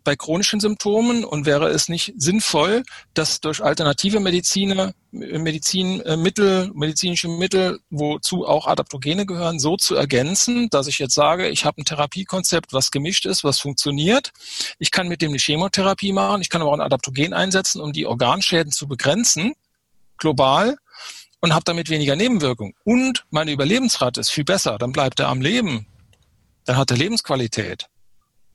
Bei 0.03 0.15
chronischen 0.15 0.59
Symptomen 0.59 1.23
und 1.23 1.45
wäre 1.45 1.69
es 1.69 1.89
nicht 1.89 2.13
sinnvoll, 2.17 2.83
das 3.13 3.39
durch 3.39 3.63
alternative 3.63 4.19
Mediziner, 4.19 4.93
Medizinmittel, 5.11 6.71
medizinische 6.73 7.27
Mittel, 7.27 7.79
wozu 7.89 8.45
auch 8.45 8.67
Adaptogene 8.67 9.25
gehören, 9.25 9.59
so 9.59 9.77
zu 9.77 9.95
ergänzen, 9.95 10.69
dass 10.69 10.88
ich 10.88 10.99
jetzt 10.99 11.15
sage, 11.15 11.49
ich 11.49 11.65
habe 11.65 11.81
ein 11.81 11.85
Therapiekonzept, 11.85 12.73
was 12.73 12.91
gemischt 12.91 13.25
ist, 13.25 13.43
was 13.43 13.59
funktioniert. 13.59 14.31
Ich 14.79 14.91
kann 14.91 15.07
mit 15.07 15.21
dem 15.21 15.31
eine 15.31 15.39
Chemotherapie 15.39 16.13
machen, 16.13 16.41
ich 16.41 16.49
kann 16.49 16.61
aber 16.61 16.71
auch 16.71 16.75
ein 16.75 16.81
Adaptogen 16.81 17.33
einsetzen, 17.33 17.81
um 17.81 17.93
die 17.93 18.05
Organschäden 18.05 18.71
zu 18.71 18.88
begrenzen, 18.88 19.53
global, 20.17 20.77
und 21.39 21.53
habe 21.53 21.63
damit 21.65 21.89
weniger 21.89 22.15
Nebenwirkungen. 22.15 22.73
Und 22.83 23.25
meine 23.29 23.51
Überlebensrate 23.51 24.19
ist 24.19 24.29
viel 24.29 24.43
besser, 24.43 24.77
dann 24.77 24.91
bleibt 24.91 25.19
er 25.19 25.27
am 25.29 25.41
Leben. 25.41 25.88
Dann 26.65 26.77
hat 26.77 26.91
er 26.91 26.97
Lebensqualität. 26.97 27.88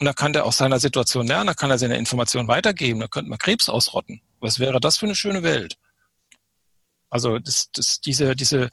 Und 0.03 0.07
da 0.07 0.15
kann 0.15 0.33
der 0.33 0.47
aus 0.47 0.57
seiner 0.57 0.81
Situation 0.81 1.29
lernen, 1.29 1.47
da 1.47 1.55
kann 1.55 1.71
er 1.71 1.79
seine 1.79 1.97
Informationen 1.97 2.49
weitergeben, 2.49 2.99
da 2.99 3.07
könnte 3.07 3.31
man 3.31 3.39
Krebs 3.39 3.69
ausrotten. 3.69 4.21
Was 4.41 4.59
wäre 4.59 4.81
das 4.81 4.97
für 4.97 5.07
eine 5.07 5.15
schöne 5.15 5.45
Welt? 5.45 5.77
Also 7.09 7.39
das, 7.39 7.71
das, 7.71 8.01
diese, 8.01 8.35
diese, 8.35 8.71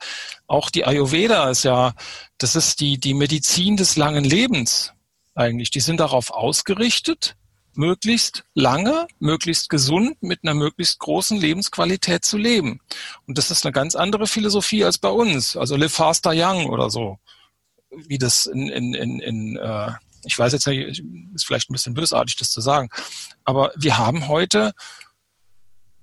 auch 0.47 0.71
die 0.71 0.85
Ayurveda 0.85 1.51
ist 1.51 1.61
ja, 1.61 1.93
das 2.39 2.55
ist 2.55 2.79
die, 2.79 2.99
die 2.99 3.13
Medizin 3.13 3.77
des 3.77 3.95
langen 3.95 4.23
Lebens 4.23 4.93
eigentlich. 5.35 5.69
Die 5.69 5.81
sind 5.81 5.99
darauf 5.99 6.31
ausgerichtet, 6.31 7.35
möglichst 7.75 8.43
lange, 8.55 9.05
möglichst 9.19 9.69
gesund, 9.69 10.23
mit 10.23 10.39
einer 10.41 10.55
möglichst 10.55 10.97
großen 10.97 11.39
Lebensqualität 11.39 12.25
zu 12.25 12.39
leben. 12.39 12.79
Und 13.27 13.37
das 13.37 13.51
ist 13.51 13.67
eine 13.67 13.71
ganz 13.71 13.93
andere 13.93 14.25
Philosophie 14.25 14.83
als 14.83 14.97
bei 14.97 15.09
uns. 15.09 15.55
Also 15.55 15.75
live 15.75 15.93
faster 15.93 16.31
young 16.33 16.65
oder 16.65 16.89
so, 16.89 17.19
wie 17.91 18.17
das 18.17 18.47
in, 18.47 18.69
in, 18.69 18.95
in, 18.95 19.19
in 19.19 19.57
äh, 19.57 19.91
ich 20.23 20.37
weiß 20.37 20.53
jetzt 20.53 20.67
nicht, 20.67 21.03
ist 21.33 21.45
vielleicht 21.45 21.69
ein 21.69 21.73
bisschen 21.73 21.93
bösartig, 21.93 22.37
das 22.37 22.51
zu 22.51 22.61
sagen, 22.61 22.89
aber 23.43 23.71
wir 23.75 23.97
haben 23.97 24.27
heute 24.27 24.73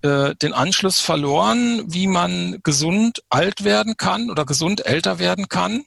äh, 0.03 0.35
den 0.37 0.53
Anschluss 0.53 1.01
verloren, 1.01 1.85
wie 1.87 2.07
man 2.07 2.61
gesund 2.63 3.23
alt 3.29 3.65
werden 3.65 3.97
kann 3.97 4.31
oder 4.31 4.45
gesund 4.45 4.85
älter 4.87 5.19
werden 5.19 5.49
kann 5.49 5.85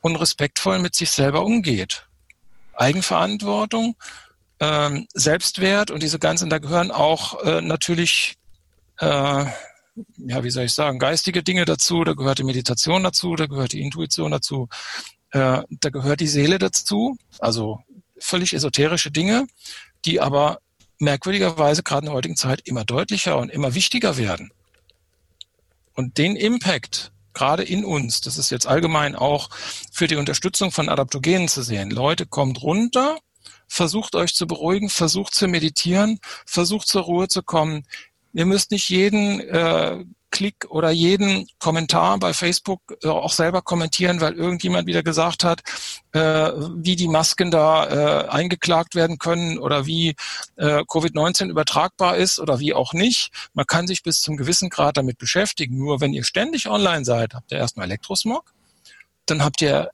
und 0.00 0.16
respektvoll 0.16 0.78
mit 0.78 0.94
sich 0.94 1.10
selber 1.10 1.44
umgeht. 1.44 2.06
Eigenverantwortung, 2.74 3.96
ähm, 4.60 5.06
Selbstwert 5.12 5.90
und 5.90 6.02
diese 6.02 6.18
ganzen, 6.18 6.50
da 6.50 6.58
gehören 6.58 6.90
auch 6.90 7.42
äh, 7.42 7.60
natürlich 7.60 8.36
äh, 8.98 9.46
ja, 10.16 10.42
wie 10.42 10.50
soll 10.50 10.64
ich 10.64 10.72
sagen, 10.72 10.98
geistige 10.98 11.42
Dinge 11.42 11.64
dazu, 11.64 12.04
da 12.04 12.14
gehört 12.14 12.38
die 12.38 12.44
Meditation 12.44 13.02
dazu, 13.02 13.36
da 13.36 13.46
gehört 13.46 13.72
die 13.72 13.82
Intuition 13.82 14.30
dazu, 14.30 14.68
äh, 15.32 15.62
da 15.68 15.90
gehört 15.90 16.20
die 16.20 16.28
Seele 16.28 16.58
dazu, 16.58 17.16
also 17.38 17.80
völlig 18.18 18.52
esoterische 18.52 19.10
Dinge, 19.10 19.46
die 20.04 20.20
aber 20.20 20.58
merkwürdigerweise 20.98 21.82
gerade 21.82 22.02
in 22.02 22.06
der 22.06 22.14
heutigen 22.14 22.36
Zeit 22.36 22.60
immer 22.64 22.84
deutlicher 22.84 23.38
und 23.38 23.50
immer 23.50 23.74
wichtiger 23.74 24.16
werden. 24.16 24.52
Und 25.94 26.18
den 26.18 26.36
Impact 26.36 27.12
gerade 27.34 27.62
in 27.62 27.84
uns, 27.84 28.20
das 28.20 28.38
ist 28.38 28.50
jetzt 28.50 28.66
allgemein 28.66 29.16
auch 29.16 29.50
für 29.90 30.06
die 30.06 30.16
Unterstützung 30.16 30.70
von 30.70 30.88
Adaptogenen 30.88 31.48
zu 31.48 31.62
sehen. 31.62 31.90
Leute, 31.90 32.26
kommt 32.26 32.62
runter, 32.62 33.18
versucht 33.68 34.14
euch 34.14 34.34
zu 34.34 34.46
beruhigen, 34.46 34.90
versucht 34.90 35.34
zu 35.34 35.48
meditieren, 35.48 36.20
versucht 36.46 36.88
zur 36.88 37.02
Ruhe 37.02 37.28
zu 37.28 37.42
kommen. 37.42 37.86
Ihr 38.34 38.46
müsst 38.46 38.70
nicht 38.70 38.88
jeden 38.90 39.40
äh, 39.40 40.04
Klick 40.32 40.68
oder 40.70 40.90
jeden 40.90 41.46
Kommentar 41.60 42.18
bei 42.18 42.32
Facebook 42.32 42.80
äh, 43.04 43.08
auch 43.08 43.32
selber 43.32 43.62
kommentieren, 43.62 44.20
weil 44.20 44.32
irgendjemand 44.32 44.88
wieder 44.88 45.04
gesagt 45.04 45.44
hat, 45.44 45.60
äh, 46.12 46.50
wie 46.74 46.96
die 46.96 47.06
Masken 47.06 47.52
da 47.52 48.24
äh, 48.24 48.28
eingeklagt 48.28 48.96
werden 48.96 49.18
können 49.18 49.58
oder 49.58 49.86
wie 49.86 50.16
äh, 50.56 50.80
Covid-19 50.80 51.50
übertragbar 51.50 52.16
ist 52.16 52.40
oder 52.40 52.58
wie 52.58 52.74
auch 52.74 52.94
nicht. 52.94 53.30
Man 53.52 53.66
kann 53.66 53.86
sich 53.86 54.02
bis 54.02 54.20
zum 54.20 54.36
gewissen 54.36 54.70
Grad 54.70 54.96
damit 54.96 55.18
beschäftigen. 55.18 55.78
Nur 55.78 56.00
wenn 56.00 56.12
ihr 56.12 56.24
ständig 56.24 56.68
online 56.68 57.04
seid, 57.04 57.34
habt 57.34 57.52
ihr 57.52 57.58
erstmal 57.58 57.86
Elektrosmog, 57.86 58.52
dann 59.26 59.44
habt 59.44 59.62
ihr 59.62 59.90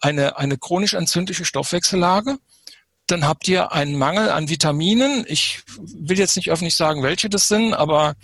eine, 0.00 0.36
eine 0.38 0.58
chronisch 0.58 0.94
entzündliche 0.94 1.44
Stoffwechsellage 1.44 2.38
dann 3.06 3.26
habt 3.26 3.46
ihr 3.48 3.72
einen 3.72 3.98
Mangel 3.98 4.30
an 4.30 4.48
Vitaminen. 4.48 5.26
Ich 5.28 5.62
will 5.76 6.18
jetzt 6.18 6.36
nicht 6.36 6.50
öffentlich 6.50 6.74
sagen, 6.74 7.02
welche 7.02 7.28
das 7.28 7.48
sind, 7.48 7.74
aber 7.74 8.14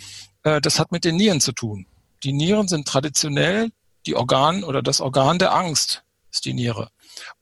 das 0.43 0.79
hat 0.79 0.91
mit 0.91 1.05
den 1.05 1.15
Nieren 1.15 1.41
zu 1.41 1.51
tun. 1.51 1.85
Die 2.23 2.33
Nieren 2.33 2.67
sind 2.67 2.87
traditionell 2.87 3.71
die 4.05 4.15
Organ 4.15 4.63
oder 4.63 4.81
das 4.81 5.01
Organ 5.01 5.39
der 5.39 5.53
Angst 5.53 6.03
ist 6.31 6.45
die 6.45 6.53
Niere. 6.53 6.89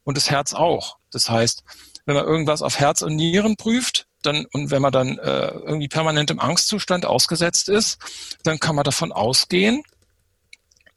Und 0.04 0.18
das 0.18 0.30
Herz 0.30 0.54
auch. 0.54 0.98
Das 1.12 1.30
heißt, 1.30 1.64
wenn 2.06 2.16
man 2.16 2.26
irgendwas 2.26 2.62
auf 2.62 2.80
Herz 2.80 3.02
und 3.02 3.16
Nieren 3.16 3.56
prüft, 3.56 4.08
dann, 4.22 4.46
und 4.52 4.72
wenn 4.72 4.82
man 4.82 4.92
dann 4.92 5.18
äh, 5.18 5.48
irgendwie 5.50 5.88
permanent 5.88 6.32
im 6.32 6.40
Angstzustand 6.40 7.06
ausgesetzt 7.06 7.70
ist, 7.70 8.00
dann 8.44 8.60
kann 8.60 8.76
man 8.76 8.84
davon 8.84 9.12
ausgehen, 9.12 9.84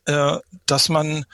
äh, 0.07 0.39
dass 0.67 0.89
man 0.89 1.25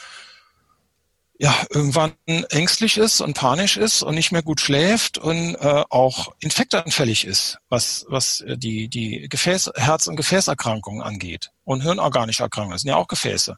ja, 1.40 1.54
irgendwann 1.70 2.12
ängstlich 2.26 2.98
ist 2.98 3.20
und 3.20 3.34
panisch 3.34 3.76
ist 3.76 4.02
und 4.02 4.16
nicht 4.16 4.32
mehr 4.32 4.42
gut 4.42 4.60
schläft 4.60 5.18
und 5.18 5.54
äh, 5.54 5.84
auch 5.88 6.32
infektanfällig 6.40 7.24
ist, 7.24 7.58
was, 7.68 8.04
was 8.08 8.40
äh, 8.40 8.58
die, 8.58 8.88
die 8.88 9.28
Gefäß, 9.28 9.70
Herz- 9.76 10.08
und 10.08 10.16
Gefäßerkrankungen 10.16 11.00
angeht. 11.00 11.50
Und 11.62 11.82
hirnorganische 11.82 12.42
Erkrankungen, 12.42 12.74
das 12.74 12.82
sind 12.82 12.90
ja 12.90 12.96
auch 12.96 13.06
Gefäße. 13.06 13.56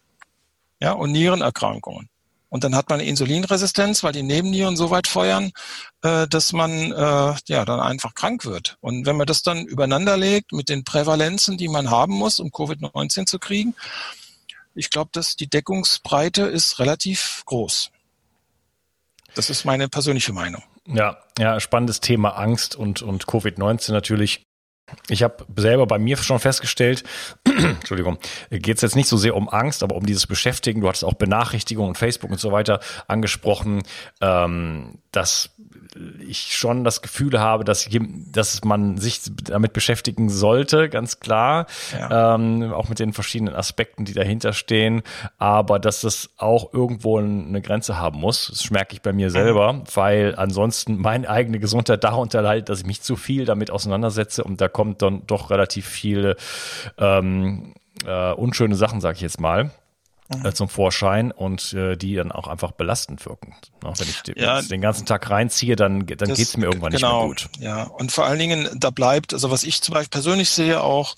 Ja, 0.81 0.93
und 0.93 1.12
Nierenerkrankungen. 1.12 2.11
Und 2.51 2.64
dann 2.64 2.74
hat 2.74 2.91
man 2.91 2.99
eine 2.99 3.09
Insulinresistenz, 3.09 4.03
weil 4.03 4.12
die 4.12 4.24
Nebennieren 4.24 4.76
so 4.76 4.91
weit 4.91 5.07
feuern, 5.07 5.53
äh, 6.03 6.26
dass 6.28 6.53
man 6.53 6.93
äh, 6.93 7.35
ja 7.47 7.64
dann 7.64 7.81
einfach 7.81 8.14
krank 8.14 8.45
wird. 8.45 8.76
Und 8.81 9.07
wenn 9.07 9.16
man 9.16 9.26
das 9.26 9.43
dann 9.43 9.64
übereinander 9.64 10.18
legt 10.18 10.53
mit 10.53 10.68
den 10.68 10.85
Prävalenzen, 10.85 11.57
die 11.57 11.68
man 11.68 11.91
haben 11.91 12.12
muss, 12.12 12.41
um 12.41 12.49
Covid-19 12.49 13.24
zu 13.26 13.39
kriegen, 13.39 13.74
ich 14.75 14.91
glaube, 14.91 15.11
dass 15.12 15.37
die 15.37 15.49
Deckungsbreite 15.49 16.43
ist 16.43 16.79
relativ 16.79 17.43
groß. 17.47 17.91
Das 19.35 19.51
ist 19.51 19.64
meine 19.64 19.89
persönliche 19.89 20.33
Meinung. 20.33 20.62
Ja, 20.87 21.18
ja, 21.39 21.61
spannendes 21.61 22.01
Thema 22.01 22.31
Angst 22.31 22.75
und, 22.75 23.03
und 23.03 23.27
Covid-19 23.27 23.93
natürlich. 23.93 24.43
Ich 25.09 25.22
habe 25.22 25.45
selber 25.57 25.86
bei 25.86 25.99
mir 25.99 26.16
schon 26.16 26.38
festgestellt, 26.38 27.05
Entschuldigung, 27.45 28.18
geht 28.51 28.76
es 28.76 28.82
jetzt 28.82 28.97
nicht 28.97 29.09
so 29.09 29.16
sehr 29.16 29.36
um 29.36 29.49
Angst, 29.49 29.82
aber 29.82 29.97
um 29.97 30.07
dieses 30.07 30.26
Beschäftigen. 30.26 30.80
Du 30.80 30.88
hattest 30.88 31.05
auch 31.05 31.14
Benachrichtigungen 31.14 31.91
und 31.91 31.99
Facebook 31.99 32.30
und 32.30 32.41
so 32.41 32.53
weiter 32.53 32.80
angesprochen, 33.07 33.82
ähm, 34.20 34.99
dass 35.12 35.51
ich 36.26 36.57
schon 36.57 36.84
das 36.84 37.03
Gefühl 37.03 37.41
habe, 37.41 37.64
dass, 37.64 37.88
dass 38.32 38.64
man 38.64 38.97
sich 38.99 39.20
damit 39.45 39.72
beschäftigen 39.72 40.28
sollte, 40.28 40.88
ganz 40.88 41.18
klar, 41.18 41.66
ja. 41.93 42.34
ähm, 42.34 42.72
auch 42.72 42.88
mit 42.88 42.99
den 43.01 43.12
verschiedenen 43.12 43.55
Aspekten, 43.55 44.05
die 44.05 44.12
dahinter 44.12 44.53
stehen, 44.53 45.03
aber 45.38 45.78
dass 45.78 46.03
das 46.03 46.30
auch 46.36 46.72
irgendwo 46.72 47.18
eine 47.18 47.61
Grenze 47.61 47.99
haben 47.99 48.20
muss. 48.20 48.49
Das 48.49 48.70
merke 48.70 48.95
ich 48.95 49.03
bei 49.03 49.12
mir 49.12 49.30
selber, 49.30 49.72
mhm. 49.72 49.82
weil 49.95 50.34
ansonsten 50.36 50.97
meine 50.99 51.28
eigene 51.28 51.59
Gesundheit 51.59 52.05
darunter 52.05 52.43
leidet, 52.43 52.68
dass 52.68 52.80
ich 52.80 52.86
mich 52.86 53.03
zu 53.03 53.16
viel 53.16 53.45
damit 53.45 53.70
auseinandersetze 53.70 54.45
und 54.45 54.61
da 54.61 54.68
kommt 54.68 54.80
dann 54.99 55.26
doch 55.26 55.51
relativ 55.51 55.87
viele 55.87 56.37
ähm, 56.99 57.74
äh, 58.05 58.33
unschöne 58.33 58.76
Sachen, 58.76 59.01
sage 59.01 59.16
ich 59.16 59.22
jetzt 59.22 59.41
mal 59.41 59.70
äh, 60.45 60.53
zum 60.53 60.68
Vorschein 60.68 61.33
und 61.33 61.72
äh, 61.72 61.97
die 61.97 62.14
dann 62.14 62.31
auch 62.31 62.47
einfach 62.47 62.72
belastend 62.72 63.24
wirken. 63.26 63.55
Ne? 63.83 63.93
Wenn 63.97 64.09
ich 64.09 64.22
ja, 64.37 64.62
den 64.62 64.81
ganzen 64.81 65.07
Tag 65.07 65.28
reinziehe, 65.28 65.76
dann, 65.76 66.07
dann 66.07 66.28
geht 66.28 66.39
es 66.39 66.57
mir 66.57 66.66
irgendwann 66.66 66.93
genau, 66.93 67.26
nicht 67.26 67.51
mehr 67.61 67.78
gut. 67.78 67.89
Ja, 67.89 67.95
und 67.95 68.12
vor 68.12 68.26
allen 68.26 68.39
Dingen, 68.39 68.68
da 68.76 68.91
bleibt, 68.91 69.35
also 69.35 69.51
was 69.51 69.64
ich 69.64 69.83
zum 69.83 69.95
Beispiel 69.95 70.11
persönlich 70.11 70.51
sehe 70.51 70.83
auch, 70.83 71.16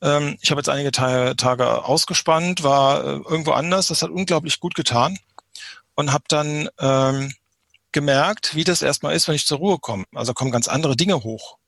ähm, 0.00 0.38
ich 0.40 0.50
habe 0.50 0.60
jetzt 0.60 0.68
einige 0.68 0.92
Tage, 0.92 1.36
Tage 1.36 1.84
ausgespannt, 1.84 2.62
war 2.62 3.04
äh, 3.04 3.20
irgendwo 3.28 3.52
anders, 3.52 3.88
das 3.88 4.02
hat 4.02 4.10
unglaublich 4.10 4.60
gut 4.60 4.74
getan 4.74 5.18
und 5.94 6.12
habe 6.12 6.24
dann 6.28 6.68
ähm, 6.78 7.34
gemerkt, 7.90 8.54
wie 8.54 8.64
das 8.64 8.82
erstmal 8.82 9.14
ist, 9.14 9.26
wenn 9.28 9.34
ich 9.34 9.46
zur 9.46 9.58
Ruhe 9.58 9.78
komme. 9.78 10.04
Also 10.14 10.34
kommen 10.34 10.52
ganz 10.52 10.68
andere 10.68 10.96
Dinge 10.96 11.24
hoch. 11.24 11.58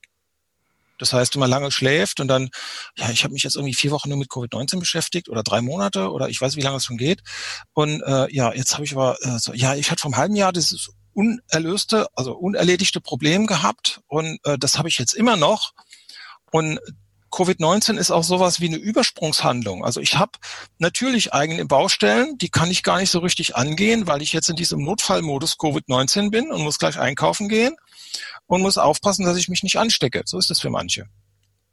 Das 0.99 1.12
heißt, 1.12 1.34
wenn 1.34 1.40
man 1.40 1.51
lange 1.51 1.70
schläft 1.70 2.20
und 2.20 2.28
dann, 2.28 2.51
ja, 2.97 3.11
ich 3.11 3.24
habe 3.24 3.32
mich 3.32 3.42
jetzt 3.42 3.57
irgendwie 3.57 3.74
vier 3.74 3.90
Wochen 3.90 4.09
nur 4.09 4.18
mit 4.18 4.28
Covid-19 4.28 4.78
beschäftigt 4.78 5.28
oder 5.28 5.42
drei 5.42 5.61
Monate 5.61 6.11
oder 6.11 6.28
ich 6.28 6.40
weiß, 6.40 6.57
wie 6.57 6.62
lange 6.62 6.76
es 6.76 6.84
schon 6.84 6.97
geht. 6.97 7.22
Und 7.72 8.03
äh, 8.03 8.32
ja, 8.32 8.53
jetzt 8.53 8.74
habe 8.74 8.84
ich 8.84 8.92
aber, 8.92 9.16
äh, 9.22 9.38
so, 9.38 9.53
ja, 9.53 9.74
ich 9.74 9.90
hatte 9.90 10.05
einem 10.05 10.16
halben 10.16 10.36
Jahr 10.36 10.53
dieses 10.53 10.90
unerlöste, 11.12 12.09
also 12.14 12.34
unerledigte 12.34 13.01
Problem 13.01 13.47
gehabt 13.47 14.01
und 14.09 14.38
äh, 14.45 14.59
das 14.59 14.78
habe 14.78 14.88
ich 14.88 14.99
jetzt 14.99 15.14
immer 15.14 15.36
noch. 15.36 15.72
Und 16.51 16.78
Covid-19 17.34 17.99
ist 17.99 18.12
auch 18.12 18.22
sowas 18.22 18.61
wie 18.61 18.68
eine 18.68 18.76
Übersprungshandlung. 18.76 19.84
Also 19.84 20.01
ich 20.01 20.16
habe 20.16 20.32
natürlich 20.78 21.32
eigene 21.32 21.64
Baustellen, 21.64 22.38
die 22.38 22.49
kann 22.49 22.70
ich 22.70 22.84
gar 22.84 22.99
nicht 22.99 23.11
so 23.11 23.18
richtig 23.18 23.57
angehen, 23.57 24.07
weil 24.07 24.22
ich 24.22 24.32
jetzt 24.32 24.49
in 24.49 24.55
diesem 24.55 24.84
Notfallmodus 24.84 25.55
Covid-19 25.59 26.30
bin 26.30 26.53
und 26.53 26.62
muss 26.62 26.78
gleich 26.78 26.97
einkaufen 26.97 27.49
gehen 27.49 27.74
und 28.46 28.62
muss 28.62 28.78
aufpassen, 28.78 29.24
dass 29.24 29.36
ich 29.36 29.48
mich 29.48 29.62
nicht 29.62 29.76
anstecke. 29.76 30.22
So 30.24 30.38
ist 30.38 30.50
es 30.50 30.60
für 30.60 30.70
manche. 30.70 31.06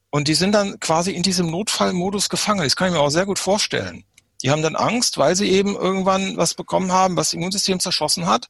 Und 0.10 0.28
die 0.28 0.34
sind 0.34 0.52
dann 0.52 0.80
quasi 0.80 1.12
in 1.12 1.24
diesem 1.24 1.50
Notfallmodus 1.50 2.30
gefangen. 2.30 2.64
Das 2.64 2.76
kann 2.76 2.90
ich 2.90 2.94
mir 2.94 3.00
auch 3.00 3.10
sehr 3.10 3.26
gut 3.26 3.40
vorstellen. 3.40 4.04
Die 4.44 4.50
haben 4.50 4.64
dann 4.64 4.76
Angst, 4.76 5.18
weil 5.18 5.36
sie 5.36 5.50
eben 5.50 5.76
irgendwann 5.76 6.36
was 6.36 6.56
bekommen 6.56 6.92
haben, 6.92 7.16
was 7.16 7.28
das 7.28 7.34
Immunsystem 7.36 7.80
zerschossen 7.80 8.26
hat. 8.26 8.48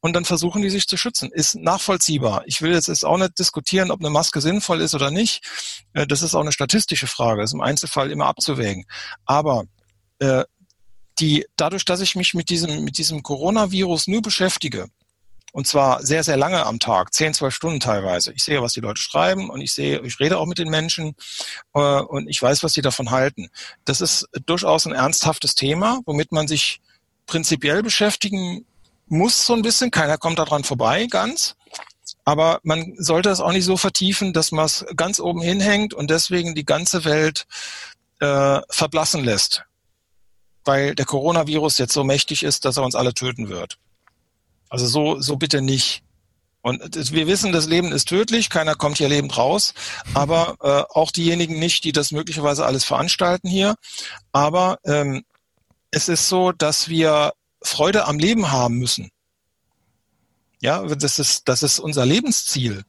Und 0.00 0.14
dann 0.14 0.24
versuchen 0.24 0.62
die 0.62 0.70
sich 0.70 0.86
zu 0.86 0.96
schützen. 0.96 1.30
Ist 1.32 1.56
nachvollziehbar. 1.56 2.44
Ich 2.46 2.62
will 2.62 2.72
jetzt 2.72 3.04
auch 3.04 3.18
nicht 3.18 3.38
diskutieren, 3.38 3.90
ob 3.90 4.00
eine 4.00 4.10
Maske 4.10 4.40
sinnvoll 4.40 4.80
ist 4.80 4.94
oder 4.94 5.10
nicht. 5.10 5.44
Äh, 5.92 6.06
das 6.06 6.22
ist 6.22 6.34
auch 6.34 6.40
eine 6.40 6.52
statistische 6.52 7.08
Frage. 7.08 7.40
Das 7.40 7.50
ist 7.50 7.54
im 7.54 7.60
Einzelfall 7.60 8.10
immer 8.10 8.26
abzuwägen. 8.26 8.84
Aber 9.24 9.64
äh, 10.20 10.44
die, 11.18 11.46
dadurch, 11.56 11.84
dass 11.84 12.00
ich 12.00 12.16
mich 12.16 12.34
mit 12.34 12.48
diesem, 12.48 12.84
mit 12.84 12.98
diesem 12.98 13.22
Coronavirus 13.22 14.06
nur 14.06 14.22
beschäftige, 14.22 14.88
und 15.54 15.68
zwar 15.68 16.02
sehr, 16.04 16.24
sehr 16.24 16.36
lange 16.36 16.66
am 16.66 16.80
Tag, 16.80 17.14
zehn, 17.14 17.32
zwölf 17.32 17.54
Stunden 17.54 17.78
teilweise. 17.78 18.32
Ich 18.32 18.42
sehe, 18.42 18.60
was 18.60 18.72
die 18.72 18.80
Leute 18.80 19.00
schreiben 19.00 19.50
und 19.50 19.60
ich 19.60 19.72
sehe, 19.72 20.00
ich 20.00 20.18
rede 20.18 20.38
auch 20.38 20.46
mit 20.46 20.58
den 20.58 20.68
Menschen 20.68 21.14
äh, 21.74 21.78
und 21.78 22.28
ich 22.28 22.42
weiß, 22.42 22.64
was 22.64 22.72
sie 22.72 22.82
davon 22.82 23.12
halten. 23.12 23.48
Das 23.84 24.00
ist 24.00 24.26
durchaus 24.46 24.84
ein 24.84 24.92
ernsthaftes 24.92 25.54
Thema, 25.54 26.00
womit 26.06 26.32
man 26.32 26.48
sich 26.48 26.80
prinzipiell 27.26 27.84
beschäftigen 27.84 28.66
muss 29.06 29.46
so 29.46 29.54
ein 29.54 29.62
bisschen. 29.62 29.92
Keiner 29.92 30.18
kommt 30.18 30.40
daran 30.40 30.64
vorbei, 30.64 31.06
ganz. 31.06 31.54
Aber 32.24 32.58
man 32.64 32.92
sollte 32.98 33.30
es 33.30 33.38
auch 33.38 33.52
nicht 33.52 33.64
so 33.64 33.76
vertiefen, 33.76 34.32
dass 34.32 34.50
man 34.50 34.66
es 34.66 34.84
ganz 34.96 35.20
oben 35.20 35.40
hinhängt 35.40 35.94
und 35.94 36.10
deswegen 36.10 36.56
die 36.56 36.64
ganze 36.64 37.04
Welt 37.04 37.46
äh, 38.18 38.60
verblassen 38.70 39.22
lässt. 39.22 39.62
Weil 40.64 40.96
der 40.96 41.06
Coronavirus 41.06 41.78
jetzt 41.78 41.92
so 41.92 42.02
mächtig 42.02 42.42
ist, 42.42 42.64
dass 42.64 42.76
er 42.76 42.82
uns 42.82 42.96
alle 42.96 43.14
töten 43.14 43.48
wird. 43.48 43.78
Also 44.74 44.88
so, 44.88 45.20
so 45.20 45.36
bitte 45.36 45.62
nicht. 45.62 46.02
Und 46.60 47.12
wir 47.12 47.28
wissen, 47.28 47.52
das 47.52 47.68
Leben 47.68 47.92
ist 47.92 48.08
tödlich, 48.08 48.50
keiner 48.50 48.74
kommt 48.74 48.98
hier 48.98 49.08
lebend 49.08 49.38
raus, 49.38 49.72
aber 50.14 50.56
äh, 50.62 50.92
auch 50.98 51.12
diejenigen 51.12 51.60
nicht, 51.60 51.84
die 51.84 51.92
das 51.92 52.10
möglicherweise 52.10 52.66
alles 52.66 52.82
veranstalten 52.82 53.48
hier. 53.48 53.76
Aber 54.32 54.80
ähm, 54.84 55.24
es 55.92 56.08
ist 56.08 56.28
so, 56.28 56.50
dass 56.50 56.88
wir 56.88 57.34
Freude 57.62 58.06
am 58.06 58.18
Leben 58.18 58.50
haben 58.50 58.78
müssen. 58.78 59.10
Ja, 60.60 60.82
das 60.82 61.20
ist, 61.20 61.48
das 61.48 61.62
ist 61.62 61.78
unser 61.78 62.04
Lebensziel. 62.04 62.82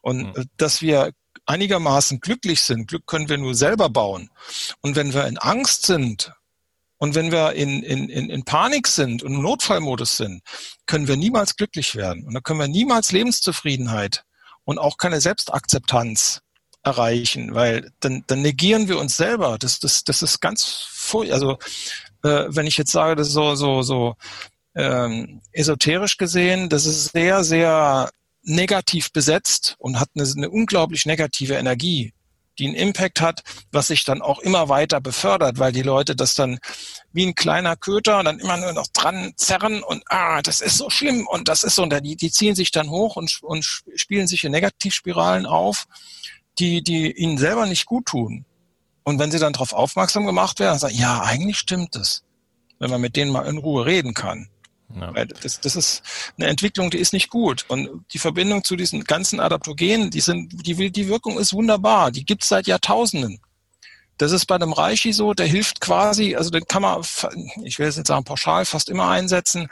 Und 0.00 0.36
mhm. 0.36 0.46
dass 0.56 0.82
wir 0.82 1.12
einigermaßen 1.46 2.18
glücklich 2.18 2.62
sind, 2.62 2.88
Glück 2.88 3.06
können 3.06 3.28
wir 3.28 3.38
nur 3.38 3.54
selber 3.54 3.90
bauen. 3.90 4.28
Und 4.80 4.96
wenn 4.96 5.14
wir 5.14 5.28
in 5.28 5.38
Angst 5.38 5.86
sind 5.86 6.32
und 7.00 7.14
wenn 7.14 7.32
wir 7.32 7.54
in, 7.54 7.82
in, 7.82 8.10
in, 8.10 8.28
in 8.28 8.44
Panik 8.44 8.86
sind 8.86 9.22
und 9.22 9.32
im 9.32 9.40
Notfallmodus 9.40 10.18
sind, 10.18 10.42
können 10.84 11.08
wir 11.08 11.16
niemals 11.16 11.56
glücklich 11.56 11.96
werden. 11.96 12.26
Und 12.26 12.34
dann 12.34 12.42
können 12.42 12.60
wir 12.60 12.68
niemals 12.68 13.10
Lebenszufriedenheit 13.10 14.24
und 14.64 14.78
auch 14.78 14.98
keine 14.98 15.22
Selbstakzeptanz 15.22 16.42
erreichen, 16.82 17.54
weil 17.54 17.90
dann, 18.00 18.22
dann 18.26 18.42
negieren 18.42 18.88
wir 18.88 18.98
uns 18.98 19.16
selber. 19.16 19.56
Das, 19.58 19.78
das, 19.78 20.04
das 20.04 20.22
ist 20.22 20.40
ganz 20.40 20.64
furchtbar. 20.90 21.34
Also 21.34 21.52
äh, 22.22 22.54
wenn 22.54 22.66
ich 22.66 22.76
jetzt 22.76 22.92
sage, 22.92 23.16
das 23.16 23.28
ist 23.28 23.32
so, 23.32 23.54
so, 23.54 23.80
so 23.80 24.14
ähm, 24.74 25.40
esoterisch 25.52 26.18
gesehen, 26.18 26.68
das 26.68 26.84
ist 26.84 27.12
sehr, 27.12 27.44
sehr 27.44 28.10
negativ 28.42 29.10
besetzt 29.10 29.74
und 29.78 29.98
hat 29.98 30.10
eine, 30.14 30.30
eine 30.36 30.50
unglaublich 30.50 31.06
negative 31.06 31.54
Energie 31.54 32.12
die 32.60 32.66
einen 32.66 32.76
Impact 32.76 33.20
hat, 33.20 33.42
was 33.72 33.88
sich 33.88 34.04
dann 34.04 34.22
auch 34.22 34.38
immer 34.38 34.68
weiter 34.68 35.00
befördert, 35.00 35.58
weil 35.58 35.72
die 35.72 35.82
Leute 35.82 36.14
das 36.14 36.34
dann 36.34 36.58
wie 37.12 37.26
ein 37.26 37.34
kleiner 37.34 37.74
Köter 37.74 38.22
dann 38.22 38.38
immer 38.38 38.58
nur 38.58 38.72
noch 38.72 38.86
dran 38.88 39.32
zerren 39.36 39.82
und 39.82 40.04
ah, 40.06 40.42
das 40.42 40.60
ist 40.60 40.76
so 40.76 40.90
schlimm 40.90 41.26
und 41.26 41.48
das 41.48 41.64
ist 41.64 41.74
so, 41.74 41.82
und 41.82 41.92
die, 42.04 42.16
die 42.16 42.30
ziehen 42.30 42.54
sich 42.54 42.70
dann 42.70 42.90
hoch 42.90 43.16
und, 43.16 43.38
und 43.42 43.64
spielen 43.96 44.28
sich 44.28 44.44
in 44.44 44.52
Negativspiralen 44.52 45.46
auf, 45.46 45.86
die, 46.58 46.82
die 46.82 47.10
ihnen 47.12 47.38
selber 47.38 47.66
nicht 47.66 47.86
gut 47.86 48.06
tun. 48.06 48.44
Und 49.02 49.18
wenn 49.18 49.30
sie 49.30 49.38
dann 49.38 49.54
darauf 49.54 49.72
aufmerksam 49.72 50.26
gemacht 50.26 50.60
werden, 50.60 50.78
sagen, 50.78 50.94
ja, 50.94 51.22
eigentlich 51.22 51.58
stimmt 51.58 51.96
es, 51.96 52.22
wenn 52.78 52.90
man 52.90 53.00
mit 53.00 53.16
denen 53.16 53.32
mal 53.32 53.46
in 53.46 53.58
Ruhe 53.58 53.86
reden 53.86 54.14
kann. 54.14 54.48
Ja. 54.98 55.24
Das, 55.24 55.60
das 55.60 55.76
ist 55.76 56.02
eine 56.38 56.48
Entwicklung, 56.48 56.90
die 56.90 56.98
ist 56.98 57.12
nicht 57.12 57.30
gut. 57.30 57.64
Und 57.68 58.04
die 58.12 58.18
Verbindung 58.18 58.64
zu 58.64 58.76
diesen 58.76 59.04
ganzen 59.04 59.40
Adaptogenen, 59.40 60.10
die 60.10 60.20
sind, 60.20 60.66
die, 60.66 60.90
die 60.90 61.08
Wirkung 61.08 61.38
ist 61.38 61.52
wunderbar. 61.52 62.10
Die 62.10 62.24
gibt 62.24 62.42
es 62.42 62.48
seit 62.48 62.66
Jahrtausenden. 62.66 63.40
Das 64.20 64.32
ist 64.32 64.44
bei 64.44 64.56
einem 64.56 64.74
Reichi 64.74 65.14
so, 65.14 65.32
der 65.32 65.46
hilft 65.46 65.80
quasi, 65.80 66.36
also 66.36 66.50
den 66.50 66.66
kann 66.66 66.82
man, 66.82 67.02
ich 67.64 67.78
will 67.78 67.86
jetzt 67.86 67.96
nicht 67.96 68.06
sagen 68.06 68.24
pauschal, 68.24 68.66
fast 68.66 68.90
immer 68.90 69.08
einsetzen, 69.08 69.68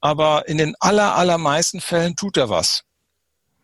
aber 0.00 0.48
in 0.48 0.58
den 0.58 0.74
aller, 0.80 1.14
allermeisten 1.14 1.80
Fällen 1.80 2.16
tut 2.16 2.36
er 2.36 2.48
was. 2.48 2.82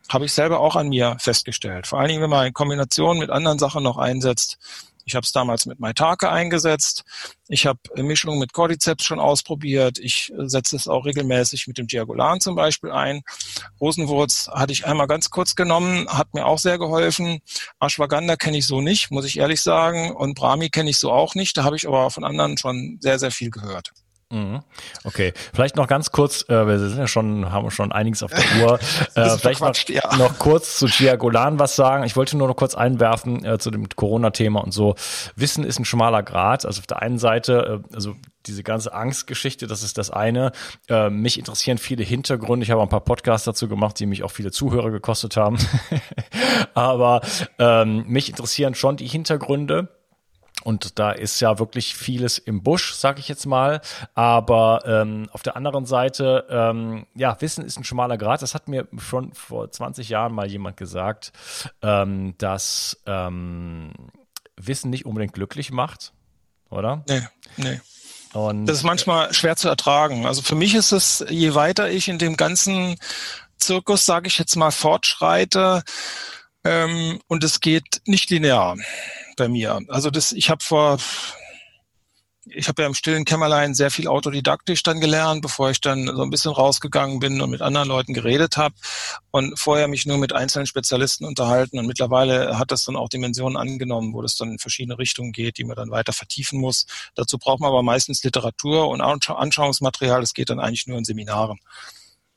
Habe 0.09 0.27
ich 0.27 0.33
selber 0.33 0.61
auch 0.61 0.77
an 0.77 0.89
mir 0.89 1.17
festgestellt. 1.19 1.89
Vor 1.89 1.99
allen 1.99 2.09
Dingen, 2.09 2.23
wenn 2.23 2.31
man 2.31 2.47
in 2.47 2.53
Kombination 2.53 3.19
mit 3.19 3.31
anderen 3.31 3.59
Sachen 3.59 3.83
noch 3.83 3.97
einsetzt, 3.97 4.59
ich 5.05 5.15
habe 5.15 5.25
es 5.25 5.33
damals 5.33 5.67
mit 5.67 5.81
Maitake 5.81 6.31
eingesetzt. 6.31 7.05
Ich 7.49 7.67
habe 7.67 7.81
Mischung 7.97 8.39
mit 8.39 8.53
Cordyceps 8.53 9.05
schon 9.05 9.19
ausprobiert. 9.19 9.99
Ich 9.99 10.33
äh, 10.33 10.49
setze 10.49 10.77
es 10.77 10.89
auch 10.89 11.05
regelmäßig 11.05 11.67
mit 11.67 11.79
dem 11.79 11.87
Diagolan 11.87 12.41
zum 12.41 12.55
Beispiel 12.55 12.91
ein. 12.91 13.23
Rosenwurz 13.81 14.49
hatte 14.53 14.73
ich 14.73 14.87
einmal 14.87 15.07
ganz 15.07 15.31
kurz 15.31 15.55
genommen, 15.55 16.09
hat 16.09 16.35
mir 16.35 16.47
auch 16.47 16.59
sehr 16.59 16.79
geholfen. 16.79 17.41
Ashwagandha 17.81 18.37
kenne 18.37 18.59
ich 18.59 18.67
so 18.67 18.81
nicht, 18.81 19.11
muss 19.11 19.25
ich 19.25 19.39
ehrlich 19.39 19.61
sagen. 19.61 20.15
Und 20.15 20.35
Brahmi 20.35 20.71
kenne 20.71 20.91
ich 20.91 20.99
so 20.99 21.11
auch 21.11 21.35
nicht. 21.35 21.57
Da 21.57 21.65
habe 21.65 21.77
ich 21.77 21.89
aber 21.89 22.11
von 22.11 22.25
anderen 22.25 22.57
schon 22.57 22.99
sehr, 23.01 23.19
sehr 23.19 23.31
viel 23.31 23.51
gehört. 23.51 23.93
Mhm. 24.33 24.61
Okay, 25.03 25.33
vielleicht 25.53 25.75
noch 25.75 25.89
ganz 25.89 26.13
kurz, 26.13 26.49
äh, 26.49 26.67
wir 26.67 26.79
sind 26.79 26.99
ja 26.99 27.09
schon, 27.09 27.51
haben 27.51 27.69
schon 27.73 27.91
einiges 27.91 28.23
auf 28.23 28.31
der 28.31 28.63
Uhr. 28.63 28.79
Äh, 29.15 29.37
vielleicht 29.39 29.61
noch, 29.61 29.75
ja. 29.89 30.17
noch, 30.17 30.39
kurz 30.39 30.79
zu 30.79 30.87
Giagolan 30.87 31.59
was 31.59 31.75
sagen. 31.75 32.05
Ich 32.05 32.17
wollte 32.17 32.37
nur 32.37 32.49
noch 32.49 32.55
kurz 32.55 32.75
einwerfen 32.75 33.45
äh, 33.45 33.59
zu 33.59 33.71
dem 33.71 33.89
Corona-Thema 33.89 34.61
und 34.61 34.73
so. 34.73 34.95
Wissen 35.35 35.65
ist 35.65 35.79
ein 35.81 35.85
schmaler 35.85 36.23
Grad. 36.23 36.65
Also 36.65 36.81
auf 36.81 36.87
der 36.87 37.03
einen 37.03 37.19
Seite, 37.19 37.83
äh, 37.91 37.95
also 37.95 38.15
diese 38.47 38.63
ganze 38.63 38.93
Angstgeschichte, 38.93 39.67
das 39.67 39.83
ist 39.83 39.99
das 39.99 40.11
eine. 40.11 40.53
Äh, 40.89 41.11
mich 41.11 41.39
interessieren 41.39 41.79
viele 41.79 42.05
Hintergründe. 42.05 42.65
Ich 42.65 42.71
habe 42.71 42.83
ein 42.83 42.89
paar 42.89 43.01
Podcasts 43.01 43.45
dazu 43.45 43.69
gemacht, 43.69 43.99
die 43.99 44.07
mich 44.07 44.23
auch 44.23 44.31
viele 44.31 44.53
Zuhörer 44.53 44.91
gekostet 44.91 45.37
haben. 45.37 45.59
Aber 46.75 47.21
ähm, 47.59 48.05
mich 48.07 48.29
interessieren 48.29 48.75
schon 48.75 48.97
die 48.97 49.09
Hintergründe 49.09 49.89
und 50.63 50.99
da 50.99 51.13
ist 51.13 51.41
ja 51.41 51.59
wirklich 51.59 51.95
vieles 51.95 52.39
im 52.39 52.63
Busch, 52.63 52.95
sag 52.95 53.19
ich 53.19 53.29
jetzt 53.29 53.47
mal. 53.47 53.81
Aber 54.15 54.83
ähm, 54.87 55.29
auf 55.33 55.43
der 55.43 55.57
anderen 55.57 55.87
Seite, 55.87 56.47
ähm, 56.51 57.07
ja, 57.15 57.41
Wissen 57.41 57.65
ist 57.65 57.79
ein 57.79 57.85
schmaler 57.85 58.19
Grad. 58.19 58.43
Das 58.43 58.55
hat 58.55 58.69
mir 58.69 58.87
schon 58.99 59.33
vor 59.35 59.71
20 59.71 60.09
Jahren 60.09 60.33
mal 60.33 60.47
jemand 60.47 60.77
gesagt, 60.77 61.33
ähm, 61.83 62.35
dass 62.39 63.01
ähm, 63.07 63.93
Wissen 64.57 64.91
nicht 64.91 65.07
unbedingt 65.07 65.33
glücklich 65.33 65.71
macht, 65.71 66.13
oder? 66.69 67.05
Nee, 67.09 67.23
nee. 67.57 67.81
Und 68.33 68.67
das 68.67 68.79
ist 68.79 68.85
manchmal 68.85 69.35
schwer 69.35 69.57
zu 69.57 69.69
ertragen. 69.69 70.27
Also 70.27 70.43
für 70.43 70.55
mich 70.55 70.75
ist 70.75 70.93
es, 70.93 71.25
je 71.29 71.55
weiter 71.55 71.91
ich 71.91 72.09
in 72.09 72.19
dem 72.19 72.37
ganzen 72.37 72.97
Zirkus, 73.57 74.07
sage 74.07 74.29
ich 74.29 74.39
jetzt 74.39 74.57
mal, 74.57 74.71
fortschreite, 74.71 75.83
ähm, 76.65 77.21
und 77.27 77.45
es 77.45 77.61
geht 77.61 78.03
nicht 78.05 78.31
linear 78.31 78.77
bei 79.37 79.49
mir. 79.49 79.81
Also 79.89 80.11
das, 80.11 80.33
ich 80.33 80.51
habe 80.51 80.63
vor 80.63 80.99
ich 82.53 82.69
habe 82.69 82.83
ja 82.83 82.89
im 82.89 82.95
stillen 82.95 83.25
Kämmerlein 83.25 83.75
sehr 83.75 83.91
viel 83.91 84.09
autodidaktisch 84.09 84.83
dann 84.83 85.01
gelernt, 85.01 85.43
bevor 85.43 85.71
ich 85.71 85.81
dann 85.81 86.07
so 86.07 86.23
ein 86.23 86.31
bisschen 86.31 86.53
rausgegangen 86.53 87.21
bin 87.21 87.41
und 87.41 87.51
mit 87.51 87.63
anderen 87.63 87.89
Leuten 87.89 88.15
geredet 88.15 88.57
habe 88.57 88.75
und 89.31 89.59
vorher 89.59 89.89
mich 89.89 90.07
nur 90.07 90.19
mit 90.19 90.33
einzelnen 90.33 90.67
Spezialisten 90.67 91.25
unterhalten 91.25 91.79
und 91.79 91.87
mittlerweile 91.87 92.59
hat 92.59 92.71
das 92.73 92.85
dann 92.85 92.97
auch 92.97 93.09
Dimensionen 93.09 93.57
angenommen, 93.57 94.15
wo 94.15 94.23
das 94.23 94.37
dann 94.37 94.53
in 94.53 94.59
verschiedene 94.59 94.99
Richtungen 94.99 95.33
geht, 95.33 95.59
die 95.59 95.65
man 95.65 95.77
dann 95.77 95.91
weiter 95.91 96.13
vertiefen 96.13 96.61
muss. 96.61 96.87
Dazu 97.15 97.39
braucht 97.39 97.61
man 97.61 97.69
aber 97.69 97.83
meistens 97.83 98.25
Literatur 98.25 98.89
und 98.89 99.01
Anschauungsmaterial, 99.01 100.21
das 100.21 100.35
geht 100.35 100.51
dann 100.51 100.61
eigentlich 100.61 100.87
nur 100.87 100.99
in 100.99 101.05
Seminaren. 101.05 101.59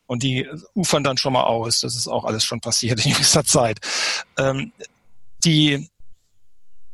Und 0.05 0.23
die 0.23 0.47
ufern 0.73 1.03
dann 1.03 1.17
schon 1.17 1.33
mal 1.33 1.43
aus. 1.43 1.81
Das 1.81 1.95
ist 1.95 2.07
auch 2.07 2.25
alles 2.25 2.43
schon 2.43 2.61
passiert 2.61 3.05
in 3.05 3.11
gewisser 3.13 3.43
Zeit. 3.43 3.79
Ähm, 4.37 4.71
die 5.43 5.89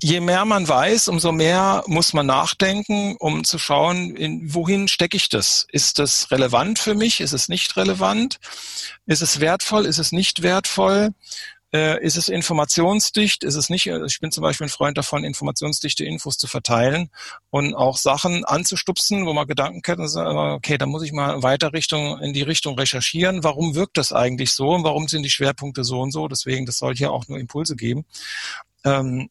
je 0.01 0.19
mehr 0.21 0.45
man 0.45 0.67
weiß, 0.67 1.09
umso 1.09 1.31
mehr 1.31 1.83
muss 1.87 2.13
man 2.13 2.25
nachdenken, 2.25 3.15
um 3.19 3.43
zu 3.43 3.57
schauen, 3.57 4.15
in, 4.15 4.53
wohin 4.53 4.87
stecke 4.87 5.17
ich 5.17 5.29
das? 5.29 5.67
Ist 5.71 5.99
das 5.99 6.31
relevant 6.31 6.79
für 6.79 6.95
mich? 6.95 7.21
Ist 7.21 7.33
es 7.33 7.49
nicht 7.49 7.75
relevant? 7.75 8.39
Ist 9.05 9.21
es 9.21 9.39
wertvoll? 9.39 9.85
Ist 9.85 9.97
es 9.97 10.11
nicht 10.11 10.41
wertvoll? 10.41 11.09
Äh, 11.71 12.03
ist 12.03 12.17
es 12.17 12.29
informationsdicht? 12.29 13.43
Ist 13.43 13.55
es 13.55 13.69
nicht? 13.69 13.85
Ich 13.85 14.19
bin 14.19 14.31
zum 14.31 14.41
Beispiel 14.41 14.65
ein 14.65 14.71
Freund 14.71 14.97
davon, 14.97 15.23
informationsdichte 15.23 16.03
Infos 16.03 16.37
zu 16.37 16.47
verteilen 16.47 17.09
und 17.51 17.75
auch 17.75 17.97
Sachen 17.97 18.43
anzustupsen, 18.43 19.27
wo 19.27 19.33
man 19.33 19.47
Gedanken 19.47 19.83
kennt 19.83 19.99
und 19.99 20.07
sagt, 20.07 20.27
okay, 20.27 20.79
da 20.79 20.87
muss 20.87 21.03
ich 21.03 21.11
mal 21.11 21.43
weiter 21.43 21.71
Richtung, 21.73 22.19
in 22.21 22.33
die 22.33 22.41
Richtung 22.41 22.77
recherchieren. 22.77 23.43
Warum 23.43 23.75
wirkt 23.75 23.97
das 23.97 24.11
eigentlich 24.11 24.53
so? 24.53 24.69
Und 24.69 24.83
warum 24.83 25.07
sind 25.07 25.21
die 25.23 25.29
Schwerpunkte 25.29 25.83
so 25.83 26.01
und 26.01 26.11
so? 26.11 26.27
Deswegen, 26.27 26.65
das 26.65 26.79
soll 26.79 26.95
hier 26.95 27.11
auch 27.11 27.27
nur 27.27 27.37
Impulse 27.37 27.75
geben. 27.75 28.05
Ähm, 28.83 29.29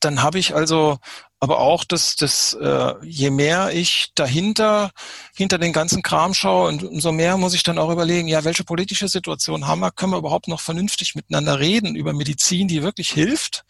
dann 0.00 0.22
habe 0.22 0.38
ich 0.38 0.54
also 0.54 0.98
aber 1.40 1.58
auch, 1.58 1.84
dass 1.84 2.16
dass 2.16 2.52
äh, 2.52 2.94
je 3.02 3.30
mehr 3.30 3.70
ich 3.72 4.12
dahinter 4.14 4.90
hinter 5.34 5.58
den 5.58 5.72
ganzen 5.72 6.02
Kram 6.02 6.34
schaue 6.34 6.68
und 6.68 6.84
umso 6.84 7.12
mehr 7.12 7.38
muss 7.38 7.54
ich 7.54 7.62
dann 7.62 7.78
auch 7.78 7.90
überlegen, 7.90 8.28
ja, 8.28 8.44
welche 8.44 8.62
politische 8.62 9.08
Situation 9.08 9.66
haben 9.66 9.80
wir, 9.80 9.90
können 9.90 10.12
wir 10.12 10.18
überhaupt 10.18 10.48
noch 10.48 10.60
vernünftig 10.60 11.14
miteinander 11.14 11.58
reden 11.58 11.96
über 11.96 12.12
Medizin, 12.12 12.68
die 12.68 12.82
wirklich 12.82 13.10
hilft, 13.10 13.64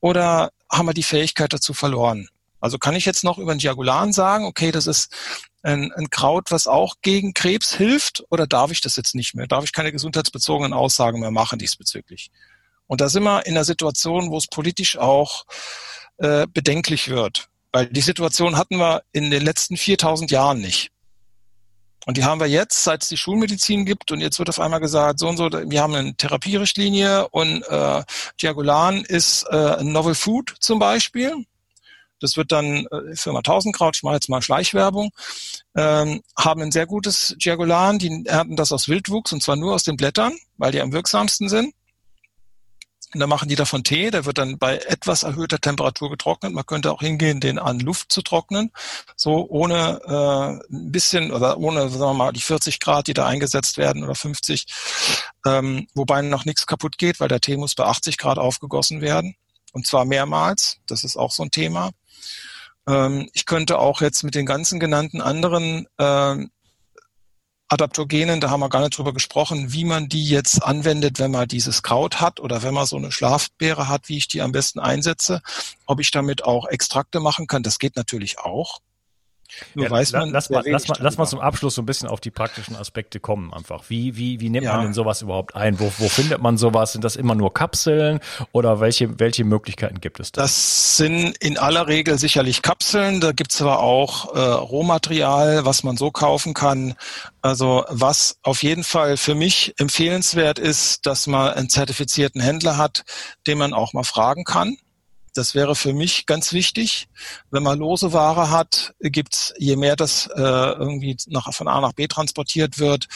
oder 0.00 0.50
haben 0.70 0.86
wir 0.86 0.94
die 0.94 1.02
Fähigkeit 1.02 1.52
dazu 1.52 1.72
verloren? 1.72 2.28
Also 2.60 2.78
kann 2.78 2.96
ich 2.96 3.06
jetzt 3.06 3.24
noch 3.24 3.38
über 3.38 3.54
den 3.54 3.60
Diagulan 3.60 4.12
sagen, 4.12 4.44
okay, 4.44 4.70
das 4.70 4.86
ist 4.86 5.12
ein, 5.62 5.92
ein 5.92 6.10
Kraut, 6.10 6.50
was 6.50 6.66
auch 6.66 6.96
gegen 7.02 7.32
Krebs 7.32 7.74
hilft, 7.74 8.24
oder 8.30 8.46
darf 8.46 8.70
ich 8.70 8.80
das 8.82 8.96
jetzt 8.96 9.14
nicht 9.14 9.34
mehr? 9.34 9.46
Darf 9.46 9.64
ich 9.64 9.72
keine 9.72 9.92
gesundheitsbezogenen 9.92 10.72
Aussagen 10.72 11.20
mehr 11.20 11.30
machen 11.30 11.58
diesbezüglich? 11.58 12.30
Und 12.86 13.00
da 13.00 13.08
sind 13.08 13.24
wir 13.24 13.46
in 13.46 13.54
einer 13.54 13.64
Situation, 13.64 14.30
wo 14.30 14.38
es 14.38 14.46
politisch 14.46 14.96
auch 14.96 15.44
äh, 16.18 16.46
bedenklich 16.52 17.08
wird. 17.08 17.48
Weil 17.72 17.86
die 17.86 18.00
Situation 18.00 18.56
hatten 18.56 18.78
wir 18.78 19.02
in 19.12 19.30
den 19.30 19.44
letzten 19.44 19.76
4000 19.76 20.30
Jahren 20.30 20.60
nicht. 20.60 20.90
Und 22.06 22.16
die 22.16 22.24
haben 22.24 22.40
wir 22.40 22.46
jetzt, 22.46 22.84
seit 22.84 23.02
es 23.02 23.08
die 23.08 23.16
Schulmedizin 23.16 23.84
gibt. 23.84 24.12
Und 24.12 24.20
jetzt 24.20 24.38
wird 24.38 24.48
auf 24.48 24.60
einmal 24.60 24.80
gesagt, 24.80 25.18
so 25.18 25.28
und 25.28 25.36
so, 25.36 25.50
wir 25.50 25.82
haben 25.82 25.94
eine 25.94 26.14
Therapierichtlinie 26.14 27.28
und 27.28 27.62
äh, 27.64 28.02
Diagolan 28.40 29.02
ist 29.02 29.42
äh, 29.50 29.82
Novel 29.82 30.14
Food 30.14 30.54
zum 30.60 30.78
Beispiel. 30.78 31.34
Das 32.20 32.36
wird 32.36 32.52
dann 32.52 32.86
äh, 32.86 33.14
Firma 33.16 33.42
Tausendkraut, 33.42 33.96
ich 33.96 34.02
mache 34.04 34.14
jetzt 34.14 34.28
mal 34.28 34.40
Schleichwerbung, 34.40 35.10
ähm, 35.76 36.22
haben 36.38 36.62
ein 36.62 36.72
sehr 36.72 36.86
gutes 36.86 37.34
Diagolan. 37.44 37.98
Die 37.98 38.24
ernten 38.24 38.56
das 38.56 38.72
aus 38.72 38.88
Wildwuchs 38.88 39.32
und 39.32 39.42
zwar 39.42 39.56
nur 39.56 39.74
aus 39.74 39.82
den 39.82 39.96
Blättern, 39.96 40.32
weil 40.56 40.72
die 40.72 40.80
am 40.80 40.92
wirksamsten 40.92 41.48
sind. 41.48 41.74
Und 43.16 43.20
dann 43.20 43.30
machen 43.30 43.48
die 43.48 43.54
davon 43.54 43.82
Tee, 43.82 44.10
der 44.10 44.26
wird 44.26 44.36
dann 44.36 44.58
bei 44.58 44.76
etwas 44.76 45.22
erhöhter 45.22 45.58
Temperatur 45.58 46.10
getrocknet. 46.10 46.52
Man 46.52 46.66
könnte 46.66 46.92
auch 46.92 47.00
hingehen, 47.00 47.40
den 47.40 47.58
an 47.58 47.80
Luft 47.80 48.12
zu 48.12 48.20
trocknen, 48.20 48.70
so 49.16 49.46
ohne 49.48 50.02
äh, 50.04 50.70
ein 50.70 50.92
bisschen 50.92 51.32
oder 51.32 51.56
ohne, 51.56 51.88
sagen 51.88 51.98
wir 51.98 52.12
mal, 52.12 52.32
die 52.34 52.42
40 52.42 52.78
Grad, 52.78 53.06
die 53.06 53.14
da 53.14 53.26
eingesetzt 53.26 53.78
werden 53.78 54.04
oder 54.04 54.14
50, 54.14 54.66
ähm, 55.46 55.86
wobei 55.94 56.20
noch 56.20 56.44
nichts 56.44 56.66
kaputt 56.66 56.98
geht, 56.98 57.18
weil 57.18 57.28
der 57.28 57.40
Tee 57.40 57.56
muss 57.56 57.74
bei 57.74 57.84
80 57.84 58.18
Grad 58.18 58.36
aufgegossen 58.36 59.00
werden 59.00 59.34
und 59.72 59.86
zwar 59.86 60.04
mehrmals. 60.04 60.76
Das 60.86 61.02
ist 61.02 61.16
auch 61.16 61.30
so 61.30 61.42
ein 61.42 61.50
Thema. 61.50 61.92
Ähm, 62.86 63.30
ich 63.32 63.46
könnte 63.46 63.78
auch 63.78 64.02
jetzt 64.02 64.24
mit 64.24 64.34
den 64.34 64.44
ganzen 64.44 64.78
genannten 64.78 65.22
anderen 65.22 65.86
äh, 65.96 66.36
Adaptogenen, 67.68 68.40
da 68.40 68.50
haben 68.50 68.60
wir 68.60 68.68
gar 68.68 68.80
nicht 68.80 68.96
drüber 68.96 69.12
gesprochen, 69.12 69.72
wie 69.72 69.84
man 69.84 70.08
die 70.08 70.24
jetzt 70.24 70.62
anwendet, 70.62 71.18
wenn 71.18 71.32
man 71.32 71.48
dieses 71.48 71.82
Kraut 71.82 72.20
hat 72.20 72.38
oder 72.38 72.62
wenn 72.62 72.72
man 72.72 72.86
so 72.86 72.96
eine 72.96 73.10
Schlafbeere 73.10 73.88
hat, 73.88 74.08
wie 74.08 74.18
ich 74.18 74.28
die 74.28 74.40
am 74.40 74.52
besten 74.52 74.78
einsetze. 74.78 75.42
Ob 75.84 75.98
ich 75.98 76.12
damit 76.12 76.44
auch 76.44 76.66
Extrakte 76.68 77.18
machen 77.18 77.48
kann, 77.48 77.64
das 77.64 77.80
geht 77.80 77.96
natürlich 77.96 78.38
auch. 78.38 78.80
Nur 79.74 79.86
ja, 79.86 79.90
weiß 79.90 80.12
man, 80.12 80.30
lass 80.30 80.50
mal, 80.50 80.62
lass 80.66 80.88
mal, 80.88 80.96
lass 81.00 81.16
mal 81.18 81.26
zum 81.26 81.40
Abschluss 81.40 81.74
so 81.74 81.82
ein 81.82 81.86
bisschen 81.86 82.08
auf 82.08 82.20
die 82.20 82.30
praktischen 82.30 82.76
Aspekte 82.76 83.20
kommen 83.20 83.52
einfach. 83.52 83.84
Wie, 83.88 84.16
wie, 84.16 84.40
wie 84.40 84.48
nimmt 84.48 84.64
ja. 84.64 84.74
man 84.74 84.86
denn 84.86 84.94
sowas 84.94 85.22
überhaupt 85.22 85.54
ein? 85.54 85.80
Wo, 85.80 85.92
wo 85.98 86.08
findet 86.08 86.40
man 86.40 86.56
sowas? 86.58 86.92
Sind 86.92 87.04
das 87.04 87.16
immer 87.16 87.34
nur 87.34 87.52
Kapseln 87.54 88.20
oder 88.52 88.80
welche, 88.80 89.18
welche 89.18 89.44
Möglichkeiten 89.44 90.00
gibt 90.00 90.20
es 90.20 90.32
da? 90.32 90.42
Das 90.42 90.96
sind 90.96 91.36
in 91.38 91.58
aller 91.58 91.86
Regel 91.88 92.18
sicherlich 92.18 92.62
Kapseln. 92.62 93.20
Da 93.20 93.32
gibt 93.32 93.52
es 93.52 93.62
aber 93.62 93.80
auch 93.80 94.34
äh, 94.34 94.38
Rohmaterial, 94.38 95.64
was 95.64 95.82
man 95.82 95.96
so 95.96 96.10
kaufen 96.10 96.54
kann. 96.54 96.94
Also 97.42 97.84
was 97.88 98.38
auf 98.42 98.62
jeden 98.62 98.84
Fall 98.84 99.16
für 99.16 99.34
mich 99.34 99.74
empfehlenswert 99.78 100.58
ist, 100.58 101.06
dass 101.06 101.26
man 101.26 101.52
einen 101.52 101.68
zertifizierten 101.68 102.40
Händler 102.40 102.76
hat, 102.76 103.04
den 103.46 103.58
man 103.58 103.72
auch 103.72 103.92
mal 103.92 104.04
fragen 104.04 104.44
kann 104.44 104.76
das 105.36 105.54
wäre 105.54 105.74
für 105.74 105.92
mich 105.92 106.24
ganz 106.26 106.52
wichtig. 106.52 107.08
Wenn 107.50 107.62
man 107.62 107.78
lose 107.78 108.12
Ware 108.12 108.50
hat, 108.50 108.94
gibt's 109.00 109.52
je 109.58 109.76
mehr 109.76 109.94
das 109.94 110.26
äh, 110.34 110.40
irgendwie 110.40 111.16
nach, 111.26 111.52
von 111.52 111.68
A 111.68 111.80
nach 111.80 111.92
B 111.92 112.06
transportiert 112.06 112.78
wird 112.78 113.06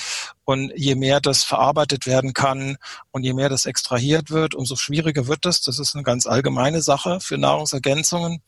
und 0.44 0.72
je 0.76 0.94
mehr 0.96 1.20
das 1.20 1.44
verarbeitet 1.44 2.06
werden 2.06 2.34
kann 2.34 2.76
und 3.10 3.22
je 3.22 3.32
mehr 3.32 3.48
das 3.48 3.64
extrahiert 3.64 4.30
wird, 4.30 4.54
umso 4.54 4.76
schwieriger 4.76 5.26
wird 5.26 5.44
das. 5.44 5.62
Das 5.62 5.78
ist 5.78 5.94
eine 5.94 6.04
ganz 6.04 6.26
allgemeine 6.26 6.82
Sache 6.82 7.20
für 7.20 7.38
Nahrungsergänzungen, 7.38 8.42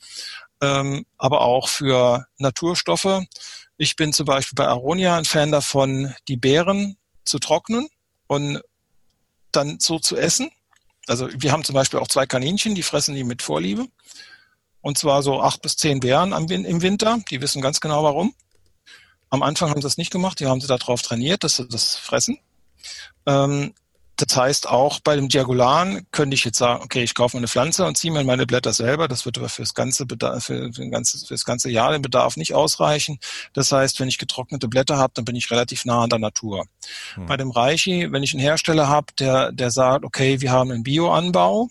ähm, 0.60 1.06
aber 1.16 1.40
auch 1.40 1.68
für 1.68 2.26
Naturstoffe. 2.38 3.22
Ich 3.78 3.96
bin 3.96 4.12
zum 4.12 4.26
Beispiel 4.26 4.56
bei 4.56 4.68
Aronia 4.68 5.16
ein 5.16 5.24
Fan 5.24 5.50
davon, 5.50 6.14
die 6.28 6.36
Beeren 6.36 6.98
zu 7.24 7.38
trocknen 7.38 7.88
und 8.26 8.60
dann 9.50 9.80
so 9.80 9.98
zu 9.98 10.16
essen 10.16 10.50
also 11.06 11.28
wir 11.32 11.52
haben 11.52 11.64
zum 11.64 11.74
Beispiel 11.74 11.98
auch 11.98 12.08
zwei 12.08 12.26
Kaninchen, 12.26 12.74
die 12.74 12.82
fressen 12.82 13.14
die 13.14 13.24
mit 13.24 13.42
Vorliebe. 13.42 13.86
Und 14.80 14.98
zwar 14.98 15.22
so 15.22 15.40
acht 15.40 15.62
bis 15.62 15.76
zehn 15.76 16.00
Bären 16.00 16.32
im 16.32 16.82
Winter. 16.82 17.18
Die 17.30 17.40
wissen 17.40 17.62
ganz 17.62 17.80
genau 17.80 18.02
warum. 18.02 18.34
Am 19.30 19.42
Anfang 19.42 19.70
haben 19.70 19.80
sie 19.80 19.86
das 19.86 19.96
nicht 19.96 20.10
gemacht, 20.10 20.40
die 20.40 20.46
haben 20.46 20.60
sie 20.60 20.66
darauf 20.66 21.00
trainiert, 21.02 21.44
dass 21.44 21.56
sie 21.56 21.68
das 21.68 21.96
fressen. 21.96 22.38
Ähm, 23.26 23.74
das 24.22 24.36
heißt, 24.36 24.68
auch 24.68 25.00
bei 25.00 25.16
dem 25.16 25.28
Diagulan 25.28 26.06
könnte 26.12 26.34
ich 26.34 26.44
jetzt 26.44 26.58
sagen, 26.58 26.82
okay, 26.84 27.02
ich 27.02 27.14
kaufe 27.14 27.36
mir 27.36 27.40
eine 27.40 27.48
Pflanze 27.48 27.84
und 27.84 27.96
ziehe 27.96 28.12
mir 28.12 28.22
meine 28.24 28.46
Blätter 28.46 28.72
selber. 28.72 29.08
Das 29.08 29.24
wird 29.24 29.38
aber 29.38 29.48
fürs 29.48 29.74
ganze, 29.74 30.06
Bedarf, 30.06 30.44
für, 30.44 30.72
für, 30.72 30.88
ganze, 30.88 31.18
für 31.26 31.34
das 31.34 31.44
ganze 31.44 31.70
Jahr 31.70 31.92
den 31.92 32.02
Bedarf 32.02 32.36
nicht 32.36 32.54
ausreichen. 32.54 33.18
Das 33.52 33.72
heißt, 33.72 33.98
wenn 34.00 34.08
ich 34.08 34.18
getrocknete 34.18 34.68
Blätter 34.68 34.96
habe, 34.96 35.12
dann 35.14 35.24
bin 35.24 35.34
ich 35.34 35.50
relativ 35.50 35.84
nah 35.84 36.02
an 36.02 36.10
der 36.10 36.18
Natur. 36.18 36.66
Hm. 37.14 37.26
Bei 37.26 37.36
dem 37.36 37.50
Reichi, 37.50 38.12
wenn 38.12 38.22
ich 38.22 38.32
einen 38.32 38.42
Hersteller 38.42 38.88
habe, 38.88 39.08
der, 39.18 39.50
der 39.52 39.70
sagt, 39.70 40.04
okay, 40.04 40.40
wir 40.40 40.52
haben 40.52 40.70
einen 40.70 40.84
Bioanbau, 40.84 41.68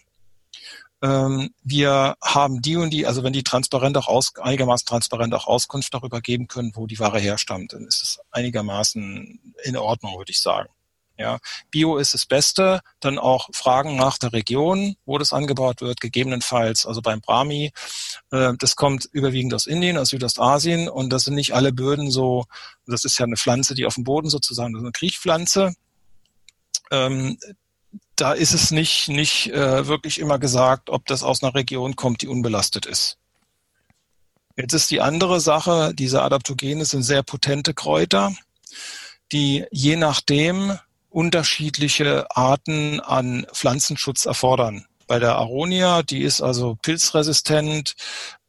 ähm, 1.01 1.53
wir 1.63 2.15
haben 2.21 2.61
die 2.61 2.75
und 2.75 2.91
die, 2.91 3.07
also 3.07 3.23
wenn 3.23 3.33
die 3.33 3.43
transparent 3.43 3.97
auch 3.97 4.07
aus, 4.07 4.33
einigermaßen 4.35 4.85
transparent 4.85 5.33
auch 5.33 5.47
Auskunft 5.47 5.93
darüber 5.93 6.21
geben 6.21 6.47
können, 6.47 6.71
wo 6.75 6.85
die 6.85 6.99
Ware 6.99 7.19
herstammt, 7.19 7.73
dann 7.73 7.85
ist 7.85 8.03
es 8.03 8.19
einigermaßen 8.31 9.39
in 9.63 9.77
Ordnung, 9.77 10.17
würde 10.17 10.31
ich 10.31 10.39
sagen. 10.39 10.69
Ja, 11.21 11.37
Bio 11.69 11.97
ist 11.97 12.13
das 12.15 12.25
Beste. 12.25 12.81
Dann 12.99 13.19
auch 13.19 13.49
Fragen 13.53 13.95
nach 13.95 14.17
der 14.17 14.33
Region, 14.33 14.95
wo 15.05 15.17
das 15.19 15.33
angebaut 15.33 15.81
wird, 15.81 16.01
gegebenenfalls. 16.01 16.85
Also 16.85 17.01
beim 17.01 17.21
Brahmi, 17.21 17.71
äh, 18.31 18.53
das 18.57 18.75
kommt 18.75 19.07
überwiegend 19.11 19.53
aus 19.53 19.67
Indien, 19.67 19.97
aus 19.97 20.09
Südostasien 20.09 20.89
und 20.89 21.11
das 21.11 21.23
sind 21.23 21.35
nicht 21.35 21.53
alle 21.53 21.71
Böden 21.71 22.09
so. 22.09 22.45
Das 22.87 23.05
ist 23.05 23.19
ja 23.19 23.25
eine 23.25 23.37
Pflanze, 23.37 23.75
die 23.75 23.85
auf 23.85 23.95
dem 23.95 24.03
Boden 24.03 24.29
sozusagen, 24.29 24.73
das 24.73 24.81
ist 24.81 24.85
eine 24.85 24.91
Kriechpflanze. 24.91 25.73
Ähm, 26.89 27.37
da 28.15 28.33
ist 28.33 28.53
es 28.53 28.71
nicht 28.71 29.07
nicht 29.07 29.51
äh, 29.51 29.87
wirklich 29.87 30.19
immer 30.19 30.39
gesagt, 30.39 30.89
ob 30.89 31.05
das 31.05 31.23
aus 31.23 31.43
einer 31.43 31.55
Region 31.55 31.95
kommt, 31.95 32.21
die 32.21 32.27
unbelastet 32.27 32.85
ist. 32.85 33.17
Jetzt 34.57 34.73
ist 34.73 34.91
die 34.91 35.01
andere 35.01 35.39
Sache, 35.39 35.93
diese 35.95 36.21
Adaptogene 36.21 36.85
sind 36.85 37.03
sehr 37.03 37.23
potente 37.23 37.73
Kräuter, 37.73 38.33
die 39.31 39.65
je 39.71 39.95
nachdem 39.95 40.77
unterschiedliche 41.11 42.25
Arten 42.35 42.99
an 43.01 43.45
Pflanzenschutz 43.53 44.25
erfordern. 44.25 44.85
bei 45.07 45.19
der 45.19 45.35
Aronia, 45.35 46.03
die 46.03 46.21
ist 46.21 46.41
also 46.41 46.77
pilzresistent, 46.81 47.95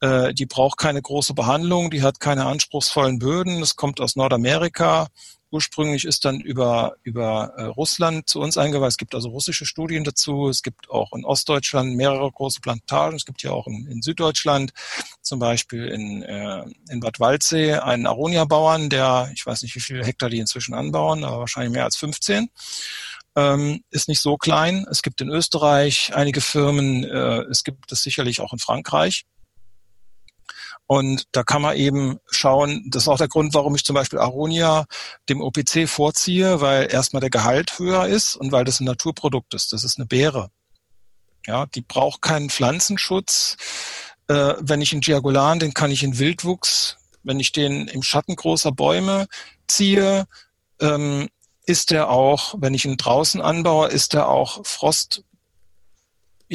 äh, 0.00 0.32
die 0.32 0.46
braucht 0.46 0.78
keine 0.78 1.02
große 1.02 1.34
Behandlung, 1.34 1.90
die 1.90 2.02
hat 2.02 2.20
keine 2.20 2.46
anspruchsvollen 2.46 3.18
Böden, 3.18 3.60
es 3.62 3.74
kommt 3.74 4.00
aus 4.00 4.14
Nordamerika, 4.14 5.08
ursprünglich 5.52 6.04
ist 6.04 6.24
dann 6.24 6.40
über, 6.40 6.96
über 7.02 7.52
äh, 7.56 7.64
Russland 7.64 8.28
zu 8.28 8.40
uns 8.40 8.56
eingeweiht. 8.56 8.88
Es 8.88 8.96
gibt 8.96 9.14
also 9.14 9.28
russische 9.28 9.66
Studien 9.66 10.02
dazu. 10.02 10.48
Es 10.48 10.62
gibt 10.62 10.90
auch 10.90 11.12
in 11.12 11.24
Ostdeutschland 11.24 11.94
mehrere 11.94 12.30
große 12.30 12.60
Plantagen. 12.60 13.16
Es 13.16 13.26
gibt 13.26 13.42
ja 13.42 13.52
auch 13.52 13.66
in, 13.66 13.86
in 13.86 14.02
Süddeutschland, 14.02 14.72
zum 15.20 15.38
Beispiel 15.38 15.86
in, 15.86 16.22
äh, 16.22 16.64
in 16.88 17.00
Bad 17.00 17.20
Waldsee, 17.20 17.74
einen 17.74 18.06
Aronia-Bauern, 18.06 18.88
der, 18.88 19.30
ich 19.34 19.44
weiß 19.44 19.62
nicht, 19.62 19.74
wie 19.74 19.80
viele 19.80 20.04
Hektar 20.04 20.30
die 20.30 20.38
inzwischen 20.38 20.74
anbauen, 20.74 21.24
aber 21.24 21.40
wahrscheinlich 21.40 21.72
mehr 21.72 21.84
als 21.84 21.96
15. 21.96 22.48
Ähm, 23.34 23.82
ist 23.90 24.08
nicht 24.08 24.20
so 24.20 24.36
klein. 24.36 24.86
Es 24.90 25.02
gibt 25.02 25.20
in 25.20 25.30
Österreich 25.30 26.12
einige 26.14 26.40
Firmen, 26.40 27.04
äh, 27.04 27.42
es 27.50 27.64
gibt 27.64 27.90
es 27.92 28.02
sicherlich 28.02 28.40
auch 28.40 28.52
in 28.52 28.58
Frankreich. 28.58 29.24
Und 30.86 31.24
da 31.32 31.42
kann 31.42 31.62
man 31.62 31.76
eben 31.76 32.18
schauen, 32.30 32.84
das 32.88 33.04
ist 33.04 33.08
auch 33.08 33.18
der 33.18 33.28
Grund, 33.28 33.54
warum 33.54 33.74
ich 33.74 33.84
zum 33.84 33.94
Beispiel 33.94 34.18
Aronia 34.18 34.84
dem 35.28 35.40
OPC 35.40 35.88
vorziehe, 35.88 36.60
weil 36.60 36.92
erstmal 36.92 37.20
der 37.20 37.30
Gehalt 37.30 37.78
höher 37.78 38.06
ist 38.06 38.36
und 38.36 38.52
weil 38.52 38.64
das 38.64 38.80
ein 38.80 38.84
Naturprodukt 38.84 39.54
ist. 39.54 39.72
Das 39.72 39.84
ist 39.84 39.98
eine 39.98 40.06
Beere. 40.06 40.50
Ja, 41.46 41.66
die 41.66 41.80
braucht 41.80 42.22
keinen 42.22 42.50
Pflanzenschutz. 42.50 43.56
Äh, 44.28 44.54
wenn 44.60 44.80
ich 44.80 44.92
einen 44.92 45.00
Giagolan, 45.00 45.58
den 45.58 45.74
kann 45.74 45.90
ich 45.90 46.02
in 46.02 46.18
Wildwuchs, 46.18 46.98
wenn 47.22 47.40
ich 47.40 47.52
den 47.52 47.88
im 47.88 48.02
Schatten 48.02 48.36
großer 48.36 48.72
Bäume 48.72 49.26
ziehe, 49.66 50.26
ähm, 50.80 51.28
ist 51.64 51.90
der 51.90 52.10
auch, 52.10 52.54
wenn 52.58 52.74
ich 52.74 52.84
ihn 52.84 52.96
draußen 52.96 53.40
anbaue, 53.40 53.88
ist 53.88 54.12
der 54.12 54.28
auch 54.28 54.66
Frost 54.66 55.24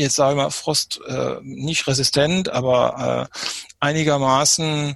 jetzt 0.01 0.15
sage 0.15 0.33
ich 0.33 0.37
mal, 0.37 0.49
Frost 0.49 0.99
äh, 1.07 1.37
nicht 1.41 1.87
resistent, 1.87 2.49
aber 2.49 3.29
äh, 3.31 3.37
einigermaßen 3.79 4.95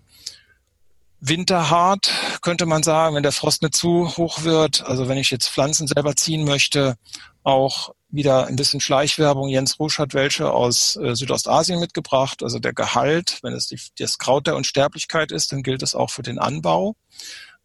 winterhart, 1.20 2.12
könnte 2.42 2.66
man 2.66 2.84
sagen, 2.84 3.16
wenn 3.16 3.24
der 3.24 3.32
Frost 3.32 3.62
nicht 3.62 3.76
zu 3.76 4.18
hoch 4.18 4.44
wird. 4.44 4.84
Also 4.86 5.08
wenn 5.08 5.18
ich 5.18 5.30
jetzt 5.30 5.50
Pflanzen 5.50 5.88
selber 5.88 6.16
ziehen 6.16 6.46
möchte, 6.46 6.98
auch 7.44 7.94
wieder 8.10 8.48
ein 8.48 8.56
bisschen 8.56 8.82
Schleichwerbung. 8.82 9.48
Jens 9.48 9.80
Rusch 9.80 10.00
hat 10.00 10.14
welche 10.14 10.52
aus 10.52 10.98
äh, 10.98 11.16
Südostasien 11.16 11.80
mitgebracht. 11.80 12.44
Also 12.44 12.60
der 12.60 12.74
Gehalt, 12.74 13.40
wenn 13.42 13.54
es 13.54 13.68
die, 13.68 13.80
das 14.00 14.18
Kraut 14.18 14.48
der 14.48 14.56
Unsterblichkeit 14.56 15.32
ist, 15.32 15.52
dann 15.52 15.64
gilt 15.64 15.82
es 15.82 15.96
auch 15.96 16.10
für 16.10 16.24
den 16.24 16.40
Anbau. 16.40 16.96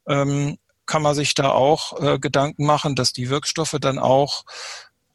Ähm, 0.06 0.58
kann 0.86 1.02
man 1.02 1.16
sich 1.16 1.34
da 1.34 1.50
auch 1.50 2.00
äh, 2.00 2.18
Gedanken 2.18 2.64
machen, 2.64 2.94
dass 2.94 3.12
die 3.12 3.28
Wirkstoffe 3.28 3.76
dann 3.80 3.98
auch 3.98 4.44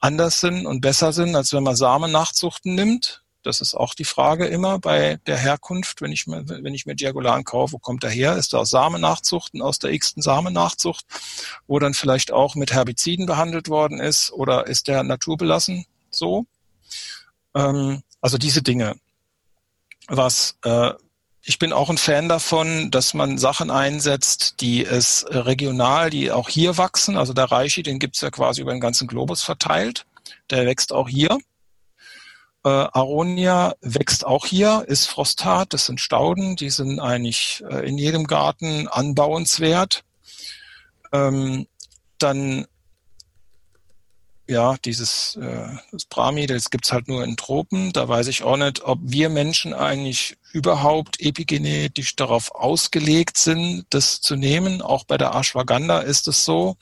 anders 0.01 0.41
sind 0.41 0.65
und 0.65 0.81
besser 0.81 1.13
sind, 1.13 1.35
als 1.35 1.53
wenn 1.53 1.63
man 1.63 1.75
Samennachzuchten 1.75 2.75
nimmt. 2.75 3.23
Das 3.43 3.61
ist 3.61 3.73
auch 3.73 3.95
die 3.95 4.05
Frage 4.05 4.45
immer 4.45 4.77
bei 4.77 5.19
der 5.25 5.37
Herkunft, 5.37 6.01
wenn 6.01 6.11
ich 6.11 6.27
mir, 6.27 6.47
wenn 6.47 6.75
ich 6.75 6.85
mir 6.85 6.95
Diagolan 6.95 7.43
kaufe, 7.43 7.73
wo 7.73 7.79
kommt 7.79 8.03
er 8.03 8.11
her? 8.11 8.35
Ist 8.35 8.53
er 8.53 8.59
aus 8.59 8.69
Samennachzuchten, 8.69 9.61
aus 9.61 9.79
der 9.79 9.91
x-ten 9.93 10.21
Samennachzucht, 10.21 11.05
wo 11.65 11.79
dann 11.79 11.95
vielleicht 11.95 12.31
auch 12.31 12.53
mit 12.55 12.71
Herbiziden 12.71 13.25
behandelt 13.25 13.67
worden 13.69 13.99
ist 13.99 14.31
oder 14.31 14.67
ist 14.67 14.87
der 14.87 15.03
naturbelassen 15.03 15.85
so? 16.11 16.45
Ähm, 17.55 18.03
also 18.21 18.37
diese 18.37 18.61
Dinge. 18.61 18.95
Was 20.07 20.57
äh, 20.63 20.91
ich 21.43 21.57
bin 21.57 21.73
auch 21.73 21.89
ein 21.89 21.97
Fan 21.97 22.29
davon, 22.29 22.91
dass 22.91 23.13
man 23.13 23.37
Sachen 23.37 23.71
einsetzt, 23.71 24.61
die 24.61 24.85
es 24.85 25.25
regional, 25.27 26.09
die 26.09 26.31
auch 26.31 26.49
hier 26.49 26.77
wachsen. 26.77 27.17
Also 27.17 27.33
der 27.33 27.45
Reichi, 27.45 27.81
den 27.81 27.99
gibt's 27.99 28.21
ja 28.21 28.29
quasi 28.29 28.61
über 28.61 28.71
den 28.71 28.79
ganzen 28.79 29.07
Globus 29.07 29.43
verteilt. 29.43 30.05
Der 30.51 30.65
wächst 30.65 30.93
auch 30.93 31.09
hier. 31.09 31.39
Äh, 32.63 32.69
Aronia 32.69 33.73
wächst 33.81 34.23
auch 34.23 34.45
hier, 34.45 34.85
ist 34.87 35.07
frostat, 35.07 35.73
das 35.73 35.87
sind 35.87 35.99
Stauden, 35.99 36.55
die 36.55 36.69
sind 36.69 36.99
eigentlich 36.99 37.63
äh, 37.67 37.87
in 37.87 37.97
jedem 37.97 38.27
Garten 38.27 38.87
anbauenswert. 38.87 40.03
Ähm, 41.11 41.65
dann 42.19 42.67
ja, 44.47 44.75
dieses 44.85 45.37
äh, 45.37 45.69
das 45.91 46.05
Brahmi, 46.05 46.45
das 46.45 46.69
gibt's 46.69 46.91
halt 46.91 47.07
nur 47.07 47.23
in 47.23 47.37
Tropen. 47.37 47.93
Da 47.93 48.07
weiß 48.07 48.27
ich 48.27 48.43
auch 48.43 48.57
nicht, 48.57 48.83
ob 48.83 48.99
wir 49.01 49.29
Menschen 49.29 49.73
eigentlich 49.73 50.37
überhaupt 50.53 51.19
epigenetisch 51.19 52.15
darauf 52.15 52.53
ausgelegt 52.53 53.37
sind, 53.37 53.85
das 53.89 54.21
zu 54.21 54.35
nehmen. 54.35 54.81
Auch 54.81 55.03
bei 55.05 55.17
der 55.17 55.33
Ashwagandha 55.35 55.99
ist 55.99 56.27
es 56.27 56.45
so. 56.45 56.77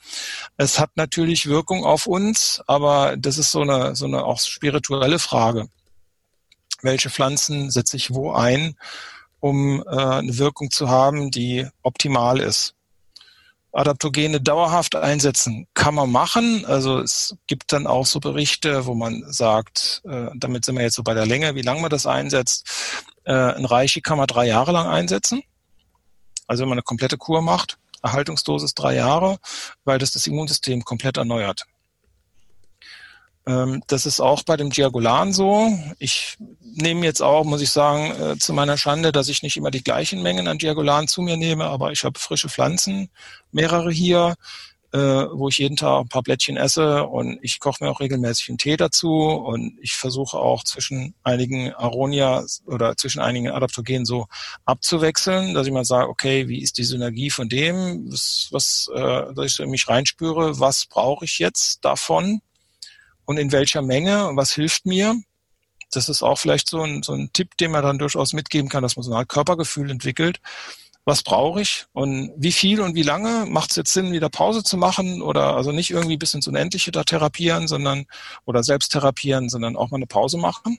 Es 0.56 0.78
hat 0.78 0.90
natürlich 0.96 1.46
Wirkung 1.46 1.84
auf 1.84 2.06
uns, 2.06 2.62
aber 2.66 3.16
das 3.16 3.38
ist 3.38 3.50
so 3.52 3.62
eine, 3.62 3.96
so 3.96 4.06
eine 4.06 4.24
auch 4.24 4.38
spirituelle 4.40 5.18
Frage. 5.18 5.68
Welche 6.82 7.10
Pflanzen 7.10 7.70
setze 7.70 7.96
ich 7.96 8.12
wo 8.12 8.32
ein, 8.32 8.76
um 9.40 9.82
äh, 9.82 9.96
eine 9.96 10.38
Wirkung 10.38 10.70
zu 10.70 10.88
haben, 10.88 11.30
die 11.30 11.66
optimal 11.82 12.40
ist? 12.40 12.74
Adaptogene 13.72 14.40
dauerhaft 14.40 14.96
einsetzen 14.96 15.68
kann 15.74 15.94
man 15.94 16.10
machen. 16.10 16.64
Also 16.66 16.98
es 16.98 17.36
gibt 17.46 17.72
dann 17.72 17.86
auch 17.86 18.04
so 18.04 18.18
Berichte, 18.18 18.86
wo 18.86 18.94
man 18.94 19.22
sagt, 19.28 20.02
äh, 20.04 20.26
damit 20.34 20.64
sind 20.64 20.76
wir 20.76 20.82
jetzt 20.82 20.96
so 20.96 21.04
bei 21.04 21.14
der 21.14 21.26
Länge, 21.26 21.54
wie 21.54 21.62
lange 21.62 21.80
man 21.80 21.90
das 21.90 22.06
einsetzt. 22.06 22.68
Äh, 23.24 23.32
ein 23.32 23.64
Reichi 23.64 24.00
kann 24.00 24.18
man 24.18 24.26
drei 24.26 24.46
Jahre 24.46 24.72
lang 24.72 24.86
einsetzen. 24.86 25.42
Also 26.46 26.62
wenn 26.62 26.68
man 26.68 26.78
eine 26.78 26.82
komplette 26.82 27.16
Kur 27.16 27.42
macht, 27.42 27.78
Erhaltungsdosis 28.02 28.74
drei 28.74 28.94
Jahre, 28.94 29.38
weil 29.84 29.98
das 29.98 30.12
das 30.12 30.26
Immunsystem 30.26 30.84
komplett 30.84 31.16
erneuert. 31.16 31.66
Ähm, 33.46 33.82
das 33.86 34.06
ist 34.06 34.20
auch 34.20 34.42
bei 34.42 34.56
dem 34.56 34.70
Diagolan 34.70 35.32
so. 35.32 35.70
Ich 35.98 36.36
nehme 36.60 37.04
jetzt 37.04 37.22
auch, 37.22 37.44
muss 37.44 37.62
ich 37.62 37.70
sagen, 37.70 38.12
äh, 38.20 38.38
zu 38.38 38.52
meiner 38.52 38.76
Schande, 38.76 39.12
dass 39.12 39.28
ich 39.28 39.42
nicht 39.42 39.56
immer 39.56 39.70
die 39.70 39.82
gleichen 39.82 40.22
Mengen 40.22 40.48
an 40.48 40.58
Diagolan 40.58 41.08
zu 41.08 41.22
mir 41.22 41.36
nehme, 41.36 41.64
aber 41.64 41.92
ich 41.92 42.04
habe 42.04 42.18
frische 42.18 42.48
Pflanzen, 42.48 43.10
mehrere 43.52 43.90
hier, 43.90 44.36
äh, 44.92 44.98
wo 44.98 45.48
ich 45.48 45.58
jeden 45.58 45.76
Tag 45.76 46.00
ein 46.00 46.08
paar 46.08 46.22
Blättchen 46.22 46.56
esse 46.56 47.04
und 47.04 47.38
ich 47.42 47.60
koche 47.60 47.84
mir 47.84 47.90
auch 47.90 48.00
regelmäßig 48.00 48.48
einen 48.48 48.58
Tee 48.58 48.76
dazu 48.76 49.12
und 49.12 49.78
ich 49.80 49.92
versuche 49.92 50.36
auch 50.36 50.64
zwischen 50.64 51.14
einigen 51.22 51.72
Aronia 51.74 52.44
oder 52.66 52.96
zwischen 52.96 53.20
einigen 53.20 53.50
Adaptogenen 53.50 54.04
so 54.04 54.26
abzuwechseln, 54.64 55.54
dass 55.54 55.66
ich 55.66 55.72
mal 55.72 55.84
sage, 55.84 56.08
okay, 56.08 56.48
wie 56.48 56.60
ist 56.60 56.78
die 56.78 56.84
Synergie 56.84 57.30
von 57.30 57.48
dem, 57.48 58.10
was, 58.10 58.48
was 58.50 58.90
äh, 58.92 59.32
dass 59.34 59.58
ich 59.58 59.66
mich 59.66 59.88
reinspüre, 59.88 60.58
was 60.58 60.86
brauche 60.86 61.24
ich 61.24 61.38
jetzt 61.38 61.84
davon 61.84 62.40
und 63.24 63.36
in 63.36 63.52
welcher 63.52 63.82
Menge 63.82 64.26
und 64.26 64.36
was 64.36 64.52
hilft 64.52 64.86
mir. 64.86 65.14
Das 65.92 66.08
ist 66.08 66.22
auch 66.22 66.38
vielleicht 66.38 66.68
so 66.68 66.82
ein, 66.82 67.02
so 67.02 67.12
ein 67.12 67.32
Tipp, 67.32 67.56
den 67.58 67.70
man 67.70 67.82
dann 67.82 67.98
durchaus 67.98 68.32
mitgeben 68.32 68.68
kann, 68.68 68.82
dass 68.82 68.96
man 68.96 69.04
so 69.04 69.14
ein 69.14 69.28
Körpergefühl 69.28 69.90
entwickelt. 69.90 70.40
Was 71.10 71.24
brauche 71.24 71.60
ich 71.60 71.86
und 71.92 72.30
wie 72.36 72.52
viel 72.52 72.80
und 72.80 72.94
wie 72.94 73.02
lange? 73.02 73.44
Macht 73.46 73.70
es 73.70 73.76
jetzt 73.76 73.92
Sinn, 73.92 74.12
wieder 74.12 74.28
Pause 74.28 74.62
zu 74.62 74.76
machen 74.76 75.22
oder 75.22 75.56
also 75.56 75.72
nicht 75.72 75.90
irgendwie 75.90 76.16
bis 76.16 76.34
ins 76.34 76.46
Unendliche 76.46 76.92
da 76.92 77.02
therapieren, 77.02 77.66
sondern 77.66 78.06
oder 78.44 78.62
selbst 78.62 78.92
therapieren, 78.92 79.48
sondern 79.48 79.74
auch 79.74 79.90
mal 79.90 79.96
eine 79.96 80.06
Pause 80.06 80.38
machen, 80.38 80.78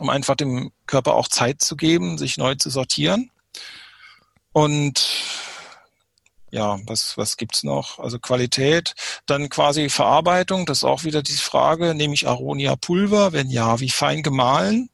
um 0.00 0.10
einfach 0.10 0.34
dem 0.34 0.72
Körper 0.86 1.14
auch 1.14 1.28
Zeit 1.28 1.62
zu 1.62 1.76
geben, 1.76 2.18
sich 2.18 2.38
neu 2.38 2.56
zu 2.56 2.70
sortieren. 2.70 3.30
Und 4.52 5.06
ja, 6.50 6.80
was, 6.86 7.16
was 7.16 7.36
gibt's 7.36 7.62
noch? 7.62 8.00
Also 8.00 8.18
Qualität, 8.18 8.96
dann 9.26 9.48
quasi 9.48 9.90
Verarbeitung, 9.90 10.66
das 10.66 10.78
ist 10.78 10.84
auch 10.84 11.04
wieder 11.04 11.22
die 11.22 11.34
Frage, 11.34 11.94
nehme 11.94 12.14
ich 12.14 12.26
Aronia 12.26 12.74
Pulver? 12.74 13.32
Wenn 13.32 13.48
ja, 13.48 13.78
wie 13.78 13.90
fein 13.90 14.24
gemahlen? 14.24 14.90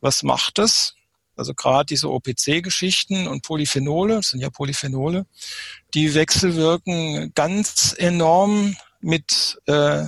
Was 0.00 0.22
macht 0.22 0.60
es? 0.60 0.94
Also 1.36 1.54
gerade 1.54 1.86
diese 1.86 2.10
OPC-Geschichten 2.10 3.26
und 3.26 3.42
Polyphenole, 3.42 4.16
das 4.16 4.30
sind 4.30 4.40
ja 4.40 4.50
Polyphenole, 4.50 5.26
die 5.94 6.14
wechselwirken 6.14 7.32
ganz 7.34 7.94
enorm 7.96 8.76
mit 9.00 9.58
äh, 9.66 10.04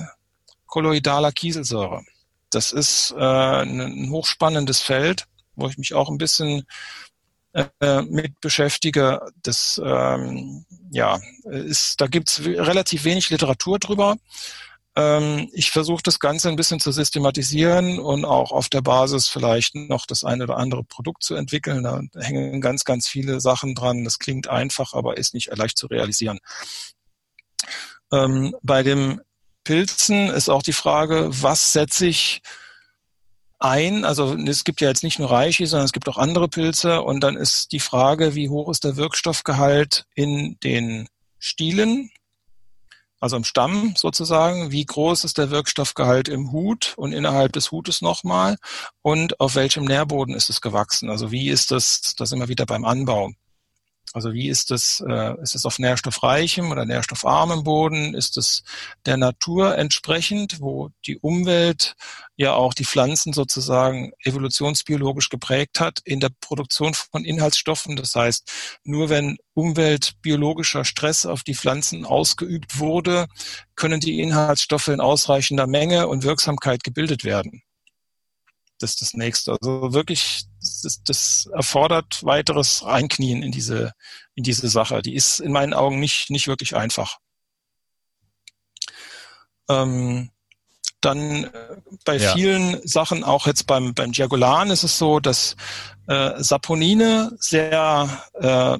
kolloidaler 0.67 1.31
Kieselsäure. 1.31 2.03
Das 2.49 2.71
ist 2.71 3.13
äh, 3.17 3.21
ein 3.21 4.09
hochspannendes 4.11 4.81
Feld, 4.81 5.25
wo 5.55 5.67
ich 5.67 5.77
mich 5.77 5.93
auch 5.93 6.09
ein 6.09 6.17
bisschen 6.17 6.65
äh, 7.53 8.01
mit 8.03 8.39
beschäftige. 8.41 9.21
Das 9.41 9.81
ähm, 9.83 10.65
ja 10.91 11.19
ist, 11.45 11.99
da 12.01 12.07
gibt's 12.07 12.41
relativ 12.43 13.03
wenig 13.03 13.29
Literatur 13.29 13.79
drüber. 13.79 14.17
Ähm, 14.95 15.49
ich 15.51 15.71
versuche 15.71 16.03
das 16.03 16.19
Ganze 16.19 16.49
ein 16.49 16.55
bisschen 16.55 16.79
zu 16.79 16.91
systematisieren 16.91 17.99
und 17.99 18.23
auch 18.23 18.51
auf 18.51 18.69
der 18.69 18.81
Basis 18.81 19.27
vielleicht 19.27 19.75
noch 19.75 20.05
das 20.05 20.23
eine 20.23 20.43
oder 20.45 20.57
andere 20.57 20.83
Produkt 20.83 21.23
zu 21.23 21.35
entwickeln. 21.35 21.83
Da 21.83 22.01
hängen 22.17 22.61
ganz, 22.61 22.85
ganz 22.85 23.07
viele 23.07 23.41
Sachen 23.41 23.75
dran. 23.75 24.03
Das 24.03 24.19
klingt 24.19 24.47
einfach, 24.47 24.93
aber 24.93 25.17
ist 25.17 25.33
nicht 25.33 25.55
leicht 25.55 25.77
zu 25.77 25.87
realisieren. 25.87 26.39
Ähm, 28.11 28.55
bei 28.61 28.83
dem 28.83 29.21
Pilzen 29.63 30.29
ist 30.29 30.49
auch 30.49 30.63
die 30.63 30.73
Frage, 30.73 31.27
was 31.31 31.73
setze 31.73 32.05
ich 32.05 32.41
ein. 33.59 34.05
Also 34.05 34.35
es 34.35 34.63
gibt 34.63 34.79
ja 34.79 34.87
jetzt 34.87 35.03
nicht 35.03 35.19
nur 35.19 35.31
Reishi, 35.31 35.65
sondern 35.65 35.85
es 35.85 35.91
gibt 35.91 36.07
auch 36.07 36.17
andere 36.17 36.47
Pilze. 36.47 37.01
Und 37.01 37.21
dann 37.21 37.35
ist 37.35 37.71
die 37.71 37.79
Frage, 37.79 38.35
wie 38.35 38.49
hoch 38.49 38.69
ist 38.69 38.83
der 38.83 38.95
Wirkstoffgehalt 38.95 40.05
in 40.13 40.57
den 40.63 41.09
Stielen? 41.39 42.11
Also 43.19 43.37
im 43.37 43.43
Stamm 43.43 43.93
sozusagen, 43.97 44.71
wie 44.71 44.85
groß 44.85 45.23
ist 45.23 45.37
der 45.37 45.49
Wirkstoffgehalt 45.49 46.27
im 46.27 46.51
Hut 46.51 46.93
und 46.97 47.13
innerhalb 47.13 47.53
des 47.53 47.71
Hutes 47.71 48.01
nochmal 48.01 48.57
und 49.01 49.39
auf 49.39 49.55
welchem 49.55 49.85
Nährboden 49.85 50.35
ist 50.35 50.49
es 50.49 50.61
gewachsen. 50.61 51.09
Also 51.09 51.31
wie 51.31 51.49
ist 51.49 51.71
das, 51.71 52.15
das 52.15 52.31
immer 52.31 52.47
wieder 52.47 52.65
beim 52.65 52.85
Anbau. 52.85 53.31
Also 54.15 54.31
wie 54.31 54.47
ist 54.47 54.71
es, 54.71 55.03
äh, 55.05 55.41
ist 55.41 55.55
es 55.55 55.65
auf 55.65 55.77
nährstoffreichem 55.77 56.71
oder 56.71 56.85
nährstoffarmem 56.85 57.65
Boden? 57.65 58.15
Ist 58.15 58.37
es 58.37 58.63
der 59.05 59.17
Natur 59.17 59.77
entsprechend, 59.77 60.61
wo 60.61 60.91
die 61.05 61.17
Umwelt 61.17 61.95
ja 62.37 62.53
auch 62.53 62.73
die 62.73 62.85
Pflanzen 62.85 63.33
sozusagen 63.33 64.13
evolutionsbiologisch 64.23 65.27
geprägt 65.27 65.81
hat 65.81 65.99
in 66.05 66.21
der 66.21 66.29
Produktion 66.39 66.93
von 66.93 67.25
Inhaltsstoffen? 67.25 67.97
Das 67.97 68.15
heißt, 68.15 68.49
nur 68.85 69.09
wenn 69.09 69.37
umweltbiologischer 69.53 70.85
Stress 70.85 71.25
auf 71.25 71.43
die 71.43 71.55
Pflanzen 71.55 72.05
ausgeübt 72.05 72.79
wurde, 72.79 73.27
können 73.75 73.99
die 73.99 74.21
Inhaltsstoffe 74.21 74.87
in 74.87 75.01
ausreichender 75.01 75.67
Menge 75.67 76.07
und 76.07 76.23
Wirksamkeit 76.23 76.85
gebildet 76.85 77.25
werden 77.25 77.63
das 78.79 78.91
ist 78.91 79.01
das 79.01 79.13
nächste. 79.13 79.53
Also 79.53 79.93
wirklich, 79.93 80.45
das, 80.83 81.01
das 81.03 81.49
erfordert 81.53 82.23
weiteres 82.23 82.83
Reinknien 82.85 83.43
in 83.43 83.51
diese, 83.51 83.93
in 84.35 84.43
diese 84.43 84.67
Sache. 84.67 85.01
Die 85.01 85.15
ist 85.15 85.39
in 85.39 85.51
meinen 85.51 85.73
Augen 85.73 85.99
nicht, 85.99 86.29
nicht 86.29 86.47
wirklich 86.47 86.75
einfach. 86.75 87.17
Ähm, 89.69 90.31
dann 91.01 91.45
äh, 91.45 91.51
bei 92.03 92.17
ja. 92.17 92.33
vielen 92.33 92.85
Sachen, 92.87 93.23
auch 93.23 93.47
jetzt 93.47 93.67
beim, 93.67 93.93
beim 93.93 94.11
Diagolan 94.11 94.71
ist 94.71 94.83
es 94.83 94.97
so, 94.97 95.19
dass 95.19 95.55
äh, 96.07 96.31
Saponine 96.41 97.31
sehr, 97.39 98.23
äh, 98.33 98.77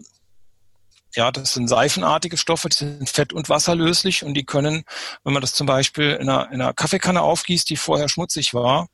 ja, 1.16 1.32
das 1.32 1.54
sind 1.54 1.68
seifenartige 1.68 2.38
Stoffe, 2.38 2.70
die 2.70 2.76
sind 2.76 3.10
fett- 3.10 3.34
und 3.34 3.50
wasserlöslich 3.50 4.24
und 4.24 4.34
die 4.34 4.46
können, 4.46 4.84
wenn 5.24 5.34
man 5.34 5.42
das 5.42 5.54
zum 5.54 5.68
Beispiel 5.68 6.18
in 6.20 6.30
einer, 6.30 6.52
in 6.52 6.62
einer 6.62 6.74
Kaffeekanne 6.74 7.22
aufgießt, 7.22 7.70
die 7.70 7.78
vorher 7.78 8.10
schmutzig 8.10 8.54
war, 8.54 8.88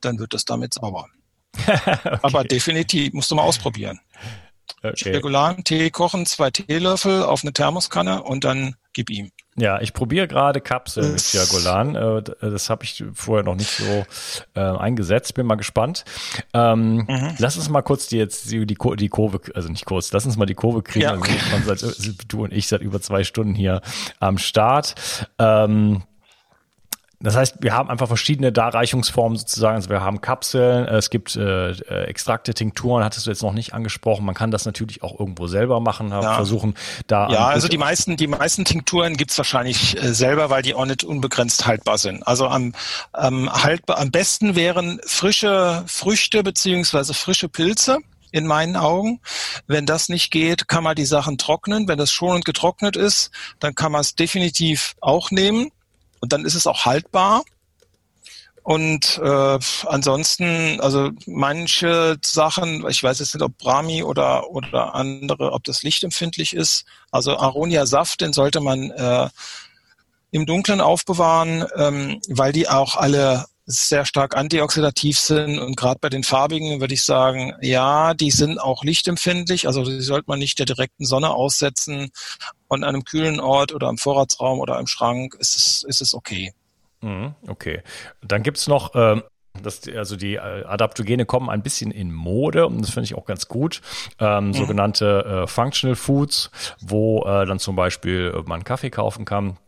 dann 0.00 0.18
wird 0.18 0.34
das 0.34 0.44
damit 0.44 0.74
sauber. 0.74 1.06
okay. 1.86 2.18
Aber 2.22 2.44
definitiv, 2.44 3.12
musst 3.12 3.30
du 3.30 3.34
mal 3.34 3.42
ausprobieren. 3.42 4.00
Okay. 4.82 5.10
Regularen 5.10 5.62
Tee 5.64 5.90
kochen, 5.90 6.26
zwei 6.26 6.50
Teelöffel 6.50 7.22
auf 7.22 7.42
eine 7.42 7.52
Thermoskanne 7.52 8.22
und 8.22 8.44
dann 8.44 8.76
gib 8.92 9.10
ihm. 9.10 9.30
Ja, 9.56 9.80
ich 9.80 9.92
probiere 9.92 10.26
gerade 10.26 10.60
Kapseln 10.60 11.12
mit 11.12 11.32
Diagolan. 11.32 11.94
Äh, 11.94 12.22
das 12.40 12.70
habe 12.70 12.84
ich 12.84 13.04
vorher 13.12 13.44
noch 13.44 13.56
nicht 13.56 13.70
so 13.70 14.06
äh, 14.54 14.60
eingesetzt. 14.60 15.34
Bin 15.34 15.44
mal 15.44 15.56
gespannt. 15.56 16.04
Ähm, 16.54 17.04
mhm. 17.08 17.34
Lass 17.38 17.56
uns 17.56 17.68
mal 17.68 17.82
kurz 17.82 18.06
die 18.06 18.16
jetzt 18.16 18.50
die, 18.50 18.64
die 18.64 18.76
Kurve, 18.76 19.40
also 19.54 19.68
nicht 19.68 19.84
kurz, 19.84 20.12
lass 20.12 20.24
uns 20.24 20.36
mal 20.36 20.46
die 20.46 20.54
Kurve 20.54 20.82
kriegen. 20.82 21.04
Ja, 21.04 21.14
okay. 21.14 21.36
also, 21.68 21.90
du 22.28 22.44
und 22.44 22.52
ich 22.52 22.68
seit 22.68 22.80
über 22.80 23.02
zwei 23.02 23.22
Stunden 23.24 23.54
hier 23.54 23.82
am 24.18 24.38
Start. 24.38 24.94
Ähm, 25.38 26.04
das 27.22 27.36
heißt, 27.36 27.56
wir 27.60 27.74
haben 27.74 27.90
einfach 27.90 28.08
verschiedene 28.08 28.50
Darreichungsformen 28.50 29.36
sozusagen. 29.36 29.76
Also 29.76 29.90
wir 29.90 30.00
haben 30.00 30.22
Kapseln, 30.22 30.88
es 30.88 31.10
gibt 31.10 31.36
äh, 31.36 31.70
äh, 31.72 32.04
Extrakte, 32.04 32.54
Tinkturen, 32.54 33.04
hattest 33.04 33.26
du 33.26 33.30
jetzt 33.30 33.42
noch 33.42 33.52
nicht 33.52 33.74
angesprochen. 33.74 34.24
Man 34.24 34.34
kann 34.34 34.50
das 34.50 34.64
natürlich 34.64 35.02
auch 35.02 35.20
irgendwo 35.20 35.46
selber 35.46 35.80
machen, 35.80 36.10
ja. 36.10 36.34
versuchen 36.34 36.74
da. 37.06 37.28
Ja, 37.30 37.46
also 37.48 37.68
die 37.68 37.76
meisten, 37.76 38.16
die 38.16 38.26
meisten 38.26 38.64
Tinkturen 38.64 39.18
gibt's 39.18 39.36
wahrscheinlich 39.36 40.02
äh, 40.02 40.14
selber, 40.14 40.48
weil 40.48 40.62
die 40.62 40.74
auch 40.74 40.86
nicht 40.86 41.04
unbegrenzt 41.04 41.66
haltbar 41.66 41.98
sind. 41.98 42.26
Also 42.26 42.48
am, 42.48 42.74
ähm, 43.14 43.52
haltbar, 43.52 43.98
am 43.98 44.10
besten 44.10 44.56
wären 44.56 44.98
frische 45.04 45.84
Früchte 45.86 46.42
beziehungsweise 46.42 47.12
frische 47.12 47.50
Pilze 47.50 47.98
in 48.32 48.46
meinen 48.46 48.76
Augen. 48.76 49.20
Wenn 49.66 49.84
das 49.84 50.08
nicht 50.08 50.30
geht, 50.30 50.68
kann 50.68 50.84
man 50.84 50.96
die 50.96 51.04
Sachen 51.04 51.36
trocknen. 51.36 51.86
Wenn 51.86 51.98
das 51.98 52.12
schonend 52.12 52.46
getrocknet 52.46 52.96
ist, 52.96 53.30
dann 53.58 53.74
kann 53.74 53.92
man 53.92 54.00
es 54.00 54.14
definitiv 54.14 54.94
auch 55.00 55.30
nehmen. 55.30 55.70
Und 56.20 56.32
dann 56.32 56.44
ist 56.44 56.54
es 56.54 56.66
auch 56.66 56.84
haltbar. 56.84 57.42
Und 58.62 59.18
äh, 59.22 59.58
ansonsten, 59.86 60.80
also 60.80 61.10
manche 61.26 62.18
Sachen, 62.24 62.86
ich 62.88 63.02
weiß 63.02 63.18
jetzt 63.18 63.34
nicht, 63.34 63.42
ob 63.42 63.56
Brahmi 63.56 64.02
oder, 64.02 64.50
oder 64.50 64.94
andere, 64.94 65.52
ob 65.52 65.64
das 65.64 65.82
lichtempfindlich 65.82 66.54
ist. 66.54 66.84
Also 67.10 67.38
Aronia-Saft, 67.38 68.20
den 68.20 68.32
sollte 68.32 68.60
man 68.60 68.90
äh, 68.90 69.28
im 70.30 70.46
Dunkeln 70.46 70.80
aufbewahren, 70.80 71.64
ähm, 71.76 72.20
weil 72.28 72.52
die 72.52 72.68
auch 72.68 72.96
alle 72.96 73.46
sehr 73.70 74.04
stark 74.04 74.36
antioxidativ 74.36 75.18
sind 75.18 75.58
und 75.58 75.76
gerade 75.76 75.98
bei 76.00 76.08
den 76.08 76.22
farbigen 76.22 76.80
würde 76.80 76.94
ich 76.94 77.04
sagen, 77.04 77.54
ja, 77.60 78.14
die 78.14 78.30
sind 78.30 78.58
auch 78.58 78.84
lichtempfindlich, 78.84 79.66
also 79.66 79.84
die 79.84 80.00
sollte 80.00 80.24
man 80.28 80.38
nicht 80.38 80.58
der 80.58 80.66
direkten 80.66 81.04
Sonne 81.04 81.30
aussetzen 81.30 82.10
und 82.68 82.84
an 82.84 82.88
einem 82.90 83.04
kühlen 83.04 83.40
Ort 83.40 83.72
oder 83.72 83.88
im 83.88 83.98
Vorratsraum 83.98 84.60
oder 84.60 84.78
im 84.78 84.86
Schrank 84.86 85.34
ist 85.38 85.56
es, 85.56 85.82
ist 85.82 86.00
es 86.00 86.14
okay. 86.14 86.52
Mhm, 87.00 87.34
okay. 87.48 87.82
Dann 88.20 88.42
gibt's 88.42 88.68
noch 88.68 88.92
ähm 88.94 89.22
das, 89.62 89.82
also 89.88 90.16
die 90.16 90.34
äh, 90.34 90.64
Adaptogene 90.64 91.26
kommen 91.26 91.50
ein 91.50 91.62
bisschen 91.62 91.90
in 91.90 92.12
Mode 92.12 92.66
und 92.66 92.80
das 92.80 92.90
finde 92.90 93.04
ich 93.06 93.14
auch 93.16 93.26
ganz 93.26 93.48
gut. 93.48 93.80
Ähm, 94.18 94.48
mhm. 94.48 94.52
Sogenannte 94.54 95.42
äh, 95.42 95.46
Functional 95.48 95.96
Foods, 95.96 96.50
wo 96.80 97.24
äh, 97.24 97.46
dann 97.46 97.58
zum 97.58 97.76
Beispiel 97.76 98.32
man 98.46 98.64
Kaffee 98.64 98.90
kaufen 98.90 99.24
kann 99.24 99.58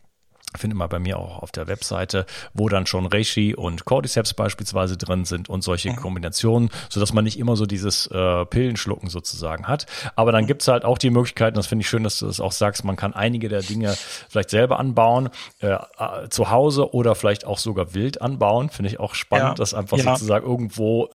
findet 0.55 0.77
man 0.77 0.89
bei 0.89 0.99
mir 0.99 1.17
auch 1.17 1.39
auf 1.39 1.51
der 1.51 1.67
Webseite, 1.67 2.25
wo 2.53 2.69
dann 2.69 2.85
schon 2.85 3.05
Reishi 3.05 3.55
und 3.55 3.85
Cordyceps 3.85 4.33
beispielsweise 4.33 4.97
drin 4.97 5.25
sind 5.25 5.49
und 5.49 5.63
solche 5.63 5.91
mhm. 5.91 5.97
Kombinationen, 5.97 6.69
so 6.89 6.99
dass 6.99 7.13
man 7.13 7.23
nicht 7.23 7.39
immer 7.39 7.55
so 7.55 7.65
dieses 7.65 8.07
äh, 8.07 8.45
Pillenschlucken 8.45 9.09
sozusagen 9.09 9.67
hat. 9.67 9.85
Aber 10.15 10.31
dann 10.31 10.43
mhm. 10.43 10.47
gibt's 10.47 10.67
halt 10.67 10.85
auch 10.85 10.97
die 10.97 11.09
Möglichkeit, 11.09 11.53
und 11.53 11.57
das 11.57 11.67
finde 11.67 11.81
ich 11.81 11.89
schön, 11.89 12.03
dass 12.03 12.19
du 12.19 12.25
das 12.25 12.39
auch 12.39 12.51
sagst, 12.51 12.83
man 12.83 12.95
kann 12.95 13.13
einige 13.13 13.49
der 13.49 13.61
Dinge 13.61 13.95
vielleicht 14.29 14.49
selber 14.49 14.79
anbauen, 14.79 15.29
äh, 15.59 15.73
äh 15.73 16.29
zu 16.29 16.49
Hause 16.49 16.93
oder 16.93 17.15
vielleicht 17.15 17.45
auch 17.45 17.57
sogar 17.57 17.93
wild 17.93 18.21
anbauen. 18.21 18.69
Finde 18.69 18.89
ich 18.89 18.99
auch 18.99 19.15
spannend, 19.15 19.49
ja. 19.49 19.55
das 19.55 19.73
einfach 19.73 19.97
ja. 19.97 20.15
sozusagen 20.15 20.45
irgendwo 20.45 21.09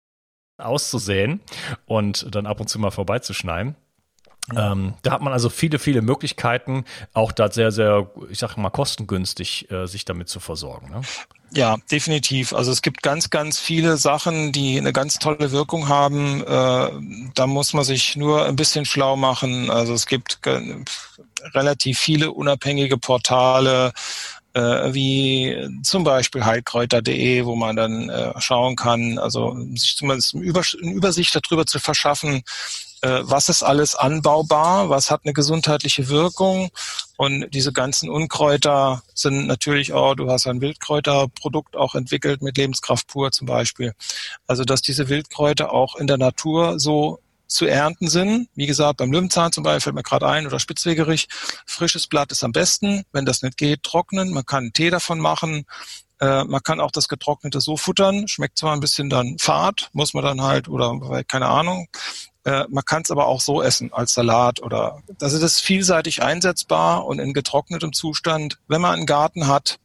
auszusehen 0.59 1.41
und 1.87 2.34
dann 2.34 2.47
ab 2.47 2.61
und 2.61 2.68
zu 2.68 2.78
mal 2.78 2.91
vorbeizuschneiden. 2.91 3.76
Ähm, 4.55 4.94
da 5.03 5.12
hat 5.12 5.22
man 5.22 5.32
also 5.32 5.49
viele, 5.49 5.78
viele 5.78 6.03
Möglichkeiten, 6.03 6.84
auch 7.14 7.32
da 7.32 7.51
sehr, 7.51 7.72
sehr, 7.72 8.11
ich 8.30 8.38
sage 8.38 8.61
mal, 8.61 8.70
kostengünstig 8.70 9.70
äh, 9.70 9.86
sich 9.86 10.05
damit 10.05 10.28
zu 10.28 10.38
versorgen. 10.38 10.90
Ne? 10.90 11.01
Ja, 11.53 11.76
definitiv. 11.90 12.53
Also 12.53 12.70
es 12.70 12.82
gibt 12.82 13.03
ganz, 13.03 13.30
ganz 13.30 13.59
viele 13.59 13.97
Sachen, 13.97 14.53
die 14.53 14.78
eine 14.78 14.92
ganz 14.92 15.18
tolle 15.18 15.53
Wirkung 15.53 15.88
haben. 15.88 16.42
Äh, 16.42 16.90
da 17.34 17.47
muss 17.47 17.72
man 17.72 17.84
sich 17.84 18.16
nur 18.16 18.44
ein 18.44 18.57
bisschen 18.57 18.84
schlau 18.84 19.16
machen. 19.16 19.70
Also 19.70 19.94
es 19.94 20.07
gibt 20.07 20.40
relativ 21.55 21.99
viele 21.99 22.32
unabhängige 22.32 22.99
Portale, 22.99 23.92
äh, 24.55 24.92
wie 24.92 25.68
zum 25.82 26.05
Beispiel 26.05 26.44
heilkräuter.de, 26.44 27.44
wo 27.44 27.57
man 27.57 27.76
dann 27.76 28.11
äh, 28.11 28.32
schauen 28.40 28.74
kann, 28.74 29.18
also 29.18 29.57
sich 29.74 29.97
zumindest 29.97 30.34
eine 30.34 30.44
Übersicht 30.44 31.34
darüber 31.34 31.66
zu 31.66 31.78
verschaffen, 31.78 32.42
äh, 33.03 33.20
was 33.22 33.49
ist 33.49 33.62
alles 33.62 33.94
anbaubar, 33.94 34.88
was 34.88 35.11
hat 35.11 35.22
eine 35.24 35.32
gesundheitliche 35.32 36.09
Wirkung. 36.09 36.70
Und 37.16 37.51
diese 37.51 37.72
ganzen 37.72 38.09
Unkräuter 38.09 39.03
sind 39.14 39.47
natürlich 39.47 39.92
auch, 39.92 40.14
du 40.14 40.30
hast 40.30 40.47
ein 40.47 40.61
Wildkräuterprodukt 40.61 41.76
auch 41.76 41.94
entwickelt 41.94 42.42
mit 42.42 42.57
Lebenskraft 42.57 43.07
pur 43.07 43.32
zum 43.32 43.47
Beispiel. 43.47 43.94
Also 44.47 44.64
dass 44.64 44.82
diese 44.82 45.09
Wildkräuter 45.09 45.72
auch 45.72 45.97
in 45.97 46.07
der 46.07 46.18
Natur 46.18 46.78
so 46.78 47.20
zu 47.47 47.66
ernten 47.66 48.09
sind. 48.09 48.49
Wie 48.55 48.66
gesagt, 48.66 48.99
beim 48.99 49.12
Löwenzahn 49.12 49.53
zum 49.53 49.62
Beispiel 49.62 49.80
fällt 49.80 49.94
mir 49.94 50.03
gerade 50.03 50.26
ein 50.26 50.47
oder 50.47 50.59
Spitzwegerich. 50.59 51.28
Frisches 51.64 52.07
Blatt 52.07 52.32
ist 52.32 52.42
am 52.42 52.53
besten. 52.53 53.05
Wenn 53.12 53.24
das 53.24 53.42
nicht 53.42 53.57
geht, 53.57 53.82
trocknen. 53.82 54.32
Man 54.32 54.44
kann 54.44 54.64
einen 54.64 54.72
Tee 54.72 54.90
davon 54.90 55.20
machen. 55.20 55.64
Äh, 56.20 56.44
man 56.44 56.62
kann 56.62 56.80
auch 56.80 56.90
das 56.90 57.09
Getrocknete 57.09 57.61
so 57.61 57.76
futtern. 57.76 58.26
Schmeckt 58.28 58.59
zwar 58.59 58.72
ein 58.72 58.80
bisschen 58.80 59.11
dann 59.11 59.36
fad, 59.38 59.90
muss 59.92 60.14
man 60.14 60.24
dann 60.24 60.42
halt, 60.42 60.68
oder 60.68 61.22
keine 61.24 61.47
Ahnung. 61.47 61.88
Äh, 62.47 62.64
man 62.68 62.84
kann 62.84 63.03
es 63.03 63.11
aber 63.11 63.26
auch 63.26 63.40
so 63.40 63.61
essen 63.61 63.92
als 63.92 64.14
Salat 64.14 64.62
oder 64.62 65.03
also 65.20 65.40
das 65.40 65.53
ist 65.53 65.61
vielseitig 65.61 66.22
einsetzbar 66.22 67.05
und 67.05 67.18
in 67.18 67.32
getrocknetem 67.32 67.92
Zustand. 67.92 68.59
Wenn 68.68 68.80
man 68.80 68.94
einen 68.94 69.07
Garten 69.07 69.49
hat, 69.49 69.80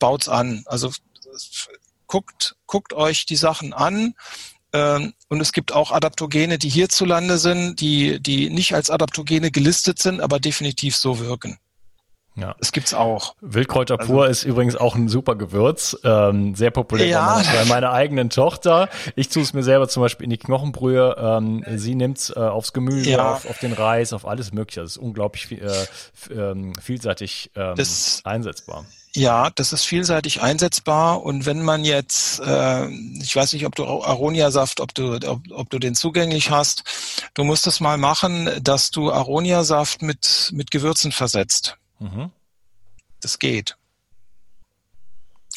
baut's 0.00 0.28
an. 0.28 0.64
Also 0.66 0.90
guckt, 2.08 2.56
guckt 2.66 2.94
euch 2.94 3.26
die 3.26 3.36
Sachen 3.36 3.72
an. 3.72 4.14
Ähm, 4.72 5.14
und 5.28 5.40
es 5.40 5.52
gibt 5.52 5.70
auch 5.70 5.92
Adaptogene, 5.92 6.58
die 6.58 6.68
hierzulande 6.68 7.38
sind, 7.38 7.80
die, 7.80 8.20
die 8.20 8.50
nicht 8.50 8.74
als 8.74 8.90
Adaptogene 8.90 9.52
gelistet 9.52 10.00
sind, 10.00 10.20
aber 10.20 10.40
definitiv 10.40 10.96
so 10.96 11.20
wirken. 11.20 11.58
Ja. 12.36 12.54
Das 12.58 12.72
gibt's 12.72 12.92
auch. 12.92 13.34
Wildkräuter 13.40 13.98
also, 13.98 14.12
pur 14.12 14.28
ist 14.28 14.44
übrigens 14.44 14.76
auch 14.76 14.94
ein 14.94 15.08
super 15.08 15.36
Gewürz, 15.36 15.96
ähm, 16.04 16.54
sehr 16.54 16.70
populär 16.70 17.06
ja. 17.06 17.42
bei, 17.42 17.64
meiner 17.64 17.92
eigenen 17.92 18.28
Tochter. 18.28 18.88
Ich 19.14 19.30
tue 19.30 19.42
es 19.42 19.54
mir 19.54 19.62
selber 19.62 19.88
zum 19.88 20.02
Beispiel 20.02 20.24
in 20.24 20.30
die 20.30 20.38
Knochenbrühe. 20.38 21.16
Ähm, 21.18 21.64
sie 21.76 21.94
nimmt's 21.94 22.30
äh, 22.30 22.38
aufs 22.38 22.74
Gemüse, 22.74 23.10
ja. 23.10 23.32
auf, 23.32 23.48
auf, 23.48 23.58
den 23.58 23.72
Reis, 23.72 24.12
auf 24.12 24.26
alles 24.26 24.52
Mögliche. 24.52 24.82
Das 24.82 24.92
ist 24.92 24.98
unglaublich 24.98 25.46
viel, 25.46 25.62
äh, 25.62 26.32
ähm, 26.32 26.74
vielseitig 26.80 27.50
ähm, 27.56 27.74
das, 27.76 28.20
einsetzbar. 28.24 28.84
Ja, 29.14 29.48
das 29.48 29.72
ist 29.72 29.84
vielseitig 29.84 30.42
einsetzbar 30.42 31.22
und 31.22 31.46
wenn 31.46 31.62
man 31.62 31.86
jetzt, 31.86 32.38
äh, 32.40 32.86
ich 32.88 33.34
weiß 33.34 33.54
nicht, 33.54 33.64
ob 33.64 33.74
du 33.74 33.86
Aronia-Saft, 33.86 34.80
ob 34.80 34.94
du, 34.94 35.14
ob, 35.14 35.40
ob, 35.52 35.70
du 35.70 35.78
den 35.78 35.94
zugänglich 35.94 36.50
hast, 36.50 36.84
du 37.32 37.42
musst 37.42 37.66
es 37.66 37.80
mal 37.80 37.96
machen, 37.96 38.50
dass 38.60 38.90
du 38.90 39.10
Aronia-Saft 39.10 40.02
mit, 40.02 40.50
mit 40.52 40.70
Gewürzen 40.70 41.12
versetzt. 41.12 41.78
Mhm. 41.98 42.30
Das 43.20 43.38
geht. 43.38 43.76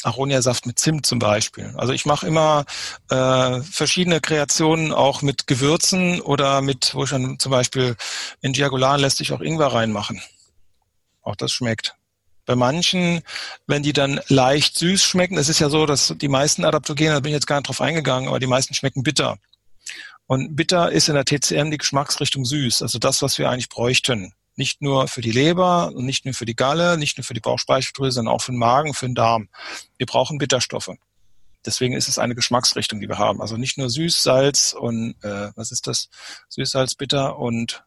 Aronia-Saft 0.02 0.66
mit 0.66 0.78
Zimt 0.78 1.04
zum 1.04 1.18
Beispiel. 1.18 1.74
Also 1.76 1.92
ich 1.92 2.06
mache 2.06 2.26
immer 2.26 2.64
äh, 3.10 3.60
verschiedene 3.60 4.20
Kreationen 4.20 4.92
auch 4.92 5.22
mit 5.22 5.46
Gewürzen 5.46 6.20
oder 6.20 6.62
mit, 6.62 6.94
wo 6.94 7.04
ich 7.04 7.10
dann 7.10 7.38
zum 7.38 7.52
Beispiel 7.52 7.96
in 8.40 8.52
Diagolan 8.52 9.00
lässt 9.00 9.18
sich 9.18 9.32
auch 9.32 9.40
Ingwer 9.40 9.68
reinmachen. 9.68 10.20
Auch 11.22 11.36
das 11.36 11.52
schmeckt. 11.52 11.94
Bei 12.46 12.56
manchen, 12.56 13.22
wenn 13.66 13.82
die 13.82 13.92
dann 13.92 14.20
leicht 14.28 14.76
süß 14.76 15.04
schmecken, 15.04 15.36
es 15.36 15.48
ist 15.48 15.60
ja 15.60 15.68
so, 15.68 15.86
dass 15.86 16.14
die 16.16 16.28
meisten 16.28 16.64
Adaptogene, 16.64 17.12
da 17.12 17.20
bin 17.20 17.30
ich 17.30 17.36
jetzt 17.36 17.46
gar 17.46 17.56
nicht 17.56 17.68
drauf 17.68 17.80
eingegangen, 17.80 18.28
aber 18.28 18.40
die 18.40 18.46
meisten 18.46 18.74
schmecken 18.74 19.02
bitter. 19.02 19.38
Und 20.26 20.56
bitter 20.56 20.90
ist 20.90 21.08
in 21.08 21.14
der 21.14 21.24
TCM 21.24 21.70
die 21.70 21.78
Geschmacksrichtung 21.78 22.44
süß, 22.44 22.82
also 22.82 22.98
das, 22.98 23.20
was 23.20 23.38
wir 23.38 23.50
eigentlich 23.50 23.68
bräuchten. 23.68 24.32
Nicht 24.56 24.82
nur 24.82 25.08
für 25.08 25.20
die 25.20 25.32
Leber 25.32 25.92
nicht 25.94 26.24
nur 26.24 26.34
für 26.34 26.44
die 26.44 26.56
Galle, 26.56 26.98
nicht 26.98 27.16
nur 27.16 27.24
für 27.24 27.34
die 27.34 27.40
Bauchspeicheldrüse, 27.40 28.16
sondern 28.16 28.34
auch 28.34 28.42
für 28.42 28.52
den 28.52 28.58
Magen, 28.58 28.94
für 28.94 29.06
den 29.06 29.14
Darm. 29.14 29.48
Wir 29.96 30.06
brauchen 30.06 30.38
Bitterstoffe. 30.38 30.90
Deswegen 31.64 31.94
ist 31.94 32.08
es 32.08 32.18
eine 32.18 32.34
Geschmacksrichtung, 32.34 33.00
die 33.00 33.08
wir 33.08 33.18
haben. 33.18 33.40
Also 33.40 33.56
nicht 33.56 33.76
nur 33.76 33.90
süß, 33.90 34.22
Salz 34.22 34.72
und 34.72 35.14
äh, 35.22 35.50
was 35.56 35.72
ist 35.72 35.86
das? 35.86 36.08
Süß, 36.48 36.70
Salz, 36.70 36.94
bitter 36.94 37.38
und 37.38 37.84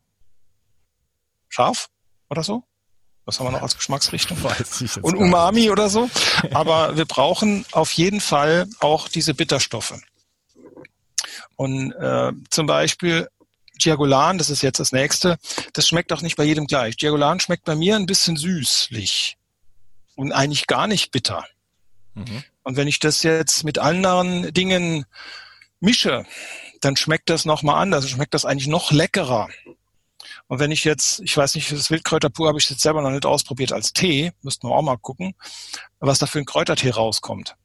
scharf 1.49 1.89
oder 2.29 2.43
so? 2.43 2.63
Was 3.25 3.39
haben 3.39 3.47
wir 3.47 3.51
noch 3.51 3.61
als 3.61 3.77
Geschmacksrichtung? 3.77 4.37
Und 5.01 5.15
Umami 5.15 5.71
oder 5.71 5.89
so. 5.89 6.09
Aber 6.53 6.97
wir 6.97 7.05
brauchen 7.05 7.65
auf 7.71 7.93
jeden 7.93 8.19
Fall 8.19 8.67
auch 8.81 9.07
diese 9.07 9.33
Bitterstoffe. 9.33 9.93
Und 11.55 11.93
äh, 11.93 12.33
zum 12.49 12.67
Beispiel 12.67 13.29
Diagolan, 13.83 14.37
das 14.37 14.49
ist 14.49 14.61
jetzt 14.61 14.79
das 14.79 14.91
nächste, 14.91 15.37
das 15.73 15.87
schmeckt 15.87 16.13
auch 16.13 16.21
nicht 16.21 16.35
bei 16.35 16.43
jedem 16.43 16.67
gleich. 16.67 16.95
Diagolan 16.97 17.39
schmeckt 17.39 17.65
bei 17.65 17.75
mir 17.75 17.95
ein 17.95 18.05
bisschen 18.05 18.35
süßlich 18.35 19.37
und 20.15 20.31
eigentlich 20.31 20.67
gar 20.67 20.87
nicht 20.87 21.11
bitter. 21.11 21.45
Mhm. 22.13 22.43
Und 22.63 22.77
wenn 22.77 22.87
ich 22.87 22.99
das 22.99 23.23
jetzt 23.23 23.63
mit 23.63 23.79
anderen 23.79 24.53
Dingen 24.53 25.05
mische, 25.79 26.25
dann 26.81 26.95
schmeckt 26.95 27.29
das 27.29 27.45
nochmal 27.45 27.81
anders. 27.81 28.09
Schmeckt 28.09 28.33
das 28.33 28.45
eigentlich 28.45 28.67
noch 28.67 28.91
leckerer. 28.91 29.49
Und 30.47 30.59
wenn 30.59 30.71
ich 30.71 30.83
jetzt, 30.83 31.19
ich 31.21 31.35
weiß 31.35 31.55
nicht, 31.55 31.71
das 31.71 31.89
Wildkräuterpur 31.89 32.47
habe 32.47 32.59
ich 32.59 32.69
jetzt 32.69 32.81
selber 32.81 33.01
noch 33.01 33.09
nicht 33.09 33.25
ausprobiert 33.25 33.73
als 33.73 33.93
Tee, 33.93 34.31
müssten 34.41 34.67
wir 34.67 34.75
auch 34.75 34.81
mal 34.81 34.97
gucken, 34.97 35.35
was 35.99 36.19
da 36.19 36.25
für 36.25 36.39
ein 36.39 36.45
Kräutertee 36.45 36.91
rauskommt. 36.91 37.55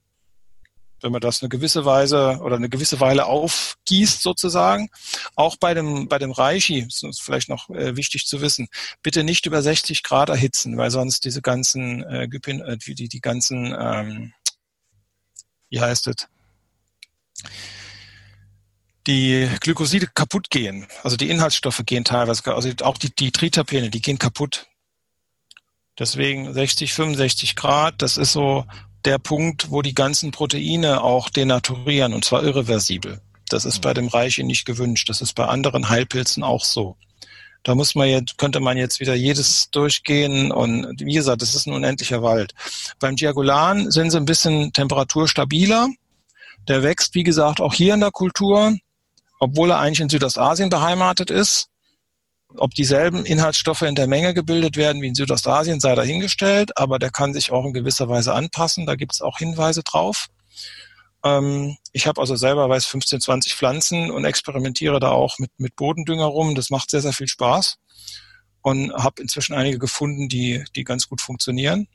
Wenn 1.01 1.11
man 1.11 1.21
das 1.21 1.41
eine 1.41 1.49
gewisse 1.49 1.85
Weise 1.85 2.39
oder 2.41 2.55
eine 2.55 2.69
gewisse 2.69 2.99
Weile 2.99 3.25
aufgießt 3.25 4.21
sozusagen. 4.21 4.89
Auch 5.35 5.55
bei 5.57 5.73
dem, 5.73 6.07
bei 6.07 6.19
dem 6.19 6.31
Reishi, 6.31 6.85
das 6.85 7.03
ist 7.03 7.21
vielleicht 7.21 7.49
noch 7.49 7.69
äh, 7.69 7.95
wichtig 7.95 8.25
zu 8.25 8.41
wissen, 8.41 8.67
bitte 9.01 9.23
nicht 9.23 9.45
über 9.45 9.61
60 9.61 10.03
Grad 10.03 10.29
erhitzen, 10.29 10.77
weil 10.77 10.91
sonst 10.91 11.25
diese 11.25 11.41
ganzen, 11.41 12.03
äh, 12.03 12.23
äh 12.25 12.77
die, 12.77 13.07
die, 13.07 13.21
ganzen, 13.21 13.75
ähm, 13.79 14.33
wie 15.69 15.79
heißt 15.79 16.07
es, 16.07 16.27
die 19.07 19.49
Glykoside 19.61 20.07
kaputt 20.13 20.49
gehen. 20.49 20.87
Also 21.03 21.17
die 21.17 21.29
Inhaltsstoffe 21.29 21.81
gehen 21.85 22.03
teilweise, 22.03 22.53
also 22.53 22.69
auch 22.81 22.97
die, 22.97 23.13
die 23.13 23.31
Triterpene, 23.31 23.89
die 23.89 24.01
gehen 24.01 24.19
kaputt. 24.19 24.67
Deswegen 25.97 26.53
60, 26.53 26.93
65 26.93 27.55
Grad, 27.55 28.01
das 28.01 28.17
ist 28.17 28.31
so 28.31 28.65
der 29.05 29.17
Punkt, 29.17 29.71
wo 29.71 29.81
die 29.81 29.93
ganzen 29.93 30.31
Proteine 30.31 31.01
auch 31.01 31.29
denaturieren 31.29 32.13
und 32.13 32.25
zwar 32.25 32.43
irreversibel. 32.43 33.21
Das 33.49 33.65
ist 33.65 33.81
bei 33.81 33.93
dem 33.93 34.07
Reiche 34.07 34.43
nicht 34.43 34.65
gewünscht. 34.65 35.09
Das 35.09 35.21
ist 35.21 35.33
bei 35.33 35.45
anderen 35.45 35.89
Heilpilzen 35.89 36.43
auch 36.43 36.63
so. 36.63 36.97
Da 37.63 37.75
muss 37.75 37.95
man 37.95 38.07
jetzt, 38.07 38.37
könnte 38.37 38.59
man 38.59 38.77
jetzt 38.77 38.99
wieder 38.99 39.15
jedes 39.15 39.69
durchgehen 39.71 40.51
und 40.51 40.99
wie 40.99 41.15
gesagt, 41.15 41.41
das 41.41 41.55
ist 41.55 41.67
ein 41.67 41.73
unendlicher 41.73 42.21
Wald. 42.21 42.53
Beim 42.99 43.15
Diagolan 43.15 43.91
sind 43.91 44.11
sie 44.11 44.17
ein 44.17 44.25
bisschen 44.25 44.71
temperaturstabiler. 44.71 45.89
Der 46.67 46.83
wächst, 46.83 47.15
wie 47.15 47.23
gesagt, 47.23 47.59
auch 47.59 47.73
hier 47.73 47.95
in 47.95 47.99
der 48.01 48.11
Kultur 48.11 48.75
obwohl 49.39 49.71
er 49.71 49.79
eigentlich 49.79 50.01
in 50.01 50.09
Südostasien 50.09 50.69
beheimatet 50.69 51.31
ist. 51.31 51.69
Ob 52.57 52.73
dieselben 52.73 53.25
Inhaltsstoffe 53.25 53.83
in 53.83 53.95
der 53.95 54.07
Menge 54.07 54.33
gebildet 54.33 54.75
werden 54.75 55.01
wie 55.01 55.07
in 55.07 55.15
Südostasien, 55.15 55.79
sei 55.79 55.93
dahingestellt, 55.93 56.77
aber 56.77 56.97
der 56.97 57.11
kann 57.11 57.33
sich 57.33 57.51
auch 57.51 57.65
in 57.65 57.73
gewisser 57.73 58.09
Weise 58.09 58.33
anpassen. 58.33 58.85
Da 58.85 58.95
gibt 58.95 59.13
es 59.13 59.21
auch 59.21 59.37
Hinweise 59.37 59.83
drauf. 59.83 60.27
Ähm, 61.23 61.77
ich 61.91 62.07
habe 62.07 62.19
also 62.19 62.35
selber 62.35 62.67
weiß 62.69 62.85
15, 62.85 63.21
20 63.21 63.55
Pflanzen 63.55 64.09
und 64.09 64.25
experimentiere 64.25 64.99
da 64.99 65.11
auch 65.11 65.37
mit, 65.37 65.51
mit 65.57 65.75
Bodendünger 65.75 66.25
rum. 66.25 66.55
Das 66.55 66.69
macht 66.69 66.89
sehr, 66.89 67.01
sehr 67.01 67.13
viel 67.13 67.27
Spaß 67.27 67.77
und 68.61 68.93
habe 68.93 69.21
inzwischen 69.21 69.53
einige 69.53 69.77
gefunden, 69.77 70.27
die, 70.27 70.63
die 70.75 70.83
ganz 70.83 71.07
gut 71.07 71.21
funktionieren. 71.21 71.87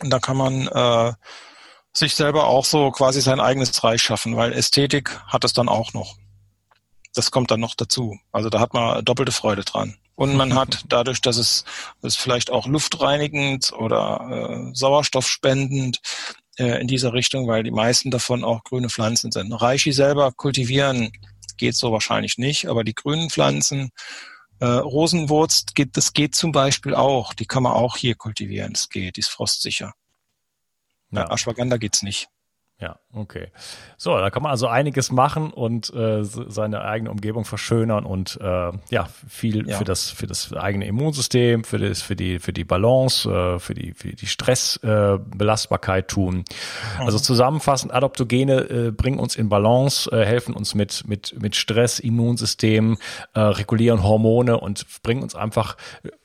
Und 0.00 0.10
da 0.10 0.18
kann 0.18 0.36
man 0.36 0.68
äh, 0.68 1.12
sich 1.92 2.14
selber 2.14 2.46
auch 2.46 2.64
so 2.64 2.90
quasi 2.90 3.20
sein 3.20 3.40
eigenes 3.40 3.82
Reich 3.82 4.02
schaffen, 4.02 4.36
weil 4.36 4.52
Ästhetik 4.52 5.20
hat 5.26 5.44
es 5.44 5.52
dann 5.52 5.68
auch 5.68 5.92
noch 5.92 6.16
das 7.14 7.30
kommt 7.30 7.50
dann 7.50 7.60
noch 7.60 7.74
dazu. 7.74 8.18
Also 8.32 8.50
da 8.50 8.60
hat 8.60 8.74
man 8.74 9.04
doppelte 9.04 9.32
Freude 9.32 9.64
dran. 9.64 9.96
Und 10.14 10.36
man 10.36 10.54
hat 10.54 10.84
dadurch, 10.88 11.20
dass 11.20 11.36
es, 11.36 11.64
es 12.02 12.16
vielleicht 12.16 12.50
auch 12.50 12.66
luftreinigend 12.66 13.72
oder 13.72 14.70
äh, 14.70 14.74
sauerstoffspendend 14.74 16.00
äh, 16.58 16.80
in 16.80 16.86
dieser 16.88 17.12
Richtung, 17.12 17.48
weil 17.48 17.62
die 17.62 17.70
meisten 17.70 18.10
davon 18.10 18.44
auch 18.44 18.64
grüne 18.64 18.90
Pflanzen 18.90 19.32
sind. 19.32 19.52
Reishi 19.52 19.92
selber 19.92 20.32
kultivieren 20.32 21.10
geht 21.56 21.76
so 21.76 21.92
wahrscheinlich 21.92 22.38
nicht, 22.38 22.66
aber 22.66 22.84
die 22.84 22.94
grünen 22.94 23.30
Pflanzen, 23.30 23.90
äh, 24.60 24.66
Rosenwurz, 24.66 25.66
geht, 25.74 25.96
das 25.96 26.12
geht 26.12 26.34
zum 26.34 26.52
Beispiel 26.52 26.94
auch. 26.94 27.34
Die 27.34 27.46
kann 27.46 27.62
man 27.62 27.72
auch 27.72 27.96
hier 27.96 28.14
kultivieren. 28.14 28.72
Das 28.72 28.88
geht, 28.88 29.16
die 29.16 29.20
ist 29.20 29.28
frostsicher. 29.28 29.92
Ja. 31.10 31.24
Bei 31.24 31.34
Ashwagandha 31.34 31.76
geht's 31.76 32.02
nicht. 32.02 32.28
Ja, 32.80 32.98
okay. 33.12 33.48
So, 33.98 34.16
da 34.16 34.30
kann 34.30 34.42
man 34.42 34.52
also 34.52 34.66
einiges 34.66 35.12
machen 35.12 35.52
und 35.52 35.92
äh, 35.92 36.24
seine 36.24 36.80
eigene 36.80 37.10
Umgebung 37.10 37.44
verschönern 37.44 38.06
und 38.06 38.38
äh, 38.40 38.72
ja, 38.90 39.08
viel 39.28 39.68
ja. 39.68 39.76
für 39.76 39.84
das 39.84 40.08
für 40.08 40.26
das 40.26 40.54
eigene 40.54 40.86
Immunsystem, 40.86 41.62
für 41.64 41.78
das 41.78 42.00
für 42.00 42.16
die 42.16 42.38
für 42.38 42.54
die 42.54 42.64
Balance, 42.64 43.30
äh, 43.30 43.58
für 43.58 43.74
die 43.74 43.92
für 43.92 44.08
die 44.08 44.26
Stressbelastbarkeit 44.26 46.04
äh, 46.04 46.06
tun. 46.06 46.36
Mhm. 46.36 46.44
Also 47.04 47.18
zusammenfassend 47.18 47.92
Adaptogene 47.92 48.70
äh, 48.70 48.90
bringen 48.92 49.18
uns 49.18 49.36
in 49.36 49.50
Balance, 49.50 50.10
äh, 50.10 50.24
helfen 50.24 50.54
uns 50.54 50.74
mit 50.74 51.06
mit 51.06 51.38
mit 51.38 51.56
Stress, 51.56 51.98
Immunsystem, 51.98 52.96
äh, 53.34 53.40
regulieren 53.40 54.02
Hormone 54.02 54.58
und 54.58 54.86
bringen 55.02 55.22
uns 55.22 55.34
einfach 55.34 55.76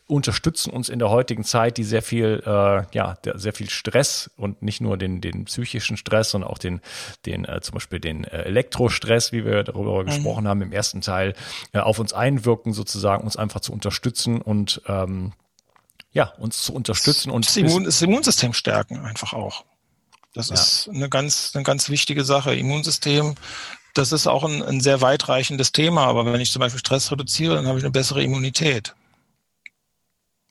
unterstützen 0.08 0.72
uns 0.72 0.89
in 0.89 0.99
der 0.99 1.10
heutigen 1.10 1.43
Zeit, 1.43 1.78
die 1.78 1.84
sehr 1.84 2.03
viel, 2.03 2.43
äh, 2.45 2.84
ja, 2.93 3.18
sehr 3.34 3.53
viel 3.53 3.70
Stress 3.70 4.30
und 4.38 4.62
nicht 4.62 4.80
nur 4.80 4.97
den, 4.97 5.20
den 5.20 5.45
psychischen 5.45 5.97
Stress, 5.97 6.30
sondern 6.30 6.51
auch 6.51 6.60
den, 6.60 6.82
den 7.26 7.45
äh, 7.45 7.60
zum 7.62 7.74
Beispiel 7.74 7.99
den 7.99 8.24
äh, 8.24 8.43
Elektrostress, 8.43 9.32
wie 9.32 9.45
wir 9.45 9.64
darüber 9.64 10.01
mhm. 10.01 10.08
gesprochen 10.08 10.47
haben 10.47 10.62
im 10.62 10.72
ersten 10.72 11.01
Teil, 11.01 11.34
äh, 11.74 11.80
auf 11.80 11.97
uns 11.97 12.14
einwirken, 12.14 12.74
sozusagen 12.74 13.24
uns 13.24 13.36
einfach 13.36 13.62
zu 13.62 13.74
unterstützen 13.74 14.41
und 14.41 14.82
ähm, 14.88 15.34
ja, 16.12 16.34
uns 16.38 16.62
zu 16.62 16.74
unterstützen 16.74 17.32
und 17.32 17.47
das, 17.47 17.58
Immun, 17.58 17.84
das 17.84 18.01
Immunsystem 18.01 18.53
stärken 18.53 18.99
einfach 18.99 19.34
auch. 19.34 19.66
Das 20.34 20.49
ja. 20.49 20.56
ist 20.56 20.89
eine 20.89 21.10
ganz, 21.10 21.51
eine 21.56 21.64
ganz 21.64 21.89
wichtige 21.89 22.24
Sache. 22.24 22.53
Immunsystem 22.56 23.36
das 23.95 24.12
ist 24.12 24.28
auch 24.28 24.43
ein, 24.43 24.62
ein 24.62 24.82
sehr 24.82 25.01
weitreichendes 25.01 25.72
Thema, 25.72 26.06
aber 26.06 26.26
wenn 26.26 26.41
ich 26.41 26.51
zum 26.51 26.60
Beispiel 26.60 26.80
Stress 26.80 27.12
reduziere, 27.12 27.56
dann 27.56 27.66
habe 27.66 27.80
ich 27.80 27.86
eine 27.86 27.91
bessere 27.91 28.22
Immunität. 28.22 28.93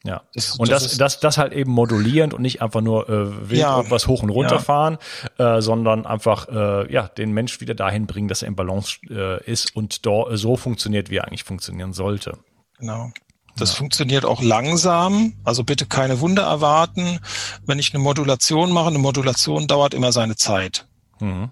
Ja, 0.06 0.22
das, 0.34 0.56
und 0.56 0.70
das, 0.70 0.82
das, 0.82 0.96
das, 0.98 1.20
das 1.20 1.38
halt 1.38 1.54
eben 1.54 1.72
modulierend 1.72 2.34
und 2.34 2.42
nicht 2.42 2.60
einfach 2.60 2.82
nur 2.82 3.08
äh, 3.08 3.50
wild 3.50 3.60
ja. 3.62 3.76
irgendwas 3.78 4.06
hoch 4.06 4.22
und 4.22 4.28
runter 4.28 4.56
ja. 4.56 4.60
fahren, 4.60 4.98
äh, 5.38 5.62
sondern 5.62 6.04
einfach 6.04 6.46
äh, 6.48 6.92
ja 6.92 7.08
den 7.08 7.32
Mensch 7.32 7.60
wieder 7.62 7.74
dahin 7.74 8.06
bringen, 8.06 8.28
dass 8.28 8.42
er 8.42 8.48
im 8.48 8.54
Balance 8.54 8.98
äh, 9.08 9.42
ist 9.50 9.74
und 9.74 10.04
do, 10.04 10.28
so 10.36 10.56
funktioniert, 10.56 11.08
wie 11.08 11.16
er 11.16 11.26
eigentlich 11.26 11.44
funktionieren 11.44 11.94
sollte. 11.94 12.36
Genau. 12.78 13.12
Das 13.56 13.70
ja. 13.70 13.76
funktioniert 13.76 14.26
auch 14.26 14.42
langsam, 14.42 15.34
also 15.42 15.64
bitte 15.64 15.86
keine 15.86 16.20
Wunder 16.20 16.42
erwarten. 16.42 17.20
Wenn 17.64 17.78
ich 17.78 17.94
eine 17.94 18.02
Modulation 18.02 18.72
mache, 18.72 18.88
eine 18.88 18.98
Modulation 18.98 19.66
dauert 19.68 19.94
immer 19.94 20.12
seine 20.12 20.36
Zeit. 20.36 20.86
Mhm. 21.20 21.50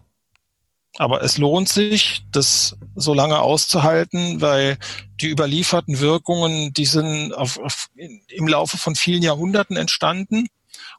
Aber 0.99 1.23
es 1.23 1.39
lohnt 1.39 1.69
sich, 1.69 2.23
das 2.31 2.77
so 2.95 3.15
lange 3.15 3.41
auszuhalten, 3.41 4.41
weil 4.41 4.79
die 5.21 5.29
überlieferten 5.29 6.01
Wirkungen, 6.01 6.75
die 6.75 6.85
sind 6.85 7.33
auf, 7.33 7.59
auf, 7.59 7.89
im 7.97 8.47
Laufe 8.47 8.77
von 8.77 8.95
vielen 8.95 9.23
Jahrhunderten 9.23 9.77
entstanden. 9.77 10.49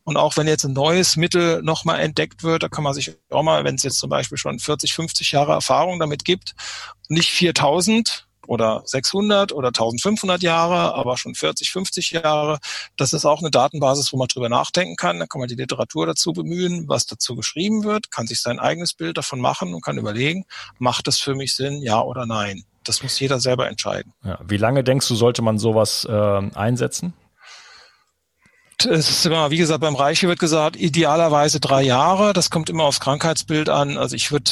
Und 0.03 0.17
auch 0.17 0.35
wenn 0.35 0.47
jetzt 0.47 0.65
ein 0.65 0.73
neues 0.73 1.15
Mittel 1.15 1.61
nochmal 1.61 1.99
entdeckt 1.99 2.43
wird, 2.43 2.63
da 2.63 2.69
kann 2.69 2.83
man 2.83 2.93
sich 2.93 3.11
auch 3.29 3.43
mal, 3.43 3.63
wenn 3.63 3.75
es 3.75 3.83
jetzt 3.83 3.99
zum 3.99 4.09
Beispiel 4.09 4.37
schon 4.37 4.59
40, 4.59 4.93
50 4.93 5.31
Jahre 5.31 5.53
Erfahrung 5.53 5.99
damit 5.99 6.25
gibt, 6.25 6.55
nicht 7.07 7.29
4000, 7.29 8.27
oder 8.47 8.81
600 8.85 9.53
oder 9.53 9.69
1500 9.69 10.41
Jahre, 10.41 10.95
aber 10.95 11.17
schon 11.17 11.35
40, 11.35 11.71
50 11.71 12.11
Jahre. 12.11 12.59
Das 12.97 13.13
ist 13.13 13.25
auch 13.25 13.39
eine 13.39 13.51
Datenbasis, 13.51 14.13
wo 14.13 14.17
man 14.17 14.27
drüber 14.27 14.49
nachdenken 14.49 14.95
kann. 14.95 15.19
Da 15.19 15.25
kann 15.25 15.39
man 15.39 15.47
die 15.47 15.55
Literatur 15.55 16.05
dazu 16.05 16.33
bemühen, 16.33 16.87
was 16.87 17.05
dazu 17.05 17.35
geschrieben 17.35 17.83
wird, 17.83 18.11
kann 18.11 18.27
sich 18.27 18.41
sein 18.41 18.59
eigenes 18.59 18.93
Bild 18.93 19.17
davon 19.17 19.39
machen 19.39 19.73
und 19.73 19.83
kann 19.83 19.97
überlegen, 19.97 20.45
macht 20.79 21.07
das 21.07 21.19
für 21.19 21.35
mich 21.35 21.55
Sinn, 21.55 21.81
ja 21.81 22.01
oder 22.01 22.25
nein. 22.25 22.63
Das 22.83 23.01
muss 23.01 23.19
jeder 23.19 23.39
selber 23.39 23.69
entscheiden. 23.69 24.13
Ja, 24.23 24.39
wie 24.45 24.57
lange 24.57 24.83
denkst 24.83 25.07
du, 25.07 25.15
sollte 25.15 25.41
man 25.41 25.57
sowas 25.57 26.05
äh, 26.09 26.11
einsetzen? 26.53 27.13
Es 28.85 29.09
ist 29.09 29.25
immer, 29.25 29.49
wie 29.51 29.57
gesagt, 29.57 29.79
beim 29.79 29.95
Reiche 29.95 30.27
wird 30.27 30.39
gesagt, 30.39 30.75
idealerweise 30.75 31.59
drei 31.61 31.83
Jahre. 31.83 32.33
Das 32.33 32.49
kommt 32.49 32.69
immer 32.69 32.83
aufs 32.83 32.99
Krankheitsbild 32.99 33.69
an. 33.69 33.97
Also 33.97 34.15
ich 34.15 34.31
würde 34.31 34.51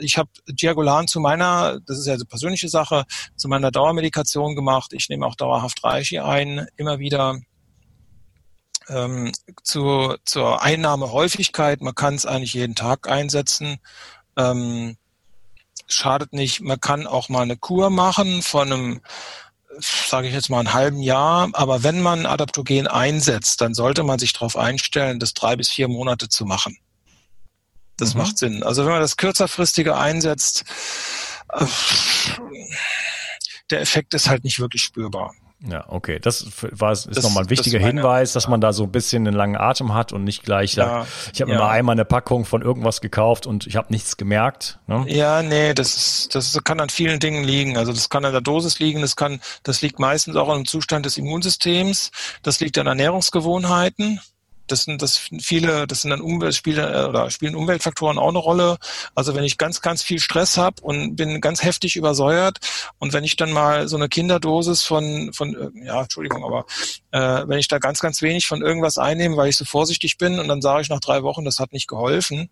ich 0.00 0.18
habe 0.18 0.30
Diagolan 0.48 1.08
zu 1.08 1.20
meiner, 1.20 1.80
das 1.80 1.98
ist 1.98 2.06
ja 2.06 2.14
eine 2.14 2.24
persönliche 2.24 2.68
Sache, 2.68 3.04
zu 3.36 3.48
meiner 3.48 3.70
Dauermedikation 3.70 4.54
gemacht. 4.54 4.92
Ich 4.92 5.08
nehme 5.08 5.26
auch 5.26 5.34
dauerhaft 5.34 5.82
Reichi 5.84 6.18
ein, 6.18 6.66
immer 6.76 6.98
wieder 6.98 7.40
ähm, 8.88 9.32
zu, 9.62 10.16
zur 10.24 10.62
Einnahmehäufigkeit. 10.62 11.80
Man 11.80 11.94
kann 11.94 12.14
es 12.14 12.26
eigentlich 12.26 12.54
jeden 12.54 12.74
Tag 12.74 13.08
einsetzen. 13.08 13.78
Ähm, 14.36 14.96
schadet 15.86 16.32
nicht. 16.32 16.60
Man 16.60 16.80
kann 16.80 17.06
auch 17.06 17.28
mal 17.28 17.42
eine 17.42 17.56
Kur 17.56 17.90
machen 17.90 18.42
von 18.42 18.72
einem 18.72 19.00
sage 19.80 20.28
ich 20.28 20.34
jetzt 20.34 20.50
mal, 20.50 20.58
einen 20.60 20.74
halben 20.74 21.00
Jahr. 21.00 21.48
Aber 21.54 21.82
wenn 21.82 22.02
man 22.02 22.26
Adaptogen 22.26 22.86
einsetzt, 22.86 23.60
dann 23.60 23.74
sollte 23.74 24.02
man 24.02 24.18
sich 24.18 24.32
darauf 24.32 24.56
einstellen, 24.56 25.18
das 25.18 25.32
drei 25.34 25.56
bis 25.56 25.70
vier 25.70 25.88
Monate 25.88 26.28
zu 26.28 26.44
machen. 26.44 26.76
Das 27.96 28.14
mhm. 28.14 28.20
macht 28.20 28.38
Sinn. 28.38 28.62
Also 28.62 28.84
wenn 28.84 28.92
man 28.92 29.00
das 29.00 29.16
kürzerfristige 29.16 29.96
einsetzt, 29.96 30.64
äh, 31.52 31.64
der 33.70 33.80
Effekt 33.80 34.14
ist 34.14 34.28
halt 34.28 34.44
nicht 34.44 34.60
wirklich 34.60 34.82
spürbar. 34.82 35.32
Ja, 35.68 35.84
okay. 35.88 36.18
Das 36.20 36.46
war 36.72 36.92
ist 36.92 37.06
das, 37.06 37.22
nochmal 37.22 37.44
ein 37.44 37.50
wichtiger 37.50 37.78
meine, 37.78 38.00
Hinweis, 38.00 38.32
dass 38.32 38.48
man 38.48 38.60
da 38.60 38.72
so 38.72 38.84
ein 38.84 38.90
bisschen 38.90 39.26
einen 39.26 39.36
langen 39.36 39.56
Atem 39.56 39.94
hat 39.94 40.12
und 40.12 40.24
nicht 40.24 40.42
gleich 40.42 40.72
sagt, 40.72 41.06
ich 41.32 41.40
habe 41.40 41.52
ja. 41.52 41.56
mir 41.56 41.62
mal 41.62 41.70
einmal 41.70 41.92
eine 41.92 42.04
Packung 42.04 42.44
von 42.44 42.62
irgendwas 42.62 43.00
gekauft 43.00 43.46
und 43.46 43.66
ich 43.68 43.76
habe 43.76 43.86
nichts 43.90 44.16
gemerkt. 44.16 44.80
Ne? 44.88 45.04
Ja, 45.06 45.42
nee, 45.42 45.72
das 45.72 45.96
ist, 45.96 46.34
das 46.34 46.58
kann 46.64 46.80
an 46.80 46.88
vielen 46.88 47.20
Dingen 47.20 47.44
liegen. 47.44 47.76
Also 47.76 47.92
das 47.92 48.08
kann 48.08 48.24
an 48.24 48.32
der 48.32 48.40
Dosis 48.40 48.80
liegen, 48.80 49.02
das 49.02 49.14
kann, 49.14 49.40
das 49.62 49.82
liegt 49.82 50.00
meistens 50.00 50.34
auch 50.34 50.48
am 50.48 50.64
Zustand 50.64 51.06
des 51.06 51.16
Immunsystems, 51.16 52.10
das 52.42 52.58
liegt 52.58 52.76
an 52.78 52.88
Ernährungsgewohnheiten 52.88 54.20
das 54.72 54.84
sind 54.84 55.02
das 55.02 55.18
viele, 55.18 55.86
das 55.86 56.02
sind 56.02 56.10
dann 56.10 56.20
Umwelt, 56.20 56.54
spielen, 56.54 56.92
äh, 56.92 57.04
oder 57.04 57.30
spielen 57.30 57.54
Umweltfaktoren 57.54 58.18
auch 58.18 58.30
eine 58.30 58.38
Rolle. 58.38 58.78
Also 59.14 59.34
wenn 59.34 59.44
ich 59.44 59.58
ganz, 59.58 59.80
ganz 59.82 60.02
viel 60.02 60.18
Stress 60.18 60.56
habe 60.56 60.82
und 60.82 61.14
bin 61.14 61.40
ganz 61.40 61.62
heftig 61.62 61.96
übersäuert 61.96 62.58
und 62.98 63.12
wenn 63.12 63.24
ich 63.24 63.36
dann 63.36 63.52
mal 63.52 63.86
so 63.88 63.96
eine 63.96 64.08
Kinderdosis 64.08 64.82
von, 64.82 65.32
von 65.32 65.54
äh, 65.54 65.86
ja, 65.86 66.02
Entschuldigung, 66.02 66.44
aber 66.44 66.64
äh, 67.12 67.46
wenn 67.46 67.58
ich 67.58 67.68
da 67.68 67.78
ganz, 67.78 68.00
ganz 68.00 68.22
wenig 68.22 68.46
von 68.46 68.62
irgendwas 68.62 68.98
einnehme, 68.98 69.36
weil 69.36 69.50
ich 69.50 69.56
so 69.56 69.64
vorsichtig 69.64 70.18
bin 70.18 70.40
und 70.40 70.48
dann 70.48 70.62
sage 70.62 70.82
ich 70.82 70.88
nach 70.88 71.00
drei 71.00 71.22
Wochen, 71.22 71.44
das 71.44 71.58
hat 71.58 71.72
nicht 71.72 71.88
geholfen, 71.88 72.48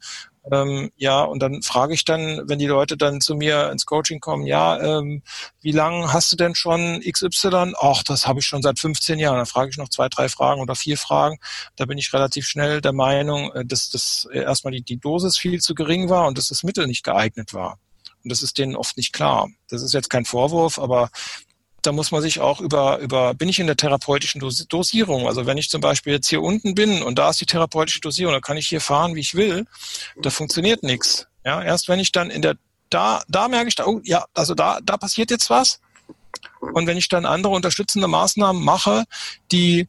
ähm, 0.50 0.90
ja, 0.96 1.22
und 1.22 1.40
dann 1.40 1.62
frage 1.62 1.92
ich 1.92 2.04
dann, 2.04 2.48
wenn 2.48 2.58
die 2.58 2.66
Leute 2.66 2.96
dann 2.96 3.20
zu 3.20 3.34
mir 3.34 3.70
ins 3.70 3.84
Coaching 3.84 4.20
kommen, 4.20 4.46
ja, 4.46 4.98
ähm, 4.98 5.22
wie 5.60 5.72
lange 5.72 6.12
hast 6.12 6.32
du 6.32 6.36
denn 6.36 6.54
schon 6.54 7.00
XY? 7.00 7.74
Ach, 7.78 8.02
das 8.02 8.26
habe 8.26 8.40
ich 8.40 8.46
schon 8.46 8.62
seit 8.62 8.78
15 8.78 9.18
Jahren. 9.18 9.36
Dann 9.36 9.46
frage 9.46 9.70
ich 9.70 9.76
noch 9.76 9.90
zwei, 9.90 10.08
drei 10.08 10.28
Fragen 10.28 10.62
oder 10.62 10.74
vier 10.74 10.96
Fragen. 10.96 11.38
Da 11.76 11.84
bin 11.84 11.98
ich 11.98 12.12
relativ 12.14 12.46
schnell 12.46 12.80
der 12.80 12.92
Meinung, 12.92 13.52
äh, 13.52 13.64
dass 13.64 13.90
das 13.90 14.26
erstmal 14.32 14.72
die, 14.72 14.82
die 14.82 14.98
Dosis 14.98 15.36
viel 15.36 15.60
zu 15.60 15.74
gering 15.74 16.08
war 16.08 16.26
und 16.26 16.38
dass 16.38 16.48
das 16.48 16.62
Mittel 16.62 16.86
nicht 16.86 17.04
geeignet 17.04 17.52
war. 17.52 17.78
Und 18.22 18.32
das 18.32 18.42
ist 18.42 18.58
denen 18.58 18.76
oft 18.76 18.96
nicht 18.96 19.12
klar. 19.12 19.48
Das 19.68 19.82
ist 19.82 19.94
jetzt 19.94 20.10
kein 20.10 20.24
Vorwurf, 20.24 20.78
aber 20.78 21.10
da 21.82 21.92
muss 21.92 22.10
man 22.10 22.22
sich 22.22 22.40
auch 22.40 22.60
über, 22.60 22.98
über, 22.98 23.34
bin 23.34 23.48
ich 23.48 23.58
in 23.58 23.66
der 23.66 23.76
therapeutischen 23.76 24.40
Dosierung? 24.68 25.26
Also 25.26 25.46
wenn 25.46 25.58
ich 25.58 25.70
zum 25.70 25.80
Beispiel 25.80 26.12
jetzt 26.12 26.28
hier 26.28 26.42
unten 26.42 26.74
bin 26.74 27.02
und 27.02 27.18
da 27.18 27.30
ist 27.30 27.40
die 27.40 27.46
therapeutische 27.46 28.00
Dosierung, 28.00 28.32
dann 28.32 28.42
kann 28.42 28.56
ich 28.56 28.68
hier 28.68 28.80
fahren, 28.80 29.14
wie 29.14 29.20
ich 29.20 29.34
will, 29.34 29.66
da 30.20 30.30
funktioniert 30.30 30.82
nichts. 30.82 31.26
Ja, 31.44 31.62
erst 31.62 31.88
wenn 31.88 32.00
ich 32.00 32.12
dann 32.12 32.30
in 32.30 32.42
der, 32.42 32.56
da, 32.90 33.22
da 33.28 33.48
merke 33.48 33.68
ich, 33.68 33.74
da, 33.74 33.86
oh, 33.86 34.00
ja, 34.04 34.24
also 34.34 34.54
da, 34.54 34.80
da 34.82 34.96
passiert 34.96 35.30
jetzt 35.30 35.48
was. 35.48 35.80
Und 36.60 36.86
wenn 36.86 36.96
ich 36.96 37.08
dann 37.08 37.24
andere 37.24 37.54
unterstützende 37.54 38.08
Maßnahmen 38.08 38.62
mache, 38.62 39.04
die, 39.50 39.88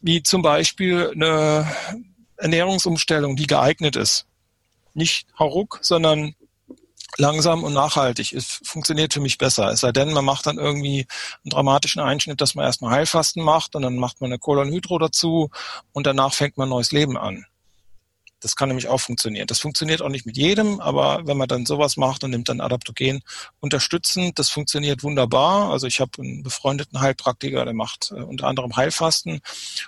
wie 0.00 0.22
zum 0.22 0.42
Beispiel 0.42 1.10
eine 1.14 1.66
Ernährungsumstellung, 2.36 3.36
die 3.36 3.46
geeignet 3.46 3.96
ist, 3.96 4.26
nicht 4.94 5.26
hauruck, 5.38 5.78
sondern 5.82 6.34
langsam 7.18 7.64
und 7.64 7.72
nachhaltig 7.72 8.32
ist, 8.32 8.60
funktioniert 8.66 9.14
für 9.14 9.20
mich 9.20 9.38
besser. 9.38 9.70
Es 9.70 9.80
sei 9.80 9.92
denn, 9.92 10.12
man 10.12 10.24
macht 10.24 10.46
dann 10.46 10.58
irgendwie 10.58 11.06
einen 11.44 11.50
dramatischen 11.50 12.02
Einschnitt, 12.02 12.40
dass 12.40 12.54
man 12.54 12.64
erstmal 12.64 12.92
Heilfasten 12.92 13.42
macht 13.42 13.74
und 13.74 13.82
dann 13.82 13.96
macht 13.96 14.20
man 14.20 14.30
eine 14.30 14.38
Kolonhydro 14.38 14.98
dazu 14.98 15.50
und 15.92 16.06
danach 16.06 16.34
fängt 16.34 16.56
man 16.56 16.68
ein 16.68 16.70
neues 16.70 16.92
Leben 16.92 17.16
an. 17.16 17.46
Das 18.40 18.54
kann 18.54 18.68
nämlich 18.68 18.88
auch 18.88 19.00
funktionieren. 19.00 19.46
Das 19.46 19.60
funktioniert 19.60 20.02
auch 20.02 20.10
nicht 20.10 20.26
mit 20.26 20.36
jedem, 20.36 20.78
aber 20.78 21.26
wenn 21.26 21.38
man 21.38 21.48
dann 21.48 21.64
sowas 21.64 21.96
macht 21.96 22.22
und 22.22 22.30
nimmt 22.30 22.50
dann 22.50 22.60
Adaptogen 22.60 23.22
unterstützend, 23.60 24.38
das 24.38 24.50
funktioniert 24.50 25.02
wunderbar. 25.02 25.70
Also 25.70 25.86
ich 25.86 26.00
habe 26.00 26.10
einen 26.20 26.42
befreundeten 26.42 27.00
Heilpraktiker, 27.00 27.64
der 27.64 27.72
macht 27.72 28.12
äh, 28.12 28.22
unter 28.22 28.46
anderem 28.46 28.76
Heilfasten 28.76 29.40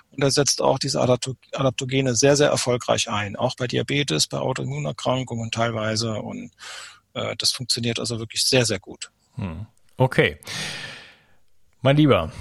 und 0.09 0.23
er 0.23 0.31
setzt 0.31 0.63
auch 0.63 0.79
diese 0.79 0.99
Adaptogene 0.99 2.15
sehr, 2.15 2.35
sehr 2.35 2.49
erfolgreich 2.49 3.09
ein. 3.09 3.35
Auch 3.35 3.55
bei 3.55 3.67
Diabetes, 3.67 4.25
bei 4.25 4.39
Autoimmunerkrankungen 4.39 5.51
teilweise 5.51 6.15
und 6.15 6.51
äh, 7.19 7.35
das 7.37 7.51
funktioniert 7.51 7.99
also 7.99 8.19
wirklich 8.19 8.43
sehr, 8.43 8.65
sehr 8.65 8.79
gut. 8.79 9.11
Hm. 9.35 9.65
Okay. 9.97 10.37
Mein 11.81 11.97
Lieber, 11.97 12.31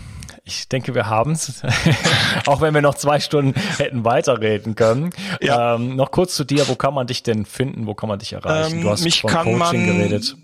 ich 0.45 0.68
denke, 0.68 0.95
wir 0.95 1.07
haben 1.09 1.33
es. 1.33 1.62
Auch 2.47 2.61
wenn 2.61 2.74
wir 2.74 2.83
noch 2.83 2.95
zwei 2.95 3.20
Stunden 3.20 3.59
hätten 3.76 4.05
weiterreden 4.05 4.74
können. 4.74 5.11
Ja. 5.41 5.74
Ähm, 5.74 5.95
noch 5.95 6.11
kurz 6.11 6.35
zu 6.35 6.45
dir, 6.45 6.66
wo 6.68 6.74
kann 6.74 6.95
man 6.95 7.07
dich 7.07 7.22
denn 7.22 7.45
finden? 7.45 7.87
Wo 7.87 7.95
kann 7.95 8.09
man 8.09 8.18
dich 8.18 8.33
erreichen? 8.33 8.76
Ähm, 8.76 8.83
du 8.83 8.91
hast 8.91 9.05
mich 9.05 9.20
von 9.20 9.31
Coaching 9.31 9.59
man 9.59 9.87
geredet. 9.87 10.37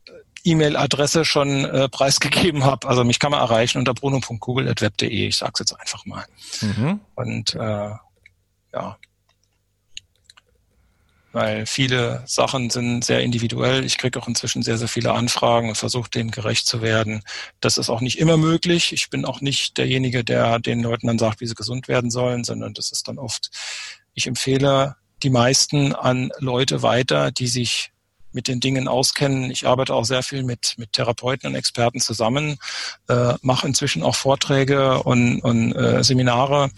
äh, 0.08 0.14
E-Mail-Adresse 0.44 1.26
schon 1.26 1.66
äh, 1.66 1.90
preisgegeben 1.90 2.64
habe. 2.64 2.88
Also 2.88 3.04
mich 3.04 3.20
kann 3.20 3.32
man 3.32 3.42
erreichen 3.42 3.80
unter 3.80 3.94
bruno.kugel.web.de. 3.94 5.28
Ich 5.28 5.38
sage 5.38 5.52
es 5.56 5.60
jetzt 5.60 5.74
einfach 5.74 6.06
mal. 6.06 6.26
Mhm. 6.62 7.00
Und 7.16 7.56
äh, 7.56 7.92
ja, 8.74 8.98
weil 11.38 11.68
viele 11.68 12.24
Sachen 12.26 12.72
sind 12.72 13.06
sehr 13.06 13.22
individuell. 13.22 13.86
Ich 13.86 14.00
kriege 14.00 14.20
auch 14.20 14.28
inzwischen 14.28 14.64
sehr, 14.64 14.80
sehr 14.80 14.88
viele 14.88 15.14
Anfragen 15.14 15.70
und 15.70 15.76
versuche 15.76 16.10
denen 16.10 16.32
gerecht 16.32 16.66
zu 16.66 16.82
werden. 16.82 17.22
Das 17.60 17.78
ist 17.78 17.92
auch 17.92 18.02
nicht 18.02 18.18
immer 18.18 18.38
möglich. 18.38 18.92
Ich 18.92 19.12
bin 19.12 19.24
auch 19.24 19.40
nicht 19.40 19.78
derjenige, 19.78 20.24
der 20.24 20.58
den 20.58 20.82
Leuten 20.82 21.06
dann 21.06 21.20
sagt, 21.20 21.40
wie 21.40 21.46
sie 21.46 21.54
gesund 21.54 21.88
werden 21.88 22.10
sollen, 22.10 22.44
sondern 22.44 22.74
das 22.74 22.92
ist 22.92 23.08
dann 23.08 23.20
oft, 23.20 23.52
ich 24.16 24.26
empfehle 24.26 24.96
die 25.24 25.30
meisten 25.30 25.94
an 25.94 26.32
Leute 26.40 26.82
weiter, 26.82 27.32
die 27.32 27.48
sich 27.48 27.92
mit 28.38 28.48
den 28.48 28.60
Dingen 28.60 28.88
auskennen. 28.88 29.50
Ich 29.50 29.66
arbeite 29.66 29.94
auch 29.96 30.06
sehr 30.06 30.22
viel 30.22 30.44
mit, 30.44 30.76
mit 30.78 30.94
Therapeuten 30.94 31.50
und 31.50 31.56
Experten 31.56 32.00
zusammen, 32.00 32.58
äh, 33.10 33.34
mache 33.42 33.66
inzwischen 33.68 34.04
auch 34.04 34.16
Vorträge 34.16 35.02
und, 35.04 35.40
und 35.42 35.74
äh, 35.74 36.04
Seminare 36.04 36.70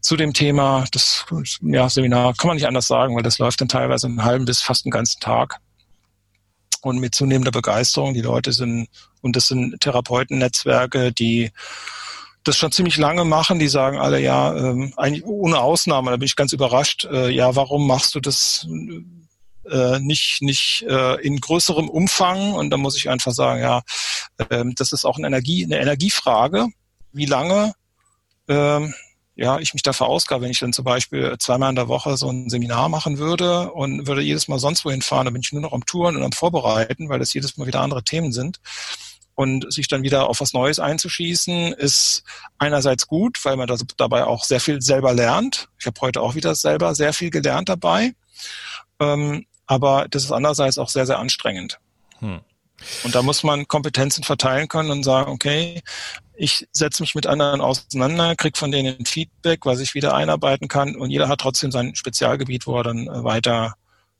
zu 0.00 0.16
dem 0.16 0.32
Thema. 0.32 0.86
Das 0.90 1.26
ja, 1.60 1.88
Seminar 1.88 2.34
kann 2.34 2.48
man 2.48 2.56
nicht 2.56 2.66
anders 2.66 2.86
sagen, 2.86 3.14
weil 3.14 3.22
das 3.22 3.38
läuft 3.38 3.60
dann 3.60 3.68
teilweise 3.68 4.06
einen 4.06 4.24
halben 4.24 4.46
bis 4.46 4.62
fast 4.62 4.86
einen 4.86 4.90
ganzen 4.90 5.20
Tag. 5.20 5.58
Und 6.80 6.98
mit 6.98 7.14
zunehmender 7.14 7.52
Begeisterung. 7.52 8.12
Die 8.14 8.22
Leute 8.22 8.52
sind, 8.52 8.88
und 9.20 9.36
das 9.36 9.46
sind 9.46 9.80
Therapeutennetzwerke, 9.80 11.12
die 11.12 11.52
das 12.44 12.56
schon 12.56 12.72
ziemlich 12.72 12.96
lange 12.96 13.24
machen. 13.24 13.58
Die 13.58 13.68
sagen 13.68 13.98
alle, 13.98 14.20
ja, 14.20 14.54
ähm, 14.56 14.92
eigentlich 14.96 15.24
ohne 15.24 15.60
Ausnahme, 15.60 16.10
da 16.10 16.16
bin 16.16 16.26
ich 16.26 16.36
ganz 16.36 16.52
überrascht, 16.52 17.04
äh, 17.04 17.30
ja, 17.30 17.54
warum 17.56 17.86
machst 17.86 18.14
du 18.14 18.20
das 18.20 18.66
äh, 19.70 19.98
nicht, 20.00 20.42
nicht 20.42 20.84
äh, 20.88 21.20
in 21.20 21.40
größerem 21.40 21.88
Umfang. 21.88 22.54
Und 22.54 22.70
da 22.70 22.76
muss 22.76 22.96
ich 22.96 23.08
einfach 23.08 23.32
sagen, 23.32 23.60
ja, 23.60 23.82
äh, 24.38 24.64
das 24.76 24.92
ist 24.92 25.04
auch 25.04 25.18
eine, 25.18 25.26
Energie, 25.26 25.64
eine 25.64 25.78
Energiefrage. 25.78 26.68
Wie 27.12 27.26
lange 27.26 27.74
äh, 28.48 28.88
ja, 29.34 29.58
ich 29.58 29.72
mich 29.72 29.82
da 29.82 29.92
verausgabe, 29.92 30.44
wenn 30.44 30.50
ich 30.50 30.58
dann 30.58 30.72
zum 30.72 30.84
Beispiel 30.84 31.36
zweimal 31.38 31.70
in 31.70 31.76
der 31.76 31.88
Woche 31.88 32.16
so 32.16 32.28
ein 32.28 32.50
Seminar 32.50 32.88
machen 32.88 33.18
würde 33.18 33.72
und 33.72 34.06
würde 34.06 34.20
jedes 34.20 34.46
Mal 34.46 34.58
sonst 34.58 34.84
wohin 34.84 35.00
fahren, 35.00 35.24
dann 35.24 35.32
bin 35.32 35.42
ich 35.42 35.52
nur 35.52 35.62
noch 35.62 35.72
am 35.72 35.86
Touren 35.86 36.16
und 36.16 36.22
am 36.22 36.32
Vorbereiten, 36.32 37.08
weil 37.08 37.18
das 37.18 37.32
jedes 37.32 37.56
Mal 37.56 37.66
wieder 37.66 37.80
andere 37.80 38.04
Themen 38.04 38.32
sind. 38.32 38.60
Und 39.34 39.72
sich 39.72 39.88
dann 39.88 40.02
wieder 40.02 40.28
auf 40.28 40.40
was 40.40 40.52
Neues 40.52 40.78
einzuschießen, 40.78 41.72
ist 41.72 42.22
einerseits 42.58 43.06
gut, 43.06 43.42
weil 43.44 43.56
man 43.56 43.66
das 43.66 43.82
dabei 43.96 44.24
auch 44.24 44.44
sehr 44.44 44.60
viel 44.60 44.82
selber 44.82 45.14
lernt. 45.14 45.68
Ich 45.78 45.86
habe 45.86 46.00
heute 46.02 46.20
auch 46.20 46.34
wieder 46.34 46.54
selber 46.54 46.94
sehr 46.94 47.12
viel 47.12 47.30
gelernt 47.30 47.68
dabei. 47.70 48.14
Ähm, 49.00 49.46
aber 49.66 50.06
das 50.10 50.24
ist 50.24 50.32
andererseits 50.32 50.76
auch 50.76 50.90
sehr, 50.90 51.06
sehr 51.06 51.18
anstrengend. 51.18 51.78
Hm. 52.18 52.40
Und 53.04 53.14
da 53.14 53.22
muss 53.22 53.42
man 53.42 53.68
Kompetenzen 53.68 54.24
verteilen 54.24 54.68
können 54.68 54.90
und 54.90 55.02
sagen, 55.02 55.30
okay, 55.30 55.82
ich 56.34 56.66
setze 56.72 57.02
mich 57.02 57.14
mit 57.14 57.26
anderen 57.26 57.60
auseinander, 57.60 58.34
kriege 58.36 58.58
von 58.58 58.72
denen 58.72 59.06
Feedback, 59.06 59.64
was 59.64 59.80
ich 59.80 59.94
wieder 59.94 60.14
einarbeiten 60.14 60.68
kann 60.68 60.96
und 60.96 61.10
jeder 61.10 61.28
hat 61.28 61.40
trotzdem 61.40 61.70
sein 61.70 61.94
Spezialgebiet, 61.94 62.66
wo 62.66 62.76
er 62.78 62.84
dann 62.84 63.06
äh, 63.06 63.24
weiter 63.24 63.74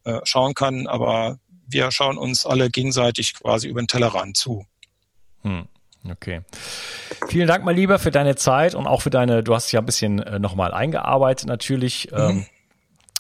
äh, 0.05 0.21
schauen 0.25 0.55
kann, 0.55 0.87
aber 0.87 1.39
wir 1.67 1.91
schauen 1.91 2.19
uns 2.19 2.47
alle 2.47 2.71
gegenseitig 2.71 3.35
quasi 3.35 3.69
über 3.69 3.81
den 3.81 3.89
Tellerrand 3.89 4.37
zu. 4.37 4.67
Hm. 5.43 5.67
Okay. 6.11 6.41
Vielen 7.29 7.47
Dank 7.47 7.65
mal 7.65 7.75
lieber 7.75 7.99
für 7.99 8.11
deine 8.11 8.35
Zeit 8.35 8.75
und 8.75 8.87
auch 8.87 9.03
für 9.03 9.11
deine, 9.11 9.45
du 9.45 9.55
hast 9.55 9.71
ja 9.71 9.81
ein 9.81 9.87
bisschen 9.87 10.19
äh, 10.19 10.39
nochmal 10.39 10.75
eingearbeitet 10.75 11.47
natürlich. 11.47 12.11
Mhm. 12.11 12.19
Ähm, 12.19 12.47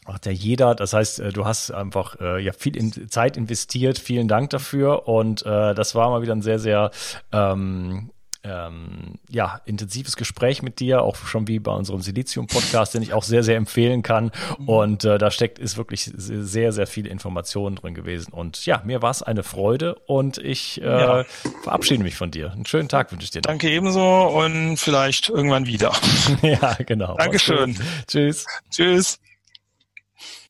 macht 0.07 0.27
ja 0.27 0.33
jeder. 0.33 0.75
Das 0.75 0.93
heißt, 0.93 1.21
äh, 1.21 1.33
du 1.33 1.45
hast 1.45 1.71
einfach 1.71 2.21
äh, 2.21 2.43
ja 2.43 2.53
viel 2.53 2.77
in 2.77 3.09
Zeit 3.09 3.37
investiert. 3.37 3.99
Vielen 3.99 4.27
Dank 4.27 4.51
dafür. 4.51 5.07
Und 5.07 5.47
äh, 5.47 5.75
das 5.75 5.95
war 5.95 6.11
mal 6.11 6.23
wieder 6.23 6.35
ein 6.35 6.43
sehr, 6.43 6.59
sehr 6.59 6.91
ähm, 7.31 8.11
ähm, 8.45 9.19
ja, 9.29 9.61
intensives 9.65 10.17
Gespräch 10.17 10.63
mit 10.63 10.81
dir, 10.81 11.03
auch 11.03 11.17
schon 11.17 11.47
wie 11.49 11.59
bei 11.59 11.73
unserem 11.73 12.01
Silizium-Podcast, 12.01 12.95
den 12.95 13.03
ich 13.03 13.13
auch 13.13 13.23
sehr, 13.23 13.43
sehr 13.43 13.57
empfehlen 13.57 14.03
kann. 14.03 14.33
Und 14.67 15.05
äh, 15.05 15.19
da 15.19 15.31
steckt, 15.31 15.59
ist 15.59 15.77
wirklich 15.77 16.11
sehr, 16.15 16.73
sehr 16.73 16.87
viel 16.87 17.07
Information 17.07 17.77
drin 17.77 17.95
gewesen. 17.95 18.33
Und 18.33 18.67
ja, 18.67 18.83
mir 18.85 19.03
war 19.03 19.11
es 19.11 19.23
eine 19.23 19.43
Freude 19.43 19.95
und 20.07 20.39
ich 20.39 20.81
äh, 20.83 20.85
ja. 20.85 21.25
verabschiede 21.63 22.03
mich 22.03 22.17
von 22.17 22.31
dir. 22.31 22.53
Einen 22.53 22.67
schönen 22.67 22.89
Tag 22.89 23.13
wünsche 23.13 23.25
ich 23.25 23.31
dir. 23.31 23.43
Danke 23.43 23.71
ebenso 23.71 24.27
und 24.27 24.77
vielleicht 24.77 25.29
irgendwann 25.29 25.67
wieder. 25.67 25.93
ja, 26.43 26.75
genau. 26.85 27.17
Dankeschön. 27.17 27.79
Tschüss. 28.09 28.47
Tschüss. 28.71 29.19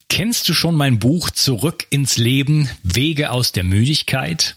Kennst 0.09 0.49
du 0.49 0.53
schon 0.53 0.75
mein 0.75 0.99
Buch 0.99 1.31
Zurück 1.31 1.87
ins 1.89 2.19
Leben, 2.19 2.69
Wege 2.83 3.31
aus 3.31 3.53
der 3.53 3.65
Müdigkeit? 3.65 4.57